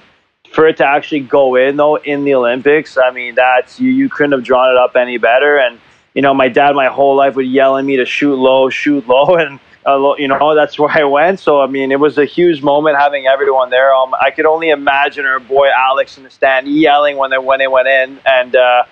for 0.52 0.66
it 0.66 0.78
to 0.78 0.86
actually 0.86 1.20
go 1.20 1.56
in 1.56 1.76
though 1.76 1.96
in 1.96 2.24
the 2.24 2.34
Olympics, 2.34 2.96
I 2.96 3.10
mean, 3.10 3.34
that's 3.34 3.78
you 3.78 3.90
you 3.90 4.08
couldn't 4.08 4.32
have 4.32 4.42
drawn 4.42 4.70
it 4.70 4.78
up 4.78 4.96
any 4.96 5.18
better. 5.18 5.58
And 5.58 5.78
you 6.14 6.22
know, 6.22 6.32
my 6.32 6.48
dad 6.48 6.74
my 6.74 6.86
whole 6.86 7.16
life 7.16 7.36
would 7.36 7.46
yell 7.46 7.76
at 7.76 7.84
me 7.84 7.96
to 7.96 8.06
shoot 8.06 8.34
low, 8.34 8.70
shoot 8.70 9.06
low, 9.06 9.36
and 9.36 9.60
uh, 9.86 10.14
you 10.18 10.28
know, 10.28 10.54
that's 10.54 10.78
where 10.78 10.90
I 10.90 11.04
went. 11.04 11.40
So 11.40 11.60
I 11.60 11.66
mean, 11.66 11.92
it 11.92 12.00
was 12.00 12.18
a 12.18 12.24
huge 12.24 12.62
moment 12.62 12.98
having 12.98 13.26
everyone 13.26 13.70
there. 13.70 13.94
Um, 13.94 14.14
I 14.20 14.30
could 14.30 14.46
only 14.46 14.70
imagine 14.70 15.24
our 15.24 15.40
boy 15.40 15.68
Alex 15.74 16.18
in 16.18 16.24
the 16.24 16.30
stand 16.30 16.68
yelling 16.68 17.16
when 17.16 17.30
they 17.30 17.38
when 17.38 17.58
they 17.58 17.68
went 17.68 17.88
in, 17.88 18.20
and 18.26 18.54
uh, 18.54 18.84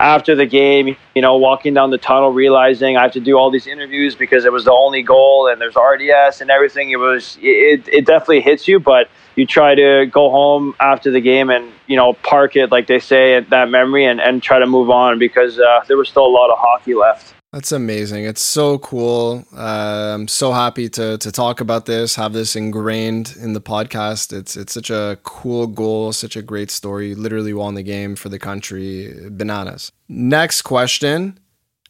after 0.00 0.34
the 0.34 0.46
game, 0.46 0.96
you 1.14 1.22
know, 1.22 1.36
walking 1.36 1.74
down 1.74 1.90
the 1.90 1.98
tunnel, 1.98 2.32
realizing 2.32 2.96
I 2.96 3.02
have 3.02 3.12
to 3.12 3.20
do 3.20 3.38
all 3.38 3.50
these 3.50 3.66
interviews 3.66 4.14
because 4.14 4.44
it 4.44 4.52
was 4.52 4.64
the 4.64 4.72
only 4.72 5.02
goal, 5.02 5.48
and 5.48 5.60
there's 5.60 5.76
RDS 5.76 6.40
and 6.40 6.50
everything. 6.50 6.90
It 6.90 6.98
was 6.98 7.38
it 7.40 7.88
it 7.88 8.04
definitely 8.04 8.40
hits 8.40 8.66
you, 8.66 8.80
but 8.80 9.08
you 9.36 9.46
try 9.46 9.74
to 9.74 10.06
go 10.06 10.30
home 10.30 10.74
after 10.80 11.10
the 11.10 11.20
game 11.20 11.50
and 11.50 11.70
you 11.86 11.96
know 11.96 12.14
park 12.14 12.56
it 12.56 12.72
like 12.72 12.88
they 12.88 12.98
say 12.98 13.40
that 13.40 13.70
memory 13.70 14.06
and, 14.06 14.20
and 14.20 14.42
try 14.42 14.58
to 14.58 14.66
move 14.66 14.90
on 14.90 15.18
because 15.18 15.60
uh, 15.60 15.84
there 15.86 15.96
was 15.96 16.08
still 16.08 16.26
a 16.26 16.28
lot 16.28 16.50
of 16.50 16.58
hockey 16.58 16.94
left 16.94 17.34
that's 17.56 17.72
amazing. 17.72 18.26
It's 18.26 18.44
so 18.44 18.76
cool. 18.80 19.42
Uh, 19.56 20.12
I'm 20.14 20.28
so 20.28 20.52
happy 20.52 20.90
to 20.90 21.16
to 21.16 21.32
talk 21.32 21.62
about 21.62 21.86
this, 21.86 22.14
have 22.16 22.34
this 22.34 22.54
ingrained 22.54 23.34
in 23.40 23.54
the 23.54 23.62
podcast. 23.62 24.36
It's 24.36 24.58
it's 24.58 24.74
such 24.74 24.90
a 24.90 25.18
cool 25.22 25.66
goal, 25.66 26.12
such 26.12 26.36
a 26.36 26.42
great 26.42 26.70
story. 26.70 27.14
Literally 27.14 27.54
won 27.54 27.72
the 27.72 27.82
game 27.82 28.14
for 28.14 28.28
the 28.28 28.38
country. 28.38 29.10
Bananas. 29.30 29.90
Next 30.06 30.62
question. 30.62 31.40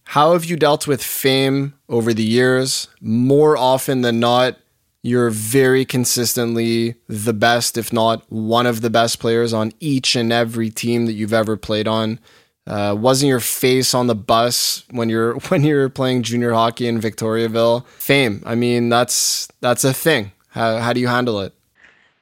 How 0.05 0.35
have 0.35 0.45
you 0.45 0.57
dealt 0.57 0.87
with 0.87 1.03
fame 1.03 1.75
over 1.89 2.15
the 2.15 2.23
years? 2.23 2.87
More 3.01 3.57
often 3.57 4.03
than 4.03 4.21
not, 4.21 4.59
you're 5.03 5.31
very 5.31 5.85
consistently 5.85 6.95
the 7.09 7.33
best, 7.33 7.77
if 7.77 7.93
not 7.93 8.23
one 8.31 8.67
of 8.67 8.83
the 8.83 8.91
best 8.91 9.19
players 9.19 9.53
on 9.53 9.73
each 9.81 10.15
and 10.15 10.33
every 10.33 10.71
team 10.71 11.07
that 11.07 11.15
you've 11.15 11.33
ever 11.33 11.57
played 11.57 11.89
on. 11.89 12.21
Uh, 12.67 12.97
wasn't 12.99 13.29
your 13.29 13.41
face 13.41 13.95
on 13.95 14.09
the 14.09 14.15
bus 14.15 14.85
when 14.91 15.09
you're 15.09 15.35
when 15.49 15.63
you're 15.65 15.89
playing 15.89 16.23
junior 16.23 16.53
hockey 16.53 16.87
in 16.87 17.01
Victoriaville? 17.01 17.87
Fame. 17.87 18.43
I 18.45 18.55
mean, 18.55 18.89
that's 18.89 19.49
that's 19.61 19.85
a 19.85 19.93
thing. 19.93 20.33
How 20.51 20.79
how 20.79 20.93
do 20.93 21.01
you 21.01 21.09
handle 21.09 21.41
it? 21.41 21.53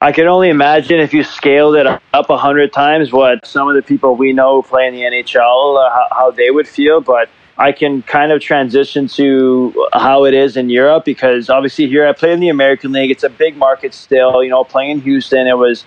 I 0.01 0.13
can 0.13 0.27
only 0.27 0.51
imagine 0.51 1.01
if 1.01 1.15
you 1.15 1.25
scaled 1.25 1.77
it 1.77 1.87
up 1.87 2.29
a 2.29 2.37
hundred 2.37 2.75
times, 2.75 3.11
what 3.11 3.47
some 3.47 3.69
of 3.69 3.75
the 3.75 3.81
people 3.81 4.17
we 4.17 4.35
know 4.35 4.61
play 4.61 4.87
in 4.87 4.93
the 4.93 5.01
NHL, 5.01 5.79
uh, 5.79 5.91
how, 5.91 6.07
how 6.11 6.31
they 6.31 6.51
would 6.51 6.69
feel. 6.69 7.01
But 7.01 7.31
I 7.57 7.73
can 7.73 8.03
kind 8.03 8.31
of 8.31 8.43
transition 8.43 9.09
to 9.09 9.89
how 9.95 10.27
it 10.27 10.35
is 10.35 10.59
in 10.59 10.69
Europe 10.69 11.07
because 11.07 11.49
obviously 11.49 11.87
here 11.87 12.07
I 12.07 12.13
play 12.13 12.33
in 12.33 12.41
the 12.41 12.51
American 12.51 12.93
League. 12.93 13.11
It's 13.11 13.23
a 13.23 13.31
big 13.31 13.57
market 13.57 13.95
still. 13.95 14.45
You 14.45 14.51
know, 14.51 14.63
playing 14.65 14.91
in 14.91 15.01
Houston, 15.01 15.47
it 15.47 15.57
was 15.57 15.87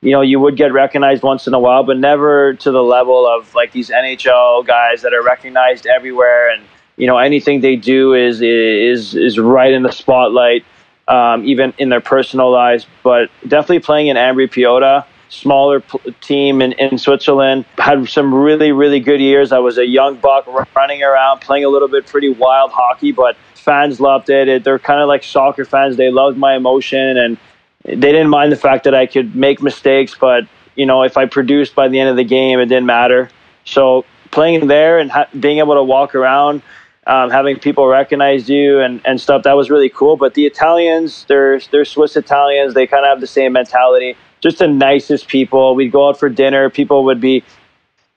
you 0.00 0.12
know, 0.12 0.20
you 0.20 0.38
would 0.38 0.56
get 0.56 0.72
recognized 0.72 1.22
once 1.22 1.46
in 1.46 1.54
a 1.54 1.58
while, 1.58 1.82
but 1.82 1.96
never 1.96 2.54
to 2.54 2.70
the 2.70 2.82
level 2.82 3.26
of 3.26 3.52
like 3.54 3.72
these 3.72 3.90
NHL 3.90 4.64
guys 4.66 5.02
that 5.02 5.12
are 5.12 5.22
recognized 5.22 5.86
everywhere, 5.86 6.50
and 6.50 6.64
you 6.96 7.06
know, 7.06 7.18
anything 7.18 7.60
they 7.60 7.76
do 7.76 8.14
is 8.14 8.40
is 8.40 9.14
is 9.14 9.38
right 9.38 9.72
in 9.72 9.82
the 9.82 9.90
spotlight, 9.90 10.64
um, 11.08 11.44
even 11.44 11.74
in 11.78 11.88
their 11.88 12.00
personal 12.00 12.50
lives. 12.50 12.86
But 13.02 13.30
definitely 13.48 13.80
playing 13.80 14.06
in 14.06 14.16
Ambri 14.16 14.48
Piotta, 14.48 15.04
smaller 15.30 15.80
p- 15.80 16.14
team 16.20 16.62
in, 16.62 16.72
in 16.72 16.96
Switzerland, 16.98 17.64
had 17.76 18.08
some 18.08 18.32
really 18.32 18.70
really 18.70 19.00
good 19.00 19.20
years. 19.20 19.50
I 19.50 19.58
was 19.58 19.78
a 19.78 19.86
young 19.86 20.14
buck 20.14 20.46
running 20.76 21.02
around, 21.02 21.40
playing 21.40 21.64
a 21.64 21.68
little 21.68 21.88
bit 21.88 22.06
pretty 22.06 22.28
wild 22.28 22.70
hockey, 22.70 23.10
but 23.10 23.36
fans 23.56 23.98
loved 23.98 24.30
it. 24.30 24.62
They're 24.62 24.78
kind 24.78 25.00
of 25.00 25.08
like 25.08 25.24
soccer 25.24 25.64
fans. 25.64 25.96
They 25.96 26.10
loved 26.10 26.38
my 26.38 26.54
emotion 26.54 27.18
and 27.18 27.36
they 27.84 27.96
didn't 27.96 28.28
mind 28.28 28.52
the 28.52 28.56
fact 28.56 28.84
that 28.84 28.94
I 28.94 29.06
could 29.06 29.34
make 29.34 29.62
mistakes, 29.62 30.14
but 30.18 30.44
you 30.74 30.86
know, 30.86 31.02
if 31.02 31.16
I 31.16 31.26
produced 31.26 31.74
by 31.74 31.88
the 31.88 31.98
end 31.98 32.08
of 32.08 32.16
the 32.16 32.24
game, 32.24 32.60
it 32.60 32.66
didn't 32.66 32.86
matter. 32.86 33.30
So 33.64 34.04
playing 34.30 34.66
there 34.66 34.98
and 34.98 35.10
ha- 35.10 35.28
being 35.38 35.58
able 35.58 35.74
to 35.74 35.82
walk 35.82 36.14
around, 36.14 36.62
um, 37.06 37.30
having 37.30 37.58
people 37.58 37.86
recognize 37.86 38.48
you 38.48 38.80
and, 38.80 39.00
and 39.04 39.20
stuff, 39.20 39.42
that 39.44 39.56
was 39.56 39.70
really 39.70 39.88
cool. 39.88 40.16
But 40.16 40.34
the 40.34 40.46
Italians, 40.46 41.24
they're 41.26 41.58
they're 41.70 41.84
Swiss 41.84 42.16
Italians. 42.16 42.74
They 42.74 42.86
kind 42.86 43.04
of 43.04 43.08
have 43.08 43.20
the 43.20 43.26
same 43.26 43.52
mentality. 43.52 44.16
Just 44.40 44.58
the 44.58 44.68
nicest 44.68 45.26
people. 45.26 45.74
We'd 45.74 45.90
go 45.90 46.08
out 46.08 46.18
for 46.18 46.28
dinner. 46.28 46.70
People 46.70 47.04
would 47.04 47.20
be 47.20 47.42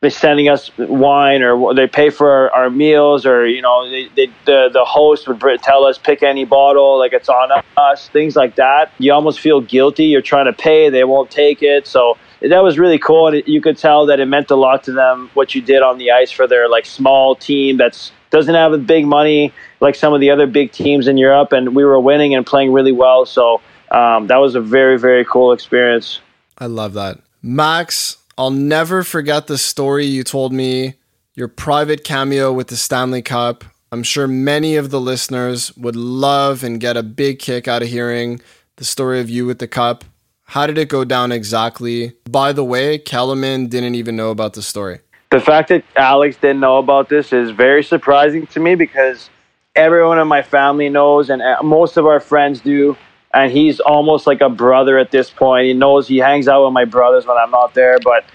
they're 0.01 0.09
sending 0.09 0.49
us 0.49 0.71
wine 0.77 1.43
or 1.43 1.75
they 1.75 1.85
pay 1.85 2.09
for 2.09 2.31
our, 2.31 2.51
our 2.51 2.69
meals 2.71 3.23
or 3.25 3.47
you 3.47 3.61
know 3.61 3.89
they, 3.89 4.07
they, 4.15 4.25
the 4.45 4.69
the 4.73 4.83
host 4.83 5.27
would 5.27 5.39
tell 5.61 5.85
us 5.85 5.99
pick 5.99 6.23
any 6.23 6.43
bottle 6.43 6.97
like 6.97 7.13
it's 7.13 7.29
on 7.29 7.63
us 7.77 8.09
things 8.09 8.35
like 8.35 8.55
that. 8.55 8.91
You 8.97 9.13
almost 9.13 9.39
feel 9.39 9.61
guilty. 9.61 10.05
You're 10.05 10.21
trying 10.21 10.45
to 10.45 10.53
pay 10.53 10.89
they 10.89 11.03
won't 11.03 11.29
take 11.29 11.61
it. 11.61 11.85
So 11.85 12.17
that 12.41 12.63
was 12.63 12.79
really 12.79 12.97
cool 12.97 13.27
and 13.27 13.43
you 13.47 13.61
could 13.61 13.77
tell 13.77 14.07
that 14.07 14.19
it 14.19 14.25
meant 14.25 14.49
a 14.49 14.55
lot 14.55 14.83
to 14.85 14.91
them 14.91 15.29
what 15.35 15.53
you 15.53 15.61
did 15.61 15.83
on 15.83 15.99
the 15.99 16.11
ice 16.11 16.31
for 16.31 16.47
their 16.47 16.67
like 16.67 16.87
small 16.87 17.35
team 17.35 17.77
that's 17.77 18.11
doesn't 18.31 18.55
have 18.55 18.73
a 18.73 18.77
big 18.77 19.05
money 19.05 19.53
like 19.81 19.93
some 19.93 20.13
of 20.13 20.21
the 20.21 20.31
other 20.31 20.47
big 20.47 20.71
teams 20.71 21.07
in 21.07 21.17
Europe 21.17 21.51
and 21.51 21.75
we 21.75 21.85
were 21.85 21.99
winning 21.99 22.33
and 22.33 22.45
playing 22.45 22.73
really 22.73 22.91
well. 22.91 23.27
So 23.27 23.61
um, 23.91 24.25
that 24.27 24.37
was 24.37 24.55
a 24.55 24.61
very 24.61 24.97
very 24.97 25.25
cool 25.25 25.51
experience. 25.51 26.21
I 26.57 26.65
love 26.65 26.93
that. 26.93 27.19
Max 27.43 28.17
I'll 28.37 28.51
never 28.51 29.03
forget 29.03 29.47
the 29.47 29.57
story 29.57 30.05
you 30.05 30.23
told 30.23 30.53
me, 30.53 30.95
your 31.33 31.47
private 31.47 32.03
cameo 32.03 32.51
with 32.53 32.67
the 32.67 32.75
Stanley 32.77 33.21
Cup. 33.21 33.63
I'm 33.91 34.03
sure 34.03 34.27
many 34.27 34.77
of 34.77 34.89
the 34.89 35.01
listeners 35.01 35.75
would 35.75 35.95
love 35.95 36.63
and 36.63 36.79
get 36.79 36.95
a 36.95 37.03
big 37.03 37.39
kick 37.39 37.67
out 37.67 37.81
of 37.81 37.89
hearing 37.89 38.41
the 38.77 38.85
story 38.85 39.19
of 39.19 39.29
you 39.29 39.45
with 39.45 39.59
the 39.59 39.67
cup. 39.67 40.05
How 40.43 40.65
did 40.65 40.77
it 40.77 40.89
go 40.89 41.03
down 41.03 41.31
exactly? 41.31 42.13
By 42.29 42.51
the 42.53 42.63
way, 42.63 42.97
Kellerman 42.97 43.67
didn't 43.67 43.95
even 43.95 44.15
know 44.15 44.31
about 44.31 44.53
the 44.53 44.61
story. 44.61 44.99
The 45.29 45.39
fact 45.39 45.69
that 45.69 45.83
Alex 45.95 46.35
didn't 46.35 46.59
know 46.59 46.77
about 46.77 47.09
this 47.09 47.31
is 47.31 47.51
very 47.51 47.83
surprising 47.83 48.47
to 48.47 48.59
me 48.59 48.75
because 48.75 49.29
everyone 49.75 50.19
in 50.19 50.27
my 50.27 50.41
family 50.41 50.89
knows 50.89 51.29
and 51.29 51.41
uh, 51.41 51.57
most 51.63 51.95
of 51.95 52.05
our 52.05 52.19
friends 52.19 52.59
do 52.59 52.97
and 53.33 53.51
he's 53.51 53.79
almost 53.79 54.27
like 54.27 54.41
a 54.41 54.49
brother 54.49 54.99
at 54.99 55.11
this 55.11 55.29
point. 55.29 55.67
He 55.67 55.73
knows 55.73 56.07
he 56.07 56.17
hangs 56.17 56.47
out 56.47 56.65
with 56.65 56.73
my 56.73 56.85
brothers 56.85 57.25
when 57.25 57.37
I'm 57.37 57.51
not 57.51 57.73
there. 57.73 57.97
But 58.03 58.25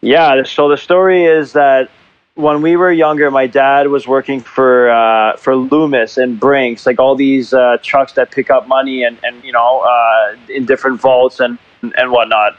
yeah, 0.00 0.42
so 0.44 0.68
the 0.68 0.76
story 0.76 1.24
is 1.24 1.52
that 1.52 1.90
when 2.34 2.62
we 2.62 2.76
were 2.76 2.90
younger, 2.90 3.30
my 3.30 3.46
dad 3.46 3.88
was 3.88 4.06
working 4.06 4.40
for 4.40 4.90
uh, 4.90 5.36
for 5.36 5.56
Loomis 5.56 6.16
and 6.16 6.40
Brinks, 6.40 6.86
like 6.86 6.98
all 6.98 7.14
these 7.14 7.52
uh, 7.52 7.76
trucks 7.82 8.12
that 8.14 8.30
pick 8.30 8.50
up 8.50 8.66
money 8.66 9.02
and 9.02 9.18
and 9.22 9.42
you 9.44 9.52
know 9.52 9.80
uh, 9.80 10.36
in 10.48 10.64
different 10.64 11.00
vaults 11.00 11.40
and 11.40 11.58
and 11.82 12.10
whatnot. 12.10 12.56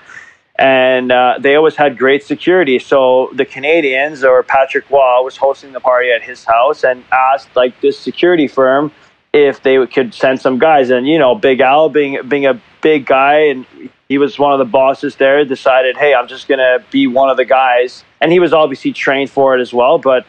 And 0.55 1.11
uh, 1.11 1.37
they 1.39 1.55
always 1.55 1.75
had 1.75 1.97
great 1.97 2.23
security. 2.23 2.77
So 2.77 3.31
the 3.33 3.45
Canadiens 3.45 4.23
or 4.23 4.43
Patrick 4.43 4.87
Roy 4.91 5.23
was 5.23 5.35
hosting 5.35 5.71
the 5.71 5.79
party 5.79 6.11
at 6.11 6.21
his 6.21 6.43
house 6.45 6.83
and 6.83 7.03
asked 7.11 7.55
like 7.55 7.79
this 7.81 7.97
security 7.97 8.47
firm 8.47 8.91
if 9.33 9.63
they 9.63 9.85
could 9.87 10.13
send 10.13 10.39
some 10.41 10.59
guys. 10.59 10.89
And 10.89 11.07
you 11.07 11.17
know, 11.17 11.35
Big 11.35 11.61
Al 11.61 11.89
being 11.89 12.19
being 12.27 12.45
a 12.45 12.61
big 12.81 13.05
guy 13.05 13.47
and 13.47 13.65
he 14.09 14.17
was 14.17 14.37
one 14.37 14.51
of 14.51 14.59
the 14.59 14.65
bosses 14.65 15.15
there, 15.15 15.45
decided, 15.45 15.95
hey, 15.95 16.13
I'm 16.13 16.27
just 16.27 16.47
gonna 16.47 16.79
be 16.91 17.07
one 17.07 17.29
of 17.29 17.37
the 17.37 17.45
guys. 17.45 18.03
And 18.19 18.31
he 18.31 18.39
was 18.39 18.51
obviously 18.53 18.91
trained 18.91 19.29
for 19.29 19.57
it 19.57 19.61
as 19.61 19.73
well, 19.73 19.97
but. 19.97 20.25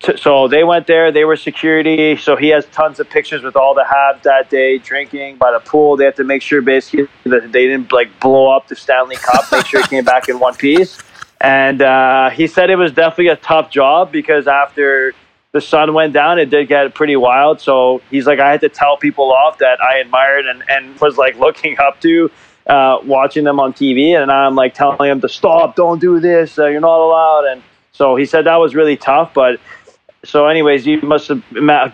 T- 0.00 0.16
so 0.16 0.48
they 0.48 0.64
went 0.64 0.88
there. 0.88 1.12
They 1.12 1.24
were 1.24 1.36
security. 1.36 2.16
So 2.16 2.34
he 2.34 2.48
has 2.48 2.66
tons 2.72 2.98
of 2.98 3.08
pictures 3.08 3.44
with 3.44 3.54
all 3.54 3.72
the 3.72 3.84
Habs 3.88 4.22
that 4.22 4.50
day 4.50 4.78
drinking 4.78 5.36
by 5.36 5.52
the 5.52 5.60
pool. 5.60 5.96
They 5.96 6.06
had 6.06 6.16
to 6.16 6.24
make 6.24 6.42
sure 6.42 6.60
basically 6.60 7.06
that 7.22 7.52
they 7.52 7.68
didn't 7.68 7.92
like 7.92 8.18
blow 8.18 8.50
up 8.50 8.66
the 8.66 8.74
Stanley 8.74 9.14
Cup. 9.14 9.44
make 9.52 9.64
sure 9.64 9.80
he 9.80 9.86
came 9.86 10.04
back 10.04 10.28
in 10.28 10.40
one 10.40 10.56
piece. 10.56 11.00
And 11.40 11.82
uh, 11.82 12.30
he 12.30 12.48
said 12.48 12.70
it 12.70 12.74
was 12.74 12.90
definitely 12.90 13.28
a 13.28 13.36
tough 13.36 13.70
job 13.70 14.10
because 14.10 14.48
after 14.48 15.14
the 15.52 15.60
sun 15.60 15.92
went 15.92 16.14
down, 16.14 16.38
it 16.38 16.50
did 16.50 16.68
get 16.68 16.94
pretty 16.94 17.16
wild. 17.16 17.60
So 17.60 18.00
he's 18.10 18.26
like, 18.26 18.40
I 18.40 18.50
had 18.50 18.62
to 18.62 18.68
tell 18.68 18.96
people 18.96 19.32
off 19.32 19.58
that 19.58 19.82
I 19.82 19.98
admired 19.98 20.46
and, 20.46 20.62
and 20.68 20.98
was 21.00 21.18
like 21.18 21.38
looking 21.38 21.78
up 21.78 22.00
to, 22.00 22.30
uh, 22.66 22.98
watching 23.04 23.44
them 23.44 23.60
on 23.60 23.74
TV. 23.74 24.20
And 24.20 24.30
I'm 24.30 24.54
like 24.54 24.74
telling 24.74 25.10
him 25.10 25.20
to 25.20 25.28
stop, 25.28 25.76
don't 25.76 26.00
do 26.00 26.20
this, 26.20 26.58
uh, 26.58 26.66
you're 26.66 26.80
not 26.80 27.00
allowed. 27.00 27.52
And 27.52 27.62
so 27.92 28.16
he 28.16 28.24
said 28.24 28.46
that 28.46 28.56
was 28.56 28.74
really 28.74 28.96
tough. 28.96 29.34
But 29.34 29.60
so, 30.24 30.46
anyways, 30.46 30.86
you 30.86 31.00
must 31.02 31.28
have, 31.28 31.42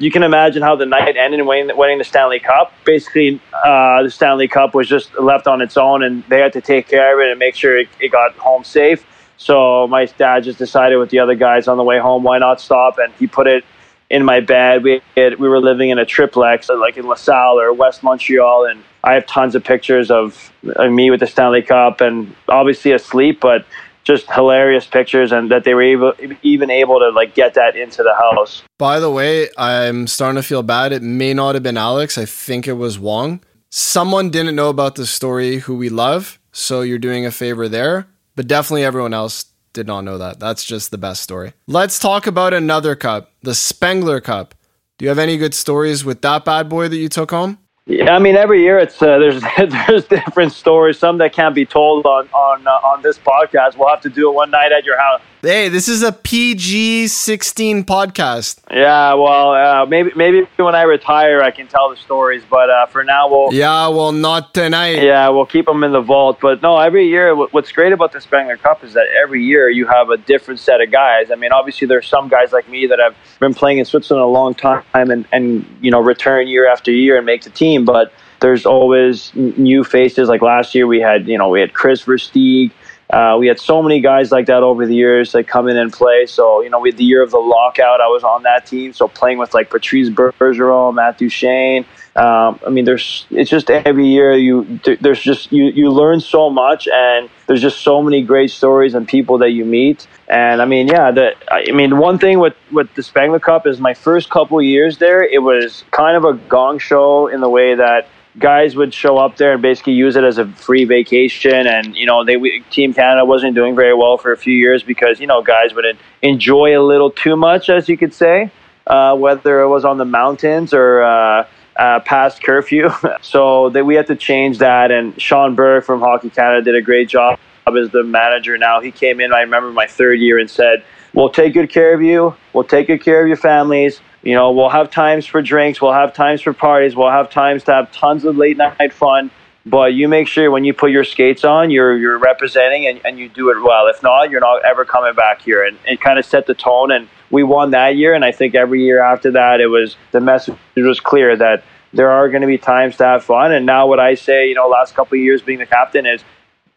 you 0.01 0.11
can 0.11 0.23
imagine 0.23 0.63
how 0.63 0.77
the 0.77 0.87
night 0.87 1.17
ended 1.17 1.45
winning, 1.45 1.77
winning 1.77 1.99
the 1.99 2.05
Stanley 2.05 2.39
Cup. 2.39 2.73
Basically, 2.85 3.41
uh, 3.65 4.03
the 4.03 4.11
Stanley 4.11 4.47
Cup 4.47 4.75
was 4.75 4.87
just 4.87 5.19
left 5.19 5.47
on 5.47 5.63
its 5.63 5.77
own, 5.77 6.03
and 6.03 6.23
they 6.29 6.39
had 6.39 6.53
to 6.53 6.61
take 6.61 6.89
care 6.89 7.19
of 7.19 7.27
it 7.27 7.31
and 7.31 7.39
make 7.39 7.55
sure 7.55 7.77
it, 7.77 7.89
it 7.99 8.13
got 8.13 8.37
home 8.37 8.65
safe. 8.65 9.05
So 9.39 9.87
my 9.87 10.05
dad 10.05 10.45
just 10.45 10.59
decided 10.59 10.97
with 10.97 11.11
the 11.11 11.21
other 11.21 11.37
guys 11.37 11.69
on 11.69 11.77
the 11.77 11.85
way 11.85 11.99
home, 11.99 12.25
why 12.25 12.39
not 12.39 12.61
stop? 12.61 12.99
And 12.99 13.13
he 13.15 13.27
put 13.27 13.47
it 13.47 13.65
in 14.11 14.25
my 14.25 14.41
bed. 14.41 14.83
We 14.83 15.01
had, 15.17 15.39
we 15.39 15.49
were 15.49 15.61
living 15.61 15.91
in 15.91 15.99
a 15.99 16.05
triplex, 16.05 16.69
uh, 16.69 16.79
like 16.79 16.97
in 16.97 17.07
LaSalle 17.07 17.61
or 17.61 17.73
West 17.73 18.03
Montreal, 18.03 18.67
and 18.67 18.83
I 19.05 19.15
have 19.15 19.27
tons 19.27 19.55
of 19.55 19.63
pictures 19.63 20.11
of, 20.11 20.53
of 20.77 20.91
me 20.91 21.11
with 21.11 21.21
the 21.21 21.27
Stanley 21.27 21.63
Cup, 21.63 22.01
and 22.01 22.35
obviously 22.49 22.93
asleep, 22.93 23.41
but 23.41 23.65
just 24.03 24.31
hilarious 24.33 24.87
pictures, 24.87 25.31
and 25.31 25.51
that 25.51 25.65
they 25.65 25.75
were 25.75 25.83
able, 25.83 26.15
even 26.43 26.71
able 26.71 26.99
to 26.99 27.11
like 27.11 27.35
get 27.35 27.55
that 27.55 27.77
into 27.77 28.03
the 28.03 28.15
house. 28.15 28.63
By 28.79 28.99
the 28.99 29.11
way, 29.11 29.51
I'm 29.57 30.07
starting 30.07 30.41
to 30.41 30.47
feel 30.47 30.63
bad. 30.63 30.93
It 30.93 31.03
may 31.03 31.33
not 31.33 31.55
have 31.55 31.63
been 31.63 31.77
Alex. 31.77 32.19
I 32.19 32.25
think 32.25 32.67
it 32.67 32.73
was 32.73 32.99
Wong. 32.99 33.41
Someone 33.71 34.31
didn't 34.31 34.57
know 34.57 34.71
about 34.71 34.95
the 34.95 35.07
story 35.07 35.59
who 35.59 35.77
we 35.77 35.91
love, 35.91 36.41
so 36.53 36.81
you're 36.81 36.99
doing 36.99 37.27
a 37.27 37.31
favor 37.31 37.69
there 37.69 38.09
but 38.39 38.47
definitely 38.47 38.85
everyone 38.85 39.13
else 39.13 39.47
did 39.73 39.89
not 39.89 40.03
know 40.03 40.17
that. 40.17 40.39
That's 40.39 40.63
just 40.63 40.93
the 40.93 40.97
best 40.97 41.25
story. 41.25 41.55
Let's 41.67 41.99
talk 41.99 42.29
about 42.29 42.55
another 42.55 42.95
cup, 42.95 43.33
the 43.43 43.53
Spengler 43.53 44.21
Cup. 44.21 44.55
Do 44.97 45.05
you 45.05 45.09
have 45.09 45.19
any 45.19 45.37
good 45.39 45.55
stories 45.55 46.05
with 46.05 46.23
that 46.23 46.45
bad 46.45 46.69
boy 46.69 46.87
that 46.87 46.97
you 46.97 47.09
took 47.09 47.33
home? 47.33 47.59
Yeah, 47.87 48.15
I 48.15 48.21
mean, 48.21 48.37
every 48.37 48.63
year 48.63 48.79
it's 48.79 49.03
uh, 49.03 49.19
there's 49.19 49.43
there's 49.89 50.05
different 50.05 50.53
stories. 50.53 51.01
Some 51.01 51.19
that 51.19 51.33
can't 51.33 51.53
be 51.53 51.67
told 51.67 52.07
on 52.07 52.29
on 52.29 52.65
uh, 52.65 52.71
on 52.71 53.03
this 53.03 53.19
podcast. 53.19 53.77
We'll 53.77 53.89
have 53.89 54.03
to 54.03 54.09
do 54.09 54.31
it 54.31 54.35
one 54.35 54.53
night 54.53 54.71
at 54.71 54.85
your 54.85 55.01
house. 55.01 55.21
Hey, 55.41 55.69
this 55.69 55.87
is 55.87 56.03
a 56.03 56.11
PG 56.11 57.07
sixteen 57.07 57.85
podcast. 57.85 58.59
Yeah, 58.73 59.15
well, 59.15 59.53
uh, 59.53 59.87
maybe 59.87 60.11
maybe 60.17 60.49
when 60.57 60.75
I 60.75 60.83
retire, 60.83 61.41
I 61.43 61.53
can 61.53 61.69
tell 61.69 61.91
the 61.91 61.97
stories. 61.97 62.43
But 62.51 62.71
uh, 62.71 62.87
for 62.87 63.05
now, 63.05 63.31
we'll 63.31 63.55
yeah, 63.55 63.87
well, 63.87 64.11
not 64.11 64.53
tonight. 64.53 65.01
Yeah, 65.01 65.29
we'll 65.29 65.47
keep 65.47 65.67
them 65.67 65.85
in 65.85 65.93
the 65.93 66.01
vault. 66.01 66.41
But 66.41 66.61
no, 66.61 66.77
every 66.77 67.07
year, 67.07 67.37
what's 67.37 67.71
great 67.71 67.93
about 67.93 68.11
the 68.11 68.21
Spengler 68.21 68.57
Cup 68.57 68.83
is 68.83 68.95
that 68.95 69.07
every 69.23 69.45
year 69.45 69.71
you 69.71 69.87
have 69.87 70.11
a 70.11 70.17
different 70.17 70.59
set 70.59 70.81
of 70.81 70.91
guys. 70.91 71.31
I 71.31 71.37
mean, 71.37 71.53
obviously 71.53 71.87
there's 71.87 72.09
some 72.09 72.27
guys 72.27 72.53
like 72.53 72.69
me 72.69 72.89
that 72.89 72.99
have 72.99 73.15
been 73.39 73.55
playing 73.55 73.79
in 73.79 73.85
Switzerland 73.85 74.25
a 74.25 74.27
long 74.27 74.55
time 74.55 74.83
and 74.93 75.25
and 75.31 75.65
you 75.81 75.93
know 75.93 76.01
return 76.01 76.49
year 76.49 76.69
after 76.69 76.91
year 76.91 77.17
and 77.17 77.25
make 77.25 77.43
the 77.43 77.51
team, 77.51 77.85
but 77.85 78.13
there's 78.41 78.67
always 78.67 79.33
new 79.37 79.85
faces. 79.85 80.29
Like 80.29 80.43
last 80.43 80.75
year, 80.75 80.89
we 80.89 81.01
had 81.01 81.29
you 81.29 81.39
know 81.39 81.49
we 81.49 81.61
had 81.61 81.75
Kris 81.75 82.03
Versteeg. 82.05 82.73
Uh, 83.11 83.37
we 83.39 83.47
had 83.47 83.59
so 83.59 83.83
many 83.83 84.01
guys 84.01 84.31
like 84.31 84.47
that 84.47 84.63
over 84.63 84.87
the 84.87 84.95
years 84.95 85.33
that 85.33 85.49
come 85.49 85.69
in 85.69 85.77
and 85.79 85.93
play. 85.93 86.27
So, 86.27 86.61
you 86.61 86.69
know, 86.69 86.79
we 86.79 86.91
had 86.91 86.99
the 86.99 87.05
year 87.05 87.23
of 87.23 87.31
the 87.31 87.39
lockout, 87.39 88.01
I 88.01 88.09
was 88.09 88.23
on 88.23 88.43
that 88.43 88.67
team. 88.67 88.93
So 88.93 89.09
playing 89.09 89.39
with 89.39 89.55
like 89.55 89.71
Patrice 89.71 90.11
Bergeron, 90.11 90.95
Matt 90.95 91.19
Duchene. 91.19 91.87
Um, 92.17 92.59
I 92.67 92.71
mean, 92.71 92.85
there's 92.85 93.27
it's 93.31 93.49
just 93.49 93.71
every 93.71 94.09
year 94.09 94.37
you 94.37 94.81
there's 95.01 95.21
just 95.21 95.53
you 95.53 95.67
you 95.67 95.91
learn 95.91 96.19
so 96.19 96.51
much, 96.51 96.89
and 96.89 97.31
there's 97.47 97.63
just 97.63 97.83
so 97.83 98.03
many 98.03 98.23
great 98.23 98.51
stories 98.51 98.95
and 98.95 99.07
people 99.07 99.39
that 99.39 99.51
you 99.51 99.65
meet. 99.65 100.09
And 100.27 100.61
I 100.61 100.65
mean, 100.65 100.89
yeah, 100.89 101.13
the 101.13 101.37
I 101.49 101.71
mean, 101.71 101.97
one 101.99 102.19
thing 102.19 102.41
with 102.41 102.57
with 102.73 102.93
the 102.95 103.05
Spengler 103.05 103.39
Cup 103.39 103.69
is 103.69 103.79
my 103.79 103.95
first 103.95 104.31
couple 104.31 104.61
years 104.61 104.99
there, 104.99 105.23
it 105.23 105.41
was 105.41 105.85
kind 105.93 106.17
of 106.17 106.25
a 106.25 106.33
gong 106.35 106.81
show 106.81 107.29
in 107.29 107.41
the 107.41 107.49
way 107.49 107.77
that 107.77 108.09
guys 108.39 108.77
would 108.77 108.95
show 108.95 109.19
up 109.19 109.37
there 109.37 109.53
and 109.53 109.63
basically 109.63 109.95
use 109.95 110.17
it 110.17 110.25
as 110.25 110.39
a 110.39 110.47
free 110.47 110.85
vacation. 110.85 111.67
And 111.67 111.97
you 111.97 112.07
know, 112.07 112.25
they 112.25 112.37
Team 112.71 112.95
Canada 112.95 113.25
wasn't 113.25 113.55
doing 113.55 113.75
very 113.75 113.95
well 113.95 114.19
for 114.19 114.33
a 114.33 114.37
few 114.37 114.55
years 114.55 114.83
because 114.83 115.21
you 115.21 115.27
know 115.27 115.43
guys 115.43 115.75
would 115.75 115.85
enjoy 116.23 116.79
a 116.79 116.83
little 116.83 117.11
too 117.11 117.37
much, 117.37 117.69
as 117.69 117.89
you 117.89 117.97
could 117.97 118.15
say, 118.15 118.51
uh, 118.87 119.17
whether 119.17 119.61
it 119.61 119.69
was 119.69 119.85
on 119.85 119.99
the 119.99 120.07
mountains 120.07 120.73
or. 120.73 121.03
Uh, 121.03 121.47
uh, 121.79 122.01
past 122.01 122.43
curfew, 122.43 122.91
so 123.23 123.71
that 123.71 123.87
we 123.87 123.95
had 123.95 124.09
to 124.09 124.17
change 124.17 124.59
that. 124.59 124.91
And 124.91 125.23
Sean 125.23 125.55
Burke 125.55 125.85
from 125.85 126.01
Hockey 126.01 126.29
Canada 126.29 126.61
did 126.61 126.75
a 126.75 126.83
great 126.83 127.09
job 127.09 127.39
as 127.69 127.91
the 127.91 128.03
manager. 128.03 128.59
Now 128.59 128.81
he 128.81 128.91
came 128.91 129.21
in. 129.21 129.33
I 129.33 129.43
remember 129.43 129.71
my 129.71 129.87
third 129.87 130.19
year 130.19 130.41
and 130.41 130.51
said, 130.51 130.83
"We'll 131.15 131.29
take 131.29 131.55
good 131.55 131.71
care 131.71 131.95
of 131.95 132.03
you. 132.03 132.35
We'll 132.53 132.65
take 132.65 132.89
good 132.89 133.01
care 133.01 133.23
of 133.23 133.29
your 133.29 133.37
families. 133.37 134.01
You 134.29 134.35
know, 134.35 134.53
we'll 134.53 134.69
have 134.69 134.91
times 134.91 135.25
for 135.25 135.41
drinks, 135.41 135.81
we'll 135.81 135.95
have 135.95 136.13
times 136.13 136.43
for 136.43 136.53
parties, 136.53 136.95
we'll 136.95 137.09
have 137.09 137.31
times 137.31 137.65
to 137.65 137.73
have 137.73 137.91
tons 137.93 138.27
of 138.27 138.37
late 138.37 138.59
night 138.59 138.93
fun. 138.93 139.31
But 139.65 139.95
you 139.95 140.07
make 140.07 140.29
sure 140.29 140.51
when 140.51 140.65
you 140.65 140.75
put 140.75 140.91
your 140.91 141.05
skates 141.05 141.45
on, 141.45 141.71
you're 141.71 141.97
you're 141.97 142.19
representing 142.19 142.87
and, 142.87 143.01
and 143.07 143.19
you 143.19 143.31
do 143.31 143.49
it 143.49 143.63
well. 143.63 143.87
If 143.87 144.03
not, 144.03 144.29
you're 144.31 144.43
not 144.43 144.63
ever 144.67 144.85
coming 144.85 145.15
back 145.15 145.41
here. 145.41 145.65
And 145.65 145.79
it 145.87 146.03
kind 146.03 146.19
of 146.19 146.27
set 146.27 146.47
the 146.47 146.53
tone. 146.53 146.93
And 146.93 147.09
we 147.31 147.43
won 147.43 147.71
that 147.71 147.97
year. 147.97 148.13
And 148.13 148.23
I 148.23 148.33
think 148.33 148.55
every 148.55 148.85
year 148.85 149.03
after 149.03 149.31
that, 149.31 149.63
it 149.63 149.69
was 149.69 149.97
the 150.13 150.21
message 150.21 150.59
was 150.77 151.01
clear 151.01 151.35
that 151.35 151.65
there 151.95 152.11
are 152.11 152.29
going 152.29 152.43
to 152.43 152.47
be 152.47 152.59
times 152.59 152.99
to 152.99 153.05
have 153.05 153.25
fun. 153.25 153.53
And 153.53 153.65
now, 153.65 153.87
what 153.87 153.99
I 153.99 154.15
say, 154.15 154.51
you 154.51 154.55
know, 154.55 154.69
last 154.69 154.95
couple 154.95 155.17
of 155.17 155.25
years 155.25 155.41
being 155.41 155.59
the 155.59 155.65
captain 155.65 156.05
is 156.05 156.23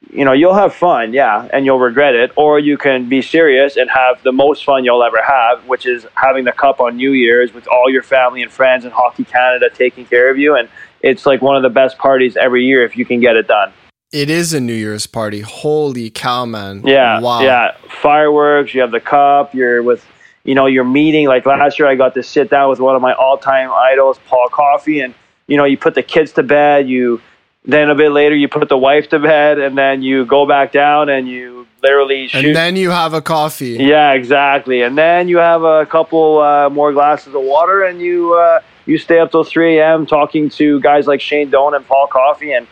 you 0.10 0.26
know, 0.26 0.34
you'll 0.34 0.54
have 0.54 0.74
fun, 0.74 1.14
yeah, 1.14 1.48
and 1.54 1.66
you'll 1.66 1.80
regret 1.80 2.16
it, 2.16 2.32
or 2.36 2.60
you 2.60 2.78
can 2.78 3.08
be 3.08 3.22
serious 3.22 3.78
and 3.78 3.90
have 3.90 4.22
the 4.24 4.32
most 4.32 4.66
fun 4.66 4.84
you'll 4.84 5.04
ever 5.04 5.22
have, 5.22 5.66
which 5.68 5.86
is 5.86 6.08
having 6.16 6.44
the 6.44 6.52
cup 6.52 6.80
on 6.80 6.98
New 6.98 7.12
Year's 7.12 7.54
with 7.54 7.68
all 7.68 7.90
your 7.90 8.04
family 8.04 8.42
and 8.42 8.52
friends 8.52 8.84
and 8.84 8.92
Hockey 8.92 9.24
Canada 9.24 9.70
taking 9.74 10.06
care 10.06 10.30
of 10.32 10.38
you. 10.38 10.56
And 10.56 10.68
it's 11.02 11.26
like 11.26 11.42
one 11.42 11.56
of 11.56 11.62
the 11.62 11.70
best 11.70 11.98
parties 11.98 12.36
every 12.36 12.66
year 12.66 12.84
if 12.84 12.98
you 12.98 13.06
can 13.06 13.20
get 13.20 13.36
it 13.36 13.48
done. 13.48 13.72
It 14.12 14.30
is 14.30 14.54
a 14.54 14.60
New 14.60 14.74
Year's 14.74 15.08
party. 15.08 15.42
Holy 15.42 16.10
cow, 16.10 16.46
man. 16.46 16.82
Yeah. 16.84 17.22
Wow. 17.22 17.42
Yeah. 17.42 17.78
Fireworks, 17.88 18.74
you 18.74 18.82
have 18.82 18.92
the 18.92 19.00
cup, 19.00 19.54
you're 19.54 19.82
with, 19.84 20.06
you 20.44 20.56
know, 20.56 20.66
you're 20.66 20.84
meeting. 20.84 21.28
Like 21.28 21.46
last 21.46 21.80
year, 21.80 21.88
I 21.88 21.96
got 21.96 22.16
to 22.16 22.24
sit 22.24 22.50
down 22.50 22.70
with 22.70 22.80
one 22.80 22.96
of 22.96 23.02
my 23.02 23.14
all 23.14 23.38
time 23.38 23.72
idols, 23.72 24.20
Paul 24.28 24.50
Coffey, 24.50 25.00
and, 25.00 25.14
you 25.48 25.56
know, 25.56 25.64
you 25.64 25.78
put 25.78 25.96
the 25.96 26.04
kids 26.04 26.34
to 26.34 26.44
bed, 26.44 26.90
you, 26.90 27.22
then 27.64 27.90
a 27.90 27.96
bit 27.96 28.12
later, 28.12 28.36
you 28.36 28.48
put 28.48 28.70
the 28.70 28.78
wife 28.78 29.10
to 29.10 29.20
bed, 29.20 29.60
and 29.60 29.78
then 29.78 30.02
you 30.02 30.26
go 30.26 30.48
back 30.48 30.72
down 30.72 31.10
and 31.10 31.28
you 31.28 31.68
literally 31.84 32.28
shoot. 32.28 32.46
And 32.46 32.56
then 32.56 32.76
you 32.76 32.90
have 32.90 33.14
a 33.14 33.22
coffee. 33.22 33.78
Yeah, 33.80 34.14
exactly. 34.14 34.82
And 34.82 34.98
then 34.98 35.28
you 35.28 35.38
have 35.38 35.64
a 35.64 35.86
couple 35.86 36.40
uh, 36.40 36.70
more 36.70 36.92
glasses 36.92 37.36
of 37.36 37.42
water, 37.42 37.84
and 37.84 38.02
you 38.02 38.34
uh, 38.34 38.62
you 38.86 38.98
stay 38.98 39.20
up 39.20 39.32
till 39.32 39.44
3 39.44 39.78
a.m. 39.78 40.06
talking 40.06 40.50
to 40.52 40.80
guys 40.80 41.06
like 41.08 41.22
Shane 41.22 41.50
Doan 41.50 41.76
and 41.76 41.86
Paul 41.88 42.08
Coffey, 42.08 42.52
and 42.52 42.68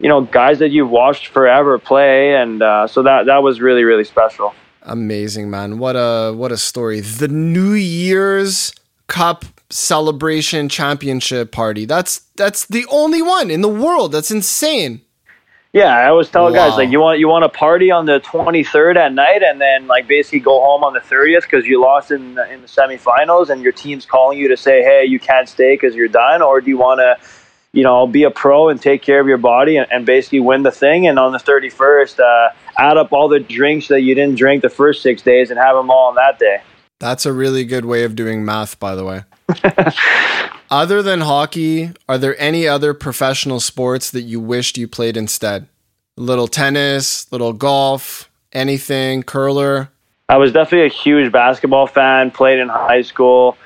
you 0.00 0.08
know 0.08 0.22
guys 0.22 0.58
that 0.58 0.70
you've 0.70 0.90
watched 0.90 1.28
forever 1.28 1.78
play, 1.78 2.34
and 2.34 2.62
uh, 2.62 2.86
so 2.86 3.02
that 3.02 3.26
that 3.26 3.42
was 3.42 3.60
really 3.60 3.84
really 3.84 4.04
special. 4.04 4.54
Amazing, 4.82 5.48
man! 5.48 5.78
What 5.78 5.94
a 5.96 6.32
what 6.34 6.50
a 6.50 6.58
story. 6.58 7.00
The 7.00 7.28
New 7.28 7.72
Year's 7.72 8.74
Cup 9.06 9.44
celebration 9.70 10.68
championship 10.68 11.52
party. 11.52 11.84
That's 11.84 12.20
that's 12.36 12.66
the 12.66 12.86
only 12.90 13.22
one 13.22 13.50
in 13.50 13.60
the 13.60 13.68
world. 13.68 14.12
That's 14.12 14.30
insane. 14.30 15.02
Yeah, 15.72 15.96
I 15.96 16.06
always 16.06 16.28
tell 16.28 16.44
wow. 16.44 16.52
guys 16.52 16.76
like 16.76 16.90
you 16.90 17.00
want 17.00 17.18
you 17.18 17.28
want 17.28 17.42
to 17.42 17.48
party 17.48 17.90
on 17.90 18.06
the 18.06 18.20
23rd 18.20 18.96
at 18.96 19.12
night 19.12 19.42
and 19.42 19.60
then 19.60 19.88
like 19.88 20.06
basically 20.06 20.38
go 20.38 20.60
home 20.60 20.84
on 20.84 20.92
the 20.92 21.00
30th 21.00 21.42
because 21.42 21.66
you 21.66 21.80
lost 21.80 22.12
in 22.12 22.38
in 22.50 22.60
the 22.62 22.68
semifinals 22.68 23.50
and 23.50 23.60
your 23.60 23.72
team's 23.72 24.06
calling 24.06 24.38
you 24.38 24.46
to 24.46 24.56
say 24.56 24.82
hey 24.82 25.04
you 25.04 25.18
can't 25.18 25.48
stay 25.48 25.74
because 25.74 25.96
you're 25.96 26.06
done 26.06 26.42
or 26.42 26.60
do 26.60 26.70
you 26.70 26.78
want 26.78 27.00
to 27.00 27.18
you 27.72 27.82
know 27.82 28.06
be 28.06 28.22
a 28.22 28.30
pro 28.30 28.68
and 28.68 28.80
take 28.80 29.02
care 29.02 29.18
of 29.18 29.26
your 29.26 29.36
body 29.36 29.76
and, 29.76 29.90
and 29.90 30.06
basically 30.06 30.38
win 30.38 30.62
the 30.62 30.70
thing 30.70 31.08
and 31.08 31.18
on 31.18 31.32
the 31.32 31.38
31st 31.38 32.20
uh, 32.20 32.54
add 32.78 32.96
up 32.96 33.12
all 33.12 33.28
the 33.28 33.40
drinks 33.40 33.88
that 33.88 34.02
you 34.02 34.14
didn't 34.14 34.36
drink 34.36 34.62
the 34.62 34.68
first 34.68 35.02
six 35.02 35.22
days 35.22 35.50
and 35.50 35.58
have 35.58 35.76
them 35.76 35.90
all 35.90 36.08
on 36.08 36.14
that 36.14 36.38
day. 36.38 36.62
That's 37.00 37.26
a 37.26 37.32
really 37.32 37.64
good 37.64 37.84
way 37.84 38.04
of 38.04 38.16
doing 38.16 38.44
math, 38.44 38.78
by 38.78 38.94
the 38.94 39.04
way. 39.04 39.24
other 40.70 41.02
than 41.02 41.20
hockey, 41.20 41.92
are 42.08 42.18
there 42.18 42.40
any 42.40 42.66
other 42.66 42.94
professional 42.94 43.60
sports 43.60 44.10
that 44.10 44.22
you 44.22 44.40
wished 44.40 44.78
you 44.78 44.88
played 44.88 45.16
instead? 45.16 45.68
Little 46.16 46.48
tennis, 46.48 47.30
little 47.32 47.52
golf, 47.52 48.30
anything, 48.52 49.22
curler? 49.22 49.90
I 50.28 50.38
was 50.38 50.52
definitely 50.52 50.86
a 50.86 50.90
huge 50.90 51.30
basketball 51.32 51.86
fan, 51.86 52.30
played 52.30 52.58
in 52.58 52.68
high 52.68 53.02
school. 53.02 53.58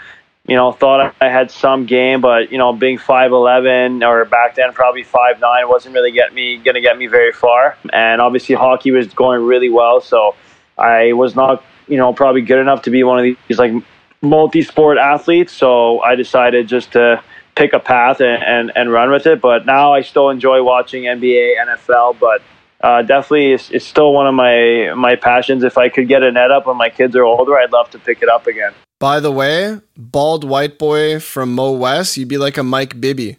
You 0.46 0.56
know, 0.56 0.72
thought 0.72 1.14
I 1.20 1.28
had 1.28 1.50
some 1.50 1.84
game, 1.84 2.22
but 2.22 2.50
you 2.50 2.56
know, 2.56 2.72
being 2.72 2.96
five 2.96 3.32
eleven 3.32 4.02
or 4.02 4.24
back 4.24 4.54
then 4.54 4.72
probably 4.72 5.02
five 5.02 5.38
nine 5.40 5.68
wasn't 5.68 5.94
really 5.94 6.10
get 6.10 6.32
me 6.32 6.56
gonna 6.56 6.80
get 6.80 6.96
me 6.96 7.06
very 7.06 7.32
far. 7.32 7.76
And 7.92 8.20
obviously 8.20 8.54
hockey 8.54 8.90
was 8.90 9.12
going 9.12 9.44
really 9.44 9.68
well, 9.68 10.00
so 10.00 10.34
I 10.78 11.12
was 11.12 11.36
not, 11.36 11.62
you 11.86 11.98
know, 11.98 12.14
probably 12.14 12.40
good 12.40 12.58
enough 12.58 12.82
to 12.82 12.90
be 12.90 13.04
one 13.04 13.18
of 13.18 13.36
these 13.46 13.58
like 13.58 13.72
multi-sport 14.20 14.98
athlete, 14.98 15.50
so 15.50 16.00
I 16.00 16.14
decided 16.14 16.68
just 16.68 16.92
to 16.92 17.22
pick 17.54 17.72
a 17.72 17.80
path 17.80 18.20
and, 18.20 18.42
and, 18.42 18.72
and 18.76 18.92
run 18.92 19.10
with 19.10 19.26
it. 19.26 19.40
But 19.40 19.66
now 19.66 19.92
I 19.92 20.02
still 20.02 20.30
enjoy 20.30 20.62
watching 20.62 21.04
NBA, 21.04 21.54
NFL, 21.56 22.18
but 22.18 22.42
uh, 22.80 23.02
definitely 23.02 23.52
it's, 23.52 23.70
it's 23.70 23.84
still 23.84 24.12
one 24.12 24.26
of 24.26 24.34
my 24.34 24.92
my 24.96 25.16
passions. 25.16 25.64
If 25.64 25.76
I 25.76 25.88
could 25.88 26.08
get 26.08 26.22
a 26.22 26.30
net 26.30 26.50
up 26.50 26.66
when 26.66 26.76
my 26.76 26.88
kids 26.88 27.16
are 27.16 27.24
older, 27.24 27.58
I'd 27.58 27.72
love 27.72 27.90
to 27.90 27.98
pick 27.98 28.22
it 28.22 28.28
up 28.28 28.46
again. 28.46 28.72
By 29.00 29.20
the 29.20 29.30
way, 29.30 29.80
bald 29.96 30.44
white 30.44 30.78
boy 30.78 31.20
from 31.20 31.54
Mo 31.54 31.72
West, 31.72 32.16
you'd 32.16 32.28
be 32.28 32.38
like 32.38 32.56
a 32.56 32.62
Mike 32.62 33.00
Bibby. 33.00 33.36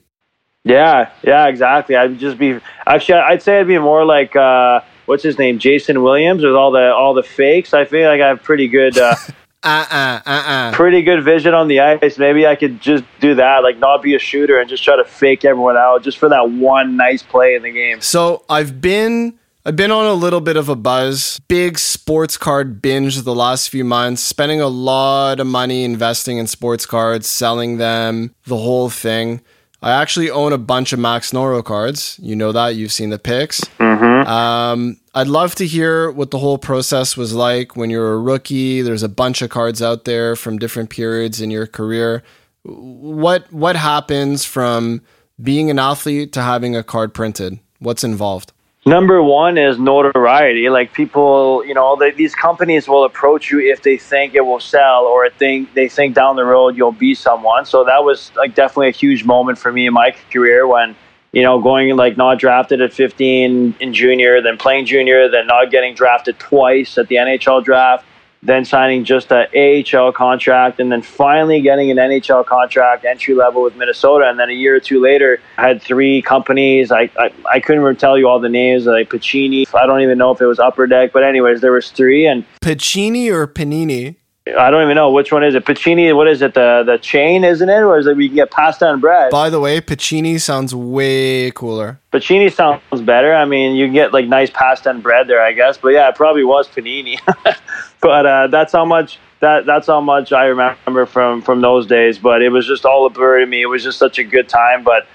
Yeah, 0.65 1.11
yeah, 1.23 1.47
exactly. 1.47 1.95
I'd 1.95 2.19
just 2.19 2.37
be 2.37 2.59
actually. 2.85 3.19
I'd 3.19 3.41
say 3.41 3.59
I'd 3.59 3.67
be 3.67 3.79
more 3.79 4.05
like 4.05 4.35
uh, 4.35 4.81
what's 5.05 5.23
his 5.23 5.37
name, 5.37 5.57
Jason 5.57 6.03
Williams, 6.03 6.43
with 6.43 6.53
all 6.53 6.71
the 6.71 6.93
all 6.93 7.13
the 7.13 7.23
fakes. 7.23 7.73
I 7.73 7.85
feel 7.85 8.09
like 8.09 8.21
I 8.21 8.27
have 8.27 8.43
pretty 8.43 8.67
good. 8.67 8.97
Uh, 8.97 9.15
uh-uh, 9.63 10.21
uh-uh. 10.25 10.71
Pretty 10.73 11.01
good 11.01 11.23
vision 11.23 11.53
on 11.53 11.67
the 11.67 11.81
ice. 11.81 12.17
Maybe 12.17 12.47
I 12.47 12.55
could 12.55 12.79
just 12.79 13.03
do 13.19 13.35
that, 13.35 13.63
like 13.63 13.77
not 13.77 14.01
be 14.01 14.15
a 14.15 14.19
shooter 14.19 14.59
and 14.59 14.69
just 14.69 14.83
try 14.83 14.95
to 14.95 15.03
fake 15.03 15.43
everyone 15.43 15.77
out 15.77 16.03
just 16.03 16.17
for 16.17 16.29
that 16.29 16.49
one 16.49 16.95
nice 16.95 17.23
play 17.23 17.55
in 17.55 17.63
the 17.63 17.71
game. 17.71 18.01
So 18.01 18.43
I've 18.49 18.79
been 18.79 19.37
I've 19.65 19.75
been 19.75 19.91
on 19.91 20.05
a 20.05 20.13
little 20.13 20.41
bit 20.41 20.55
of 20.55 20.69
a 20.69 20.75
buzz. 20.75 21.39
Big 21.47 21.77
sports 21.77 22.37
card 22.37 22.81
binge 22.81 23.21
the 23.21 23.35
last 23.35 23.69
few 23.69 23.83
months, 23.83 24.21
spending 24.21 24.61
a 24.61 24.67
lot 24.67 25.39
of 25.39 25.47
money 25.47 25.83
investing 25.83 26.37
in 26.37 26.47
sports 26.47 26.85
cards, 26.85 27.27
selling 27.27 27.77
them, 27.77 28.33
the 28.45 28.57
whole 28.57 28.89
thing. 28.89 29.41
I 29.81 29.91
actually 29.91 30.29
own 30.29 30.53
a 30.53 30.57
bunch 30.57 30.91
of 30.91 30.99
Max 30.99 31.31
Noreau 31.31 31.63
cards. 31.63 32.19
You 32.21 32.35
know 32.35 32.51
that. 32.51 32.75
You've 32.75 32.91
seen 32.91 33.09
the 33.09 33.19
pics. 33.19 33.61
Mm-hmm. 33.79 34.27
Um, 34.27 34.98
I'd 35.19 35.27
love 35.27 35.53
to 35.55 35.67
hear 35.67 36.09
what 36.09 36.31
the 36.31 36.37
whole 36.37 36.57
process 36.57 37.17
was 37.17 37.33
like 37.33 37.75
when 37.75 37.89
you're 37.89 38.13
a 38.13 38.17
rookie. 38.17 38.81
There's 38.81 39.03
a 39.03 39.09
bunch 39.09 39.41
of 39.41 39.49
cards 39.49 39.81
out 39.81 40.05
there 40.05 40.37
from 40.37 40.57
different 40.57 40.89
periods 40.89 41.41
in 41.41 41.51
your 41.51 41.67
career. 41.67 42.23
What 42.63 43.51
what 43.51 43.75
happens 43.75 44.45
from 44.45 45.01
being 45.43 45.69
an 45.69 45.77
athlete 45.77 46.31
to 46.33 46.41
having 46.41 46.73
a 46.73 46.83
card 46.83 47.13
printed? 47.13 47.59
What's 47.79 48.01
involved? 48.01 48.53
Number 48.85 49.21
one 49.21 49.57
is 49.57 49.77
notoriety. 49.77 50.69
Like 50.69 50.93
people, 50.93 51.65
you 51.65 51.73
know, 51.73 52.01
these 52.15 52.33
companies 52.33 52.87
will 52.87 53.03
approach 53.03 53.51
you 53.51 53.59
if 53.59 53.83
they 53.83 53.97
think 53.97 54.35
it 54.35 54.45
will 54.45 54.61
sell 54.61 55.03
or 55.03 55.29
think 55.31 55.73
they 55.73 55.89
think 55.89 56.15
down 56.15 56.37
the 56.37 56.45
road 56.45 56.77
you'll 56.77 56.93
be 56.93 57.13
someone. 57.13 57.65
So 57.65 57.83
that 57.83 58.05
was 58.05 58.31
like 58.37 58.55
definitely 58.55 58.87
a 58.87 58.91
huge 58.91 59.25
moment 59.25 59.57
for 59.57 59.73
me 59.73 59.85
in 59.85 59.93
my 59.93 60.15
career 60.31 60.65
when, 60.65 60.95
you 61.31 61.43
know, 61.43 61.59
going 61.59 61.95
like 61.95 62.17
not 62.17 62.39
drafted 62.39 62.81
at 62.81 62.93
15 62.93 63.75
in 63.79 63.93
junior, 63.93 64.41
then 64.41 64.57
playing 64.57 64.85
junior, 64.85 65.29
then 65.29 65.47
not 65.47 65.71
getting 65.71 65.93
drafted 65.93 66.39
twice 66.39 66.97
at 66.97 67.07
the 67.07 67.15
NHL 67.15 67.63
draft, 67.63 68.05
then 68.41 68.63
signing 68.63 69.03
just 69.03 69.31
a 69.31 69.47
AHL 69.53 70.11
contract, 70.11 70.79
and 70.79 70.91
then 70.91 71.01
finally 71.01 71.61
getting 71.61 71.91
an 71.91 71.97
NHL 71.97 72.45
contract 72.45 73.05
entry 73.05 73.35
level 73.35 73.61
with 73.61 73.75
Minnesota. 73.75 74.29
And 74.29 74.39
then 74.39 74.49
a 74.49 74.53
year 74.53 74.75
or 74.75 74.79
two 74.79 75.01
later, 75.01 75.41
I 75.57 75.67
had 75.67 75.81
three 75.81 76.21
companies. 76.21 76.91
I, 76.91 77.09
I, 77.17 77.33
I 77.51 77.59
couldn't 77.59 77.83
even 77.83 77.95
tell 77.97 78.17
you 78.17 78.27
all 78.27 78.39
the 78.39 78.49
names, 78.49 78.85
like 78.85 79.09
Pacini. 79.09 79.67
I 79.75 79.85
don't 79.85 80.01
even 80.01 80.17
know 80.17 80.31
if 80.31 80.41
it 80.41 80.45
was 80.45 80.59
Upper 80.59 80.87
Deck, 80.87 81.11
but 81.11 81.23
anyways, 81.23 81.61
there 81.61 81.73
was 81.73 81.91
three. 81.91 82.25
And 82.25 82.45
Pacini 82.61 83.29
or 83.31 83.45
Panini? 83.45 84.15
I 84.57 84.69
don't 84.69 84.83
even 84.83 84.95
know 84.95 85.11
which 85.11 85.31
one 85.31 85.43
is 85.43 85.55
it. 85.55 85.65
Pacini, 85.65 86.15
what 86.15 86.27
is 86.27 86.41
it? 86.41 86.53
The 86.53 86.83
the 86.85 86.97
chain, 86.97 87.43
isn't 87.43 87.69
it? 87.69 87.81
Or 87.81 87.97
is 87.97 88.07
it 88.07 88.15
we 88.15 88.27
can 88.27 88.35
get 88.35 88.51
pasta 88.51 88.89
and 88.89 89.01
bread? 89.01 89.31
By 89.31 89.49
the 89.49 89.59
way, 89.59 89.81
Pacini 89.81 90.39
sounds 90.39 90.73
way 90.73 91.51
cooler. 91.51 91.99
Pacini 92.11 92.51
sounds 92.51 93.01
better. 93.01 93.33
I 93.33 93.45
mean, 93.45 93.75
you 93.75 93.85
can 93.87 93.93
get 93.93 94.13
like 94.13 94.27
nice 94.27 94.49
pasta 94.49 94.89
and 94.89 95.03
bread 95.03 95.27
there, 95.27 95.41
I 95.41 95.51
guess. 95.51 95.77
But 95.77 95.89
yeah, 95.89 96.09
it 96.09 96.15
probably 96.15 96.43
was 96.43 96.67
panini. 96.67 97.19
but 98.01 98.25
uh, 98.25 98.47
that's 98.47 98.71
how 98.71 98.85
much 98.85 99.19
that 99.39 99.65
that's 99.65 99.87
how 99.87 100.01
much 100.01 100.31
I 100.31 100.45
remember 100.45 101.05
from 101.05 101.41
from 101.41 101.61
those 101.61 101.85
days. 101.85 102.17
But 102.17 102.41
it 102.41 102.49
was 102.49 102.67
just 102.67 102.85
all 102.85 103.05
a 103.05 103.09
blur 103.09 103.39
to 103.39 103.45
me. 103.45 103.61
It 103.61 103.67
was 103.67 103.83
just 103.83 103.99
such 103.99 104.19
a 104.19 104.23
good 104.23 104.49
time. 104.49 104.83
But 104.83 105.07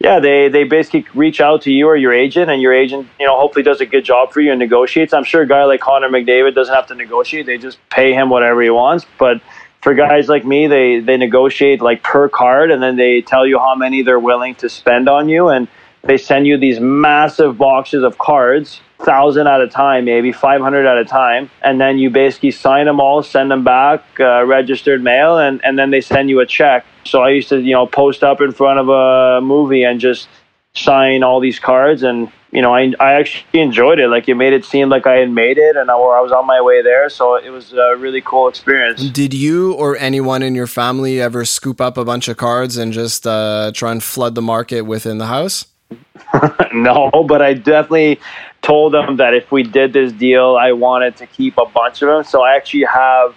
yeah, 0.00 0.18
they 0.18 0.48
they 0.48 0.64
basically 0.64 1.04
reach 1.14 1.42
out 1.42 1.62
to 1.62 1.70
you 1.70 1.86
or 1.86 1.94
your 1.94 2.14
agent, 2.14 2.50
and 2.50 2.62
your 2.62 2.72
agent, 2.72 3.06
you 3.20 3.26
know, 3.26 3.38
hopefully 3.38 3.62
does 3.62 3.82
a 3.82 3.86
good 3.86 4.04
job 4.04 4.32
for 4.32 4.40
you 4.40 4.50
and 4.50 4.58
negotiates. 4.58 5.12
I'm 5.12 5.24
sure 5.24 5.42
a 5.42 5.46
guy 5.46 5.64
like 5.64 5.80
Connor 5.80 6.08
McDavid 6.08 6.54
doesn't 6.54 6.74
have 6.74 6.86
to 6.86 6.94
negotiate; 6.94 7.44
they 7.44 7.58
just 7.58 7.78
pay 7.90 8.14
him 8.14 8.30
whatever 8.30 8.62
he 8.62 8.70
wants. 8.70 9.04
But 9.18 9.42
for 9.82 9.92
guys 9.92 10.26
like 10.26 10.46
me, 10.46 10.66
they 10.66 11.00
they 11.00 11.18
negotiate 11.18 11.82
like 11.82 12.02
per 12.02 12.30
card, 12.30 12.70
and 12.70 12.82
then 12.82 12.96
they 12.96 13.20
tell 13.20 13.46
you 13.46 13.58
how 13.58 13.74
many 13.74 14.00
they're 14.00 14.18
willing 14.18 14.54
to 14.56 14.70
spend 14.70 15.06
on 15.06 15.28
you, 15.28 15.48
and 15.48 15.68
they 16.02 16.16
send 16.16 16.46
you 16.46 16.56
these 16.56 16.80
massive 16.80 17.58
boxes 17.58 18.02
of 18.02 18.16
cards 18.16 18.80
thousand 19.00 19.46
at 19.46 19.60
a 19.60 19.68
time, 19.68 20.04
maybe 20.04 20.32
500 20.32 20.86
at 20.86 20.98
a 20.98 21.04
time, 21.04 21.50
and 21.62 21.80
then 21.80 21.98
you 21.98 22.10
basically 22.10 22.50
sign 22.50 22.86
them 22.86 23.00
all, 23.00 23.22
send 23.22 23.50
them 23.50 23.64
back, 23.64 24.04
uh, 24.20 24.44
registered 24.44 25.02
mail, 25.02 25.38
and, 25.38 25.64
and 25.64 25.78
then 25.78 25.90
they 25.90 26.00
send 26.00 26.30
you 26.30 26.40
a 26.40 26.46
check. 26.46 26.84
So 27.04 27.22
I 27.22 27.30
used 27.30 27.48
to, 27.48 27.60
you 27.60 27.72
know, 27.72 27.86
post 27.86 28.22
up 28.22 28.40
in 28.40 28.52
front 28.52 28.78
of 28.78 28.88
a 28.88 29.40
movie 29.40 29.84
and 29.84 30.00
just 30.00 30.28
sign 30.74 31.22
all 31.22 31.40
these 31.40 31.58
cards, 31.58 32.02
and 32.02 32.30
you 32.52 32.62
know, 32.62 32.74
I 32.74 32.92
I 32.98 33.12
actually 33.14 33.60
enjoyed 33.60 34.00
it. 34.00 34.08
Like 34.08 34.28
it 34.28 34.34
made 34.34 34.52
it 34.52 34.64
seem 34.64 34.88
like 34.88 35.06
I 35.06 35.16
had 35.16 35.30
made 35.30 35.56
it, 35.56 35.76
and 35.76 35.90
I, 35.90 35.94
or 35.94 36.16
I 36.16 36.20
was 36.20 36.32
on 36.32 36.46
my 36.46 36.60
way 36.60 36.82
there. 36.82 37.08
So 37.08 37.36
it 37.36 37.50
was 37.50 37.72
a 37.72 37.96
really 37.96 38.20
cool 38.20 38.48
experience. 38.48 39.02
Did 39.02 39.32
you 39.32 39.72
or 39.74 39.96
anyone 39.96 40.42
in 40.42 40.54
your 40.54 40.66
family 40.66 41.20
ever 41.20 41.44
scoop 41.44 41.80
up 41.80 41.96
a 41.96 42.04
bunch 42.04 42.28
of 42.28 42.36
cards 42.36 42.76
and 42.76 42.92
just 42.92 43.26
uh, 43.26 43.70
try 43.74 43.92
and 43.92 44.02
flood 44.02 44.34
the 44.34 44.42
market 44.42 44.82
within 44.82 45.18
the 45.18 45.26
house? 45.26 45.66
no, 46.72 47.10
but 47.26 47.42
I 47.42 47.54
definitely 47.54 48.20
told 48.62 48.92
them 48.92 49.16
that 49.16 49.34
if 49.34 49.50
we 49.50 49.62
did 49.62 49.92
this 49.92 50.12
deal, 50.12 50.56
I 50.56 50.72
wanted 50.72 51.16
to 51.16 51.26
keep 51.26 51.58
a 51.58 51.66
bunch 51.66 52.02
of 52.02 52.08
them. 52.08 52.24
So 52.24 52.42
I 52.42 52.56
actually 52.56 52.84
have 52.84 53.34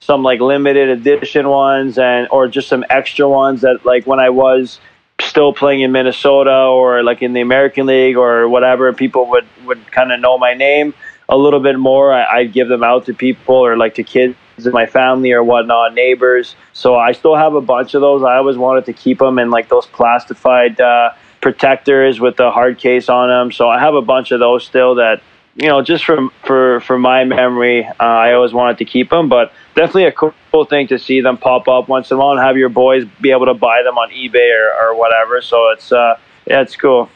some 0.00 0.22
like 0.22 0.40
limited 0.40 0.88
edition 0.88 1.48
ones 1.48 1.98
and 1.98 2.26
or 2.30 2.48
just 2.48 2.68
some 2.68 2.84
extra 2.90 3.28
ones 3.28 3.60
that 3.60 3.84
like 3.84 4.06
when 4.06 4.18
I 4.18 4.30
was 4.30 4.80
still 5.20 5.52
playing 5.52 5.82
in 5.82 5.92
Minnesota 5.92 6.52
or 6.52 7.02
like 7.02 7.22
in 7.22 7.32
the 7.32 7.40
American 7.40 7.86
League 7.86 8.16
or 8.16 8.48
whatever, 8.48 8.92
people 8.92 9.28
would 9.30 9.46
would 9.64 9.90
kind 9.92 10.12
of 10.12 10.20
know 10.20 10.38
my 10.38 10.54
name 10.54 10.94
a 11.28 11.36
little 11.36 11.60
bit 11.60 11.78
more. 11.78 12.12
I, 12.12 12.38
I'd 12.38 12.52
give 12.52 12.68
them 12.68 12.82
out 12.82 13.06
to 13.06 13.14
people 13.14 13.54
or 13.54 13.76
like 13.76 13.94
to 13.94 14.02
kids 14.02 14.36
in 14.64 14.72
my 14.72 14.86
family 14.86 15.32
or 15.32 15.42
whatnot, 15.42 15.94
neighbors. 15.94 16.56
So 16.72 16.96
I 16.96 17.12
still 17.12 17.36
have 17.36 17.54
a 17.54 17.60
bunch 17.60 17.94
of 17.94 18.00
those. 18.00 18.22
I 18.22 18.36
always 18.36 18.56
wanted 18.56 18.86
to 18.86 18.92
keep 18.92 19.18
them 19.18 19.38
in 19.38 19.50
like 19.50 19.68
those 19.68 19.86
plastified. 19.86 20.80
Uh, 20.80 21.12
protectors 21.42 22.20
with 22.20 22.36
the 22.36 22.50
hard 22.50 22.78
case 22.78 23.10
on 23.10 23.28
them. 23.28 23.52
So 23.52 23.68
I 23.68 23.78
have 23.78 23.94
a 23.94 24.00
bunch 24.00 24.30
of 24.30 24.40
those 24.40 24.64
still 24.64 24.94
that 24.94 25.22
you 25.54 25.68
know 25.68 25.82
just 25.82 26.06
from 26.06 26.32
for 26.46 26.80
for 26.80 26.98
my 26.98 27.24
memory, 27.24 27.84
uh, 27.84 27.92
I 28.00 28.32
always 28.32 28.54
wanted 28.54 28.78
to 28.78 28.86
keep 28.86 29.10
them. 29.10 29.28
But 29.28 29.52
definitely 29.74 30.06
a 30.06 30.12
cool, 30.12 30.32
thing 30.64 30.86
to 30.86 30.98
see 30.98 31.20
them 31.20 31.36
pop 31.36 31.66
up 31.68 31.88
once 31.88 32.10
in 32.10 32.16
a 32.16 32.20
while 32.20 32.30
and 32.30 32.40
have 32.40 32.56
your 32.56 32.68
boys 32.68 33.04
be 33.20 33.32
able 33.32 33.46
to 33.46 33.54
buy 33.54 33.82
them 33.82 33.98
on 33.98 34.10
eBay 34.10 34.54
or, 34.54 34.88
or 34.88 34.98
whatever. 34.98 35.42
So 35.42 35.70
it's 35.70 35.92
uh 35.92 36.18
yeah, 36.46 36.62
it's 36.62 36.76
cool. 36.76 37.10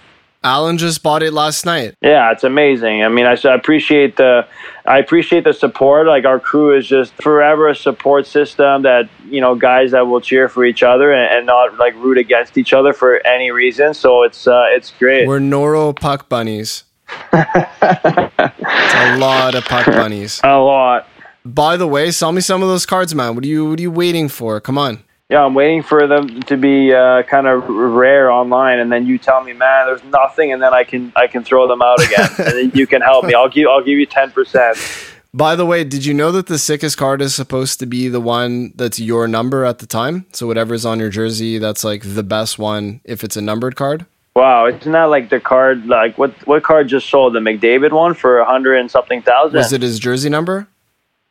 Alan 0.47 0.79
just 0.79 1.03
bought 1.03 1.25
it 1.25 1.33
last 1.33 1.67
night. 1.67 1.97
Yeah, 2.01 2.31
it's 2.31 2.45
amazing. 2.45 3.03
I 3.03 3.09
mean, 3.09 3.27
I, 3.27 3.37
I 3.45 3.55
appreciate 3.55 4.17
the 4.17 4.47
I 4.85 4.99
appreciate 4.99 5.43
the 5.43 5.53
support. 5.53 6.07
Like 6.07 6.25
our 6.25 6.39
crew 6.39 6.77
is 6.77 6.87
just 6.87 7.13
forever 7.15 7.69
a 7.69 7.75
support 7.75 8.29
system 8.29 8.83
that 8.83 9.09
you 9.29 9.41
know 9.41 9.57
guys 9.57 9.91
that 9.91 10.07
will 10.07 10.21
cheer 10.21 10.49
for 10.49 10.65
each 10.65 10.85
other 10.85 11.13
and, 11.13 11.39
and 11.39 11.47
not 11.47 11.77
like 11.79 11.95
root 11.97 12.17
against 12.17 12.57
each 12.57 12.73
other 12.73 12.93
for 12.93 13.27
any 13.27 13.51
reason. 13.51 13.93
So 13.93 14.23
it's 14.23 14.47
uh, 14.47 14.67
it's 14.69 14.93
great. 14.93 15.27
We're 15.27 15.41
Noreau 15.41 15.99
puck 15.99 16.29
bunnies. 16.29 16.85
it's 17.33 18.95
a 18.95 19.17
lot 19.19 19.57
of 19.57 19.65
puck 19.65 19.87
bunnies. 19.87 20.41
A 20.45 20.59
lot. 20.59 21.09
By 21.45 21.77
the 21.77 21.89
way, 21.89 22.13
sell 22.13 22.31
me 22.31 22.41
some 22.41 22.63
of 22.63 22.69
those 22.69 22.87
cards, 22.87 23.15
man. 23.17 23.35
What 23.35 23.45
are 23.45 23.49
you 23.49 23.71
What 23.71 23.81
are 23.81 23.83
you 23.83 23.91
waiting 23.91 24.29
for? 24.29 24.61
Come 24.61 24.79
on. 24.79 25.03
Yeah, 25.29 25.45
I'm 25.45 25.55
waiting 25.55 25.83
for 25.83 26.07
them 26.07 26.41
to 26.43 26.57
be 26.57 26.95
uh, 26.95 27.25
kind 27.25 27.49
of 27.49 27.69
rare 27.69 28.31
online, 28.31 28.79
and 28.79 28.93
then 28.93 29.07
you 29.07 29.19
tell 29.19 29.43
me, 29.43 29.53
man, 29.53 29.87
there's 29.87 30.05
nothing, 30.05 30.53
and 30.53 30.63
then 30.63 30.73
I 30.73 30.85
can 30.85 31.13
I 31.17 31.27
can 31.27 31.43
throw 31.43 31.67
them 31.67 31.83
out 31.83 32.01
again, 32.01 32.29
and 32.39 32.47
then 32.47 32.73
you 32.75 32.87
can 32.87 33.03
help 33.03 33.25
me. 33.25 33.35
I'll 33.35 33.49
give 33.49 33.67
I'll 33.69 33.83
give 33.83 33.99
you 33.99 34.07
ten 34.07 34.31
percent. 34.31 34.79
By 35.35 35.57
the 35.57 35.67
way, 35.67 35.83
did 35.83 36.07
you 36.07 36.15
know 36.15 36.31
that 36.33 36.47
the 36.47 36.59
sickest 36.59 36.97
card 36.97 37.21
is 37.21 37.35
supposed 37.35 37.81
to 37.81 37.87
be 37.87 38.09
the 38.09 38.21
one 38.21 38.73
that's 38.77 39.01
your 39.01 39.27
number 39.27 39.65
at 39.65 39.81
the 39.81 39.87
time? 39.87 40.27
So 40.33 40.47
whatever's 40.47 40.87
on 40.87 41.01
your 41.01 41.11
jersey, 41.11 41.59
that's 41.59 41.83
like 41.83 42.03
the 42.15 42.23
best 42.23 42.59
one 42.59 43.01
if 43.05 43.23
it's 43.25 43.37
a 43.37 43.43
numbered 43.43 43.75
card. 43.75 44.07
Wow, 44.35 44.67
it's 44.67 44.87
not 44.87 45.11
like 45.11 45.29
the 45.31 45.41
card? 45.41 45.87
Like 45.87 46.17
what 46.19 46.47
what 46.47 46.63
card 46.63 46.87
just 46.87 47.11
sold? 47.11 47.35
The 47.35 47.41
McDavid 47.41 47.91
one 47.91 48.15
for 48.15 48.39
a 48.39 48.45
hundred 48.45 48.77
and 48.77 48.89
something 48.89 49.23
thousand. 49.23 49.59
Was 49.59 49.73
it 49.73 49.83
his 49.83 49.99
jersey 49.99 50.29
number? 50.29 50.69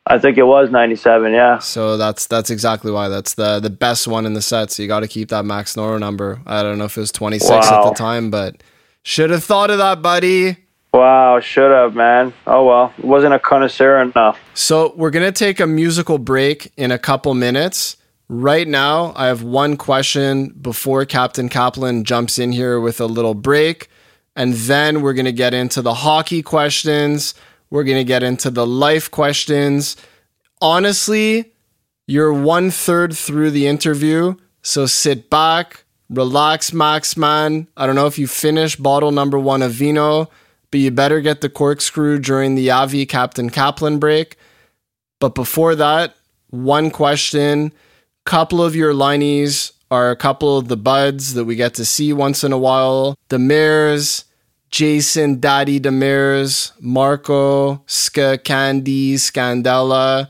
I 0.08 0.18
think 0.18 0.38
it 0.38 0.44
was 0.44 0.70
97, 0.70 1.32
yeah. 1.32 1.58
So 1.58 1.96
that's 1.96 2.26
that's 2.26 2.48
exactly 2.48 2.92
why 2.92 3.08
that's 3.08 3.34
the 3.34 3.58
the 3.58 3.70
best 3.70 4.06
one 4.06 4.24
in 4.24 4.34
the 4.34 4.42
set. 4.42 4.70
So 4.70 4.82
you 4.82 4.88
got 4.88 5.00
to 5.00 5.08
keep 5.08 5.30
that 5.30 5.44
Max 5.44 5.74
Noreau 5.74 5.98
number. 5.98 6.40
I 6.46 6.62
don't 6.62 6.78
know 6.78 6.84
if 6.84 6.96
it 6.96 7.00
was 7.00 7.10
26 7.10 7.50
wow. 7.50 7.58
at 7.58 7.88
the 7.88 7.94
time, 7.94 8.30
but 8.30 8.62
should 9.02 9.30
have 9.30 9.42
thought 9.42 9.70
of 9.70 9.78
that, 9.78 10.02
buddy. 10.02 10.58
Wow, 10.92 11.40
should 11.40 11.72
have, 11.72 11.96
man. 11.96 12.32
Oh 12.46 12.64
well, 12.64 12.94
wasn't 12.98 13.34
a 13.34 13.40
connoisseur 13.40 14.00
enough. 14.00 14.38
So 14.54 14.94
we're 14.96 15.10
gonna 15.10 15.32
take 15.32 15.58
a 15.58 15.66
musical 15.66 16.18
break 16.18 16.72
in 16.76 16.92
a 16.92 16.98
couple 16.98 17.34
minutes. 17.34 17.96
Right 18.28 18.66
now, 18.66 19.12
I 19.16 19.26
have 19.26 19.42
one 19.42 19.76
question 19.76 20.50
before 20.50 21.04
Captain 21.04 21.48
Kaplan 21.48 22.04
jumps 22.04 22.38
in 22.38 22.52
here 22.52 22.80
with 22.80 23.00
a 23.00 23.06
little 23.06 23.34
break, 23.34 23.88
and 24.36 24.52
then 24.52 25.02
we're 25.02 25.14
gonna 25.14 25.32
get 25.32 25.52
into 25.52 25.82
the 25.82 25.94
hockey 25.94 26.42
questions 26.42 27.34
we're 27.70 27.84
going 27.84 27.98
to 27.98 28.04
get 28.04 28.22
into 28.22 28.50
the 28.50 28.66
life 28.66 29.10
questions. 29.10 29.96
Honestly, 30.60 31.52
you're 32.06 32.32
one 32.32 32.70
third 32.70 33.16
through 33.16 33.50
the 33.50 33.66
interview. 33.66 34.34
So 34.62 34.86
sit 34.86 35.28
back, 35.30 35.84
relax, 36.08 36.72
Max, 36.72 37.16
man. 37.16 37.68
I 37.76 37.86
don't 37.86 37.96
know 37.96 38.06
if 38.06 38.18
you 38.18 38.26
finished 38.26 38.82
bottle 38.82 39.10
number 39.10 39.38
one 39.38 39.62
of 39.62 39.72
vino, 39.72 40.30
but 40.70 40.80
you 40.80 40.90
better 40.90 41.20
get 41.20 41.40
the 41.40 41.48
corkscrew 41.48 42.18
during 42.18 42.54
the 42.54 42.70
Avi 42.70 43.06
Captain 43.06 43.50
Kaplan 43.50 43.98
break. 43.98 44.36
But 45.20 45.34
before 45.34 45.74
that, 45.76 46.16
one 46.50 46.90
question. 46.90 47.72
Couple 48.24 48.62
of 48.62 48.74
your 48.74 48.92
lineys 48.92 49.72
are 49.90 50.10
a 50.10 50.16
couple 50.16 50.58
of 50.58 50.68
the 50.68 50.76
buds 50.76 51.34
that 51.34 51.44
we 51.44 51.54
get 51.54 51.74
to 51.74 51.84
see 51.84 52.12
once 52.12 52.42
in 52.42 52.52
a 52.52 52.58
while. 52.58 53.16
The 53.28 53.38
Mares, 53.38 54.24
Jason, 54.70 55.40
Daddy 55.40 55.80
Demers, 55.80 56.72
Marco, 56.80 57.82
Ska, 57.86 58.38
Candy, 58.38 59.14
Scandella, 59.14 60.28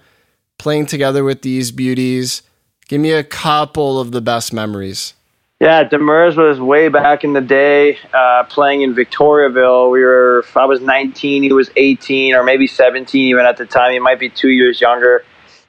playing 0.59 0.87
together 0.87 1.24
with 1.24 1.43
these 1.43 1.70
beauties. 1.72 2.43
Give 2.89 3.01
me 3.01 3.12
a 3.12 3.24
couple 3.24 3.99
of 4.01 4.12
the 4.12 4.20
best 4.20 4.53
memories. 4.53 5.14
Yeah, 5.59 5.84
Demers 5.84 6.37
was 6.37 6.61
way 6.61 6.89
back 6.89 7.24
in 7.24 7.32
the 7.32 7.41
day, 7.41 7.99
uh, 8.12 8.45
playing 8.45 8.82
in 8.82 8.95
Victoriaville. 8.95 9.91
We 9.91 10.03
were, 10.03 10.45
I 10.55 10.66
was 10.66 10.82
19, 10.82 11.43
he 11.43 11.53
was 11.53 11.70
18, 11.76 12.34
or 12.34 12.45
maybe 12.45 12.66
17 12.66 13.28
even 13.28 13.47
at 13.47 13.57
the 13.57 13.64
time. 13.64 13.93
He 13.93 13.99
might 13.99 14.20
be 14.20 14.28
two 14.28 14.51
years 14.51 14.82
younger. 14.82 15.24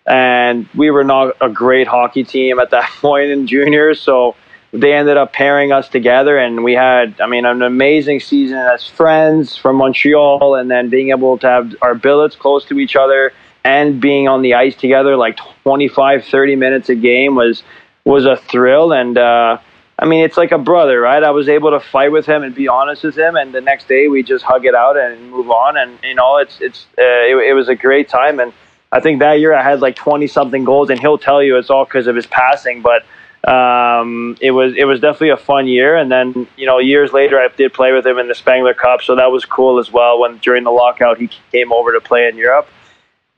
And 0.05 0.68
we 0.76 0.91
were 0.91 1.05
not 1.05 1.36
a 1.39 1.49
great 1.49 1.88
hockey 1.88 2.26
team 2.26 2.59
at 2.59 2.72
that 2.72 2.89
point 3.01 3.30
in 3.30 3.47
juniors, 3.47 4.01
so 4.01 4.36
they 4.80 4.93
ended 4.93 5.17
up 5.17 5.34
pairing 5.34 5.71
us 5.71 5.89
together 5.89 6.38
and 6.38 6.63
we 6.63 6.73
had 6.73 7.19
i 7.21 7.28
mean 7.28 7.45
an 7.45 7.61
amazing 7.61 8.19
season 8.19 8.57
as 8.57 8.88
friends 8.88 9.55
from 9.55 9.75
montreal 9.75 10.55
and 10.55 10.69
then 10.69 10.89
being 10.89 11.09
able 11.09 11.38
to 11.38 11.47
have 11.47 11.75
our 11.82 11.95
billets 11.95 12.36
close 12.36 12.65
to 12.65 12.80
each 12.80 12.95
other 12.95 13.34
and 13.63 13.99
being 13.99 14.28
on 14.28 14.41
the 14.41 14.53
ice 14.53 14.75
together 14.75 15.15
like 15.15 15.38
25 15.63 16.25
30 16.25 16.55
minutes 16.55 16.89
a 16.89 16.95
game 16.95 17.36
was 17.36 17.63
was 18.05 18.25
a 18.25 18.38
thrill 18.38 18.93
and 18.93 19.17
uh, 19.17 19.57
I 19.99 20.05
mean, 20.05 20.23
it's 20.23 20.38
like 20.38 20.51
a 20.51 20.59
brother, 20.59 20.99
right? 21.01 21.23
I 21.23 21.32
was 21.32 21.49
able 21.49 21.71
to 21.71 21.80
fight 21.80 22.11
with 22.11 22.25
him 22.25 22.43
and 22.43 22.53
be 22.53 22.67
honest 22.67 23.03
with 23.03 23.17
him, 23.17 23.36
and 23.36 23.53
the 23.53 23.61
next 23.61 23.88
day 23.88 24.07
we 24.07 24.21
just 24.21 24.43
hug 24.43 24.65
it 24.65 24.75
out 24.75 24.95
and 24.95 25.32
move 25.32 25.49
on. 25.49 25.75
And 25.75 25.97
you 26.03 26.13
know, 26.13 26.38
it's 26.38 26.61
it's 26.61 26.86
uh, 26.99 27.01
it, 27.01 27.36
it 27.49 27.53
was 27.53 27.67
a 27.67 27.75
great 27.75 28.07
time, 28.07 28.39
and 28.39 28.53
I 28.91 28.99
think 28.99 29.19
that 29.19 29.39
year 29.39 29.55
I 29.55 29.63
had 29.63 29.80
like 29.80 29.95
twenty 29.95 30.28
something 30.28 30.63
goals, 30.63 30.91
and 30.91 30.99
he'll 30.99 31.17
tell 31.17 31.41
you 31.41 31.57
it's 31.57 31.71
all 31.71 31.84
because 31.84 32.05
of 32.05 32.15
his 32.15 32.28
passing, 32.28 32.84
but 32.84 33.05
um, 33.48 34.36
it 34.41 34.52
was 34.52 34.74
it 34.76 34.84
was 34.84 35.00
definitely 35.00 35.30
a 35.30 35.38
fun 35.38 35.68
year. 35.68 35.95
And 35.95 36.12
then 36.12 36.48
you 36.58 36.66
know, 36.66 36.80
years 36.80 37.14
later, 37.14 37.39
I 37.39 37.48
did 37.56 37.74
play 37.74 37.93
with 37.93 38.06
him 38.06 38.18
in 38.20 38.28
the 38.28 38.36
Spengler 38.36 38.74
Cup, 38.74 39.02
so 39.02 39.16
that 39.16 39.32
was 39.32 39.45
cool 39.45 39.80
as 39.80 39.91
well. 39.91 40.20
When 40.20 40.38
during 40.39 40.66
the 40.66 40.72
lockout, 40.72 41.18
he 41.18 41.30
came 41.52 41.72
over 41.72 41.93
to 41.93 42.02
play 42.02 42.28
in 42.28 42.38
Europe. 42.38 42.68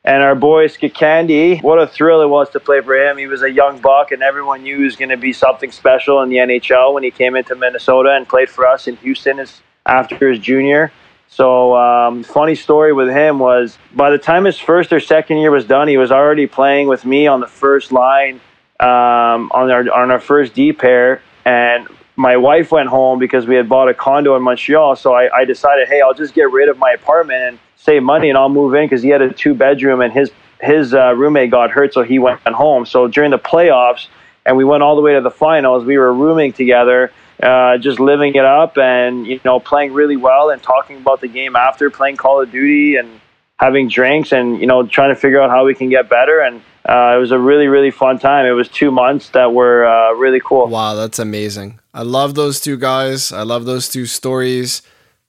And 0.03 0.23
our 0.23 0.33
boy 0.33 0.67
Skikandi, 0.67 1.61
what 1.61 1.77
a 1.77 1.85
thrill 1.85 2.21
it 2.21 2.27
was 2.27 2.49
to 2.51 2.59
play 2.59 2.81
for 2.81 2.95
him. 2.95 3.17
He 3.17 3.27
was 3.27 3.43
a 3.43 3.51
young 3.51 3.79
buck, 3.79 4.11
and 4.11 4.23
everyone 4.23 4.63
knew 4.63 4.77
he 4.77 4.83
was 4.85 4.95
going 4.95 5.09
to 5.09 5.17
be 5.17 5.33
something 5.33 5.71
special 5.71 6.21
in 6.23 6.29
the 6.29 6.37
NHL 6.37 6.93
when 6.93 7.03
he 7.03 7.11
came 7.11 7.35
into 7.35 7.53
Minnesota 7.53 8.13
and 8.15 8.27
played 8.27 8.49
for 8.49 8.65
us 8.65 8.87
in 8.87 8.95
Houston 8.97 9.39
as, 9.39 9.61
after 9.85 10.29
his 10.29 10.39
junior. 10.39 10.91
So, 11.27 11.75
um, 11.75 12.23
funny 12.23 12.55
story 12.55 12.93
with 12.93 13.09
him 13.09 13.37
was 13.37 13.77
by 13.93 14.09
the 14.09 14.17
time 14.17 14.45
his 14.45 14.57
first 14.57 14.91
or 14.91 14.99
second 14.99 15.37
year 15.37 15.51
was 15.51 15.65
done, 15.65 15.87
he 15.87 15.97
was 15.97 16.11
already 16.11 16.47
playing 16.47 16.87
with 16.87 17.05
me 17.05 17.27
on 17.27 17.39
the 17.39 17.47
first 17.47 17.91
line 17.91 18.41
um, 18.79 19.51
on 19.51 19.69
our 19.71 19.91
on 19.91 20.11
our 20.11 20.19
first 20.19 20.53
D 20.53 20.73
pair, 20.73 21.21
and 21.45 21.87
my 22.15 22.37
wife 22.37 22.71
went 22.71 22.89
home 22.89 23.17
because 23.17 23.47
we 23.47 23.55
had 23.55 23.69
bought 23.69 23.87
a 23.87 23.93
condo 23.93 24.35
in 24.35 24.43
Montreal. 24.43 24.95
So 24.97 25.13
I, 25.13 25.33
I 25.33 25.45
decided, 25.45 25.87
hey, 25.87 26.01
I'll 26.01 26.13
just 26.13 26.33
get 26.33 26.51
rid 26.51 26.67
of 26.67 26.77
my 26.77 26.91
apartment 26.91 27.41
and 27.41 27.59
save 27.77 28.03
money 28.03 28.27
and 28.27 28.37
I'll 28.37 28.49
move 28.49 28.73
in 28.73 28.85
because 28.85 29.01
he 29.01 29.09
had 29.09 29.21
a 29.21 29.31
two 29.31 29.53
bedroom 29.53 30.01
and 30.01 30.11
his 30.11 30.29
his 30.61 30.93
uh, 30.93 31.13
roommate 31.15 31.51
got 31.51 31.71
hurt, 31.71 31.93
so 31.93 32.03
he 32.03 32.19
went 32.19 32.41
home. 32.45 32.85
So 32.85 33.07
during 33.07 33.31
the 33.31 33.39
playoffs, 33.39 34.07
and 34.45 34.57
we 34.57 34.65
went 34.65 34.83
all 34.83 34.95
the 34.95 35.01
way 35.01 35.13
to 35.13 35.21
the 35.21 35.31
finals, 35.31 35.85
we 35.85 35.97
were 35.97 36.13
rooming 36.13 36.51
together, 36.51 37.13
uh, 37.41 37.77
just 37.77 37.99
living 37.99 38.35
it 38.35 38.43
up, 38.43 38.77
and 38.77 39.25
you 39.25 39.39
know, 39.45 39.61
playing 39.61 39.93
really 39.93 40.17
well 40.17 40.49
and 40.49 40.61
talking 40.61 40.97
about 40.97 41.21
the 41.21 41.29
game 41.29 41.55
after, 41.55 41.89
playing 41.89 42.17
Call 42.17 42.41
of 42.41 42.51
Duty 42.51 42.97
and 42.97 43.21
having 43.57 43.87
drinks, 43.87 44.33
and 44.33 44.59
you 44.59 44.67
know, 44.67 44.85
trying 44.85 45.15
to 45.15 45.19
figure 45.19 45.41
out 45.41 45.49
how 45.49 45.65
we 45.65 45.73
can 45.73 45.89
get 45.89 46.09
better. 46.09 46.41
And 46.41 46.61
uh, 46.89 47.15
it 47.15 47.19
was 47.19 47.31
a 47.31 47.39
really, 47.39 47.67
really 47.67 47.91
fun 47.91 48.17
time. 48.19 48.45
It 48.45 48.51
was 48.51 48.67
two 48.67 48.91
months 48.91 49.29
that 49.29 49.53
were 49.53 49.85
uh, 49.85 50.13
really 50.13 50.41
cool. 50.43 50.67
Wow, 50.67 50.95
that's 50.95 51.19
amazing. 51.19 51.79
I 51.93 52.01
love 52.01 52.35
those 52.35 52.59
two 52.59 52.77
guys. 52.77 53.31
I 53.31 53.43
love 53.43 53.65
those 53.65 53.89
two 53.89 54.05
stories. 54.05 54.81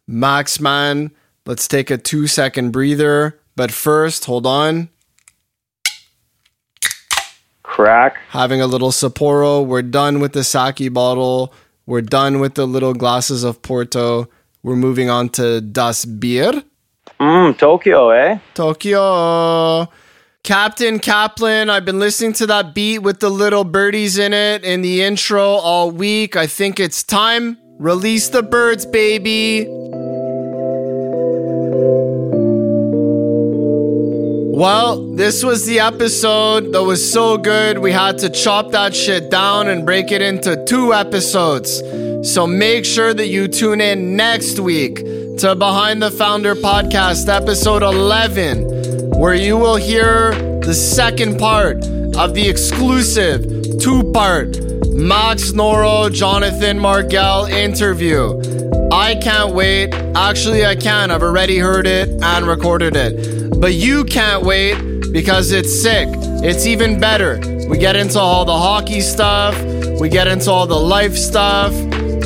Max, 0.07 0.61
man 0.61 1.13
Let's 1.47 1.67
take 1.67 1.91
a 1.91 1.99
two 1.99 2.27
second 2.27 2.71
breather. 2.71 3.41
But 3.57 3.73
first, 3.73 4.27
hold 4.27 4.47
on. 4.47 4.89
Crack. 7.63 8.19
Having 8.29 8.61
a 8.61 8.67
little 8.67 8.91
Sapporo. 8.91 9.65
We're 9.67 9.83
done 9.83 10.21
with 10.21 10.33
the 10.33 10.45
sake 10.45 10.93
bottle. 10.93 11.53
We're 11.87 12.03
done 12.03 12.41
with 12.41 12.55
the 12.55 12.67
little 12.67 12.95
glasses 12.95 13.43
of 13.43 13.63
Porto. 13.63 14.29
We're 14.63 14.77
moving 14.77 15.11
on 15.11 15.29
to 15.31 15.61
Das 15.61 16.05
Bier. 16.05 16.63
Mmm, 17.19 17.57
Tokyo, 17.59 18.11
eh? 18.11 18.39
Tokyo. 18.55 19.89
Captain 20.43 20.99
Kaplan, 20.99 21.69
I've 21.69 21.85
been 21.85 21.99
listening 21.99 22.33
to 22.35 22.47
that 22.47 22.75
beat 22.75 23.01
with 23.01 23.21
the 23.21 23.29
little 23.29 23.63
birdies 23.63 24.17
in 24.17 24.33
it 24.33 24.65
in 24.65 24.81
the 24.81 25.03
intro 25.03 25.43
all 25.43 25.91
week. 25.91 26.35
I 26.35 26.47
think 26.47 26.81
it's 26.81 27.03
time. 27.03 27.59
Release 27.79 28.31
the 28.31 28.43
birds, 28.43 28.87
baby. 28.87 29.67
Well, 34.57 35.15
this 35.15 35.45
was 35.45 35.67
the 35.67 35.81
episode 35.81 36.73
that 36.73 36.83
was 36.83 37.13
so 37.13 37.37
good, 37.37 37.79
we 37.79 37.93
had 37.93 38.19
to 38.19 38.31
chop 38.31 38.73
that 38.73 38.95
shit 38.95 39.31
down 39.31 39.69
and 39.69 39.85
break 39.85 40.11
it 40.11 40.23
into 40.23 40.63
two 40.65 40.95
episodes. 40.95 41.83
So 42.23 42.47
make 42.47 42.85
sure 42.87 43.13
that 43.13 43.29
you 43.29 43.47
tune 43.47 43.81
in 43.81 44.17
next 44.17 44.59
week 44.59 44.97
to 45.39 45.55
Behind 45.55 46.03
the 46.03 46.11
Founder 46.11 46.55
podcast, 46.55 47.29
episode 47.35 47.83
11, 47.83 48.80
where 49.21 49.35
you 49.35 49.55
will 49.55 49.77
hear 49.77 50.31
the 50.61 50.73
second 50.73 51.39
part 51.39 51.77
of 52.17 52.33
the 52.33 52.49
exclusive 52.49 53.43
two 53.79 54.11
part 54.13 54.59
Max 54.89 55.53
Noreau 55.53 56.11
Jonathan 56.11 56.79
Margell 56.79 57.51
interview. 57.51 58.41
I 58.91 59.17
can't 59.17 59.55
wait. 59.55 59.93
Actually, 60.17 60.65
I 60.65 60.75
can. 60.75 61.11
I've 61.11 61.23
already 61.23 61.59
heard 61.59 61.87
it 61.87 62.09
and 62.23 62.47
recorded 62.47 62.97
it. 62.97 63.61
But 63.61 63.75
you 63.75 64.05
can't 64.05 64.43
wait 64.43 65.13
because 65.13 65.53
it's 65.53 65.83
sick. 65.83 66.09
It's 66.43 66.65
even 66.65 66.99
better. 66.99 67.39
We 67.69 67.77
get 67.77 67.97
into 67.97 68.19
all 68.19 68.47
the 68.47 68.57
hockey 68.57 69.03
stuff, 69.03 69.55
we 70.01 70.09
get 70.09 70.29
into 70.29 70.51
all 70.51 70.67
the 70.67 70.81
life 70.81 71.15
stuff. 71.15 71.73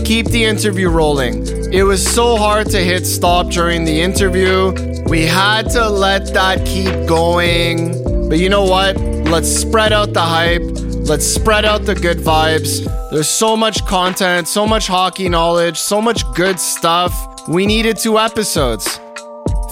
Keep 0.04 0.26
the 0.26 0.44
interview 0.44 0.90
rolling. 0.90 1.44
It 1.72 1.82
was 1.82 2.06
so 2.06 2.36
hard 2.36 2.70
to 2.70 2.78
hit 2.78 3.04
stop 3.04 3.50
during 3.50 3.84
the 3.84 4.00
interview. 4.00 4.93
We 5.06 5.22
had 5.22 5.70
to 5.70 5.88
let 5.88 6.32
that 6.34 6.66
keep 6.66 7.06
going. 7.06 8.28
But 8.28 8.38
you 8.38 8.48
know 8.48 8.64
what? 8.64 8.96
Let's 8.98 9.48
spread 9.48 9.92
out 9.92 10.12
the 10.12 10.22
hype. 10.22 10.62
Let's 11.06 11.26
spread 11.26 11.64
out 11.64 11.84
the 11.84 11.94
good 11.94 12.18
vibes. 12.18 12.88
There's 13.10 13.28
so 13.28 13.56
much 13.56 13.84
content, 13.86 14.48
so 14.48 14.66
much 14.66 14.86
hockey 14.86 15.28
knowledge, 15.28 15.78
so 15.78 16.00
much 16.00 16.24
good 16.34 16.58
stuff. 16.58 17.12
We 17.46 17.66
needed 17.66 17.98
two 17.98 18.18
episodes. 18.18 18.98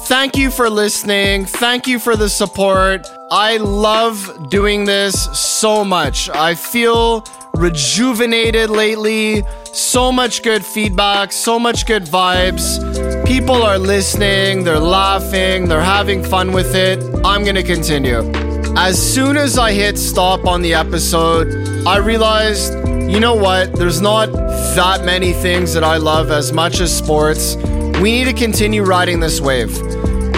Thank 0.06 0.36
you 0.36 0.50
for 0.50 0.68
listening. 0.68 1.46
Thank 1.46 1.86
you 1.86 1.98
for 1.98 2.16
the 2.16 2.28
support. 2.28 3.06
I 3.30 3.56
love 3.56 4.50
doing 4.50 4.84
this 4.84 5.14
so 5.38 5.84
much. 5.84 6.28
I 6.28 6.54
feel 6.54 7.24
rejuvenated 7.54 8.70
lately. 8.70 9.42
So 9.72 10.12
much 10.12 10.42
good 10.42 10.64
feedback, 10.64 11.32
so 11.32 11.58
much 11.58 11.86
good 11.86 12.04
vibes. 12.04 13.24
People 13.26 13.62
are 13.62 13.78
listening, 13.78 14.64
they're 14.64 14.78
laughing, 14.78 15.68
they're 15.68 15.80
having 15.80 16.22
fun 16.24 16.52
with 16.52 16.74
it. 16.74 16.98
I'm 17.24 17.42
going 17.42 17.54
to 17.54 17.62
continue. 17.62 18.30
As 18.76 19.00
soon 19.00 19.36
as 19.36 19.58
I 19.58 19.72
hit 19.72 19.98
stop 19.98 20.46
on 20.46 20.62
the 20.62 20.74
episode, 20.74 21.86
I 21.86 21.98
realized, 21.98 22.74
you 23.10 23.20
know 23.20 23.34
what? 23.34 23.74
There's 23.74 24.00
not 24.00 24.32
that 24.32 25.04
many 25.04 25.32
things 25.32 25.74
that 25.74 25.84
I 25.84 25.98
love 25.98 26.30
as 26.30 26.52
much 26.52 26.80
as 26.80 26.96
sports. 26.96 27.56
We 28.00 28.12
need 28.12 28.24
to 28.24 28.32
continue 28.32 28.82
riding 28.82 29.20
this 29.20 29.40
wave. 29.40 29.76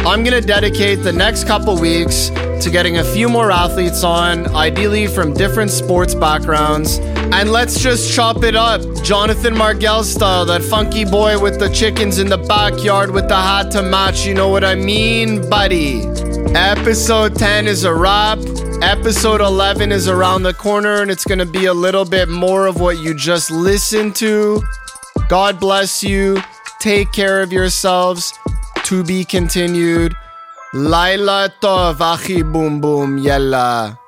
I'm 0.06 0.22
going 0.22 0.38
to 0.38 0.46
dedicate 0.46 1.02
the 1.02 1.14
next 1.14 1.44
couple 1.44 1.80
weeks 1.80 2.28
to 2.28 2.68
getting 2.70 2.98
a 2.98 3.04
few 3.04 3.26
more 3.26 3.50
athletes 3.50 4.04
on, 4.04 4.46
ideally 4.54 5.06
from 5.06 5.32
different 5.32 5.70
sports 5.70 6.14
backgrounds. 6.14 6.98
And 7.32 7.50
let's 7.50 7.80
just 7.80 8.14
chop 8.14 8.44
it 8.44 8.54
up. 8.54 8.82
Jonathan 9.02 9.54
Margell 9.54 10.04
style, 10.04 10.44
that 10.44 10.62
funky 10.62 11.06
boy 11.06 11.40
with 11.40 11.58
the 11.58 11.70
chickens 11.70 12.18
in 12.18 12.28
the 12.28 12.36
backyard 12.36 13.12
with 13.12 13.28
the 13.28 13.34
hat 13.34 13.70
to 13.72 13.82
match. 13.82 14.26
You 14.26 14.34
know 14.34 14.50
what 14.50 14.62
I 14.62 14.74
mean, 14.74 15.48
buddy? 15.48 16.02
Episode 16.54 17.34
10 17.34 17.66
is 17.66 17.84
a 17.84 17.94
wrap. 17.94 18.38
Episode 18.82 19.40
11 19.40 19.90
is 19.90 20.06
around 20.06 20.42
the 20.42 20.52
corner, 20.52 21.00
and 21.00 21.10
it's 21.10 21.24
going 21.24 21.38
to 21.38 21.46
be 21.46 21.64
a 21.64 21.74
little 21.74 22.04
bit 22.04 22.28
more 22.28 22.66
of 22.66 22.78
what 22.78 22.98
you 22.98 23.14
just 23.14 23.50
listened 23.50 24.14
to. 24.16 24.62
God 25.30 25.58
bless 25.58 26.04
you. 26.04 26.42
Take 26.78 27.10
care 27.10 27.40
of 27.40 27.54
yourselves. 27.54 28.38
To 28.84 29.02
be 29.02 29.24
continued. 29.24 30.14
Laila 30.74 31.48
Tov, 31.62 32.00
Achi 32.00 32.42
Boom 32.42 32.80
Boom, 32.82 33.16
Yella. 33.16 33.98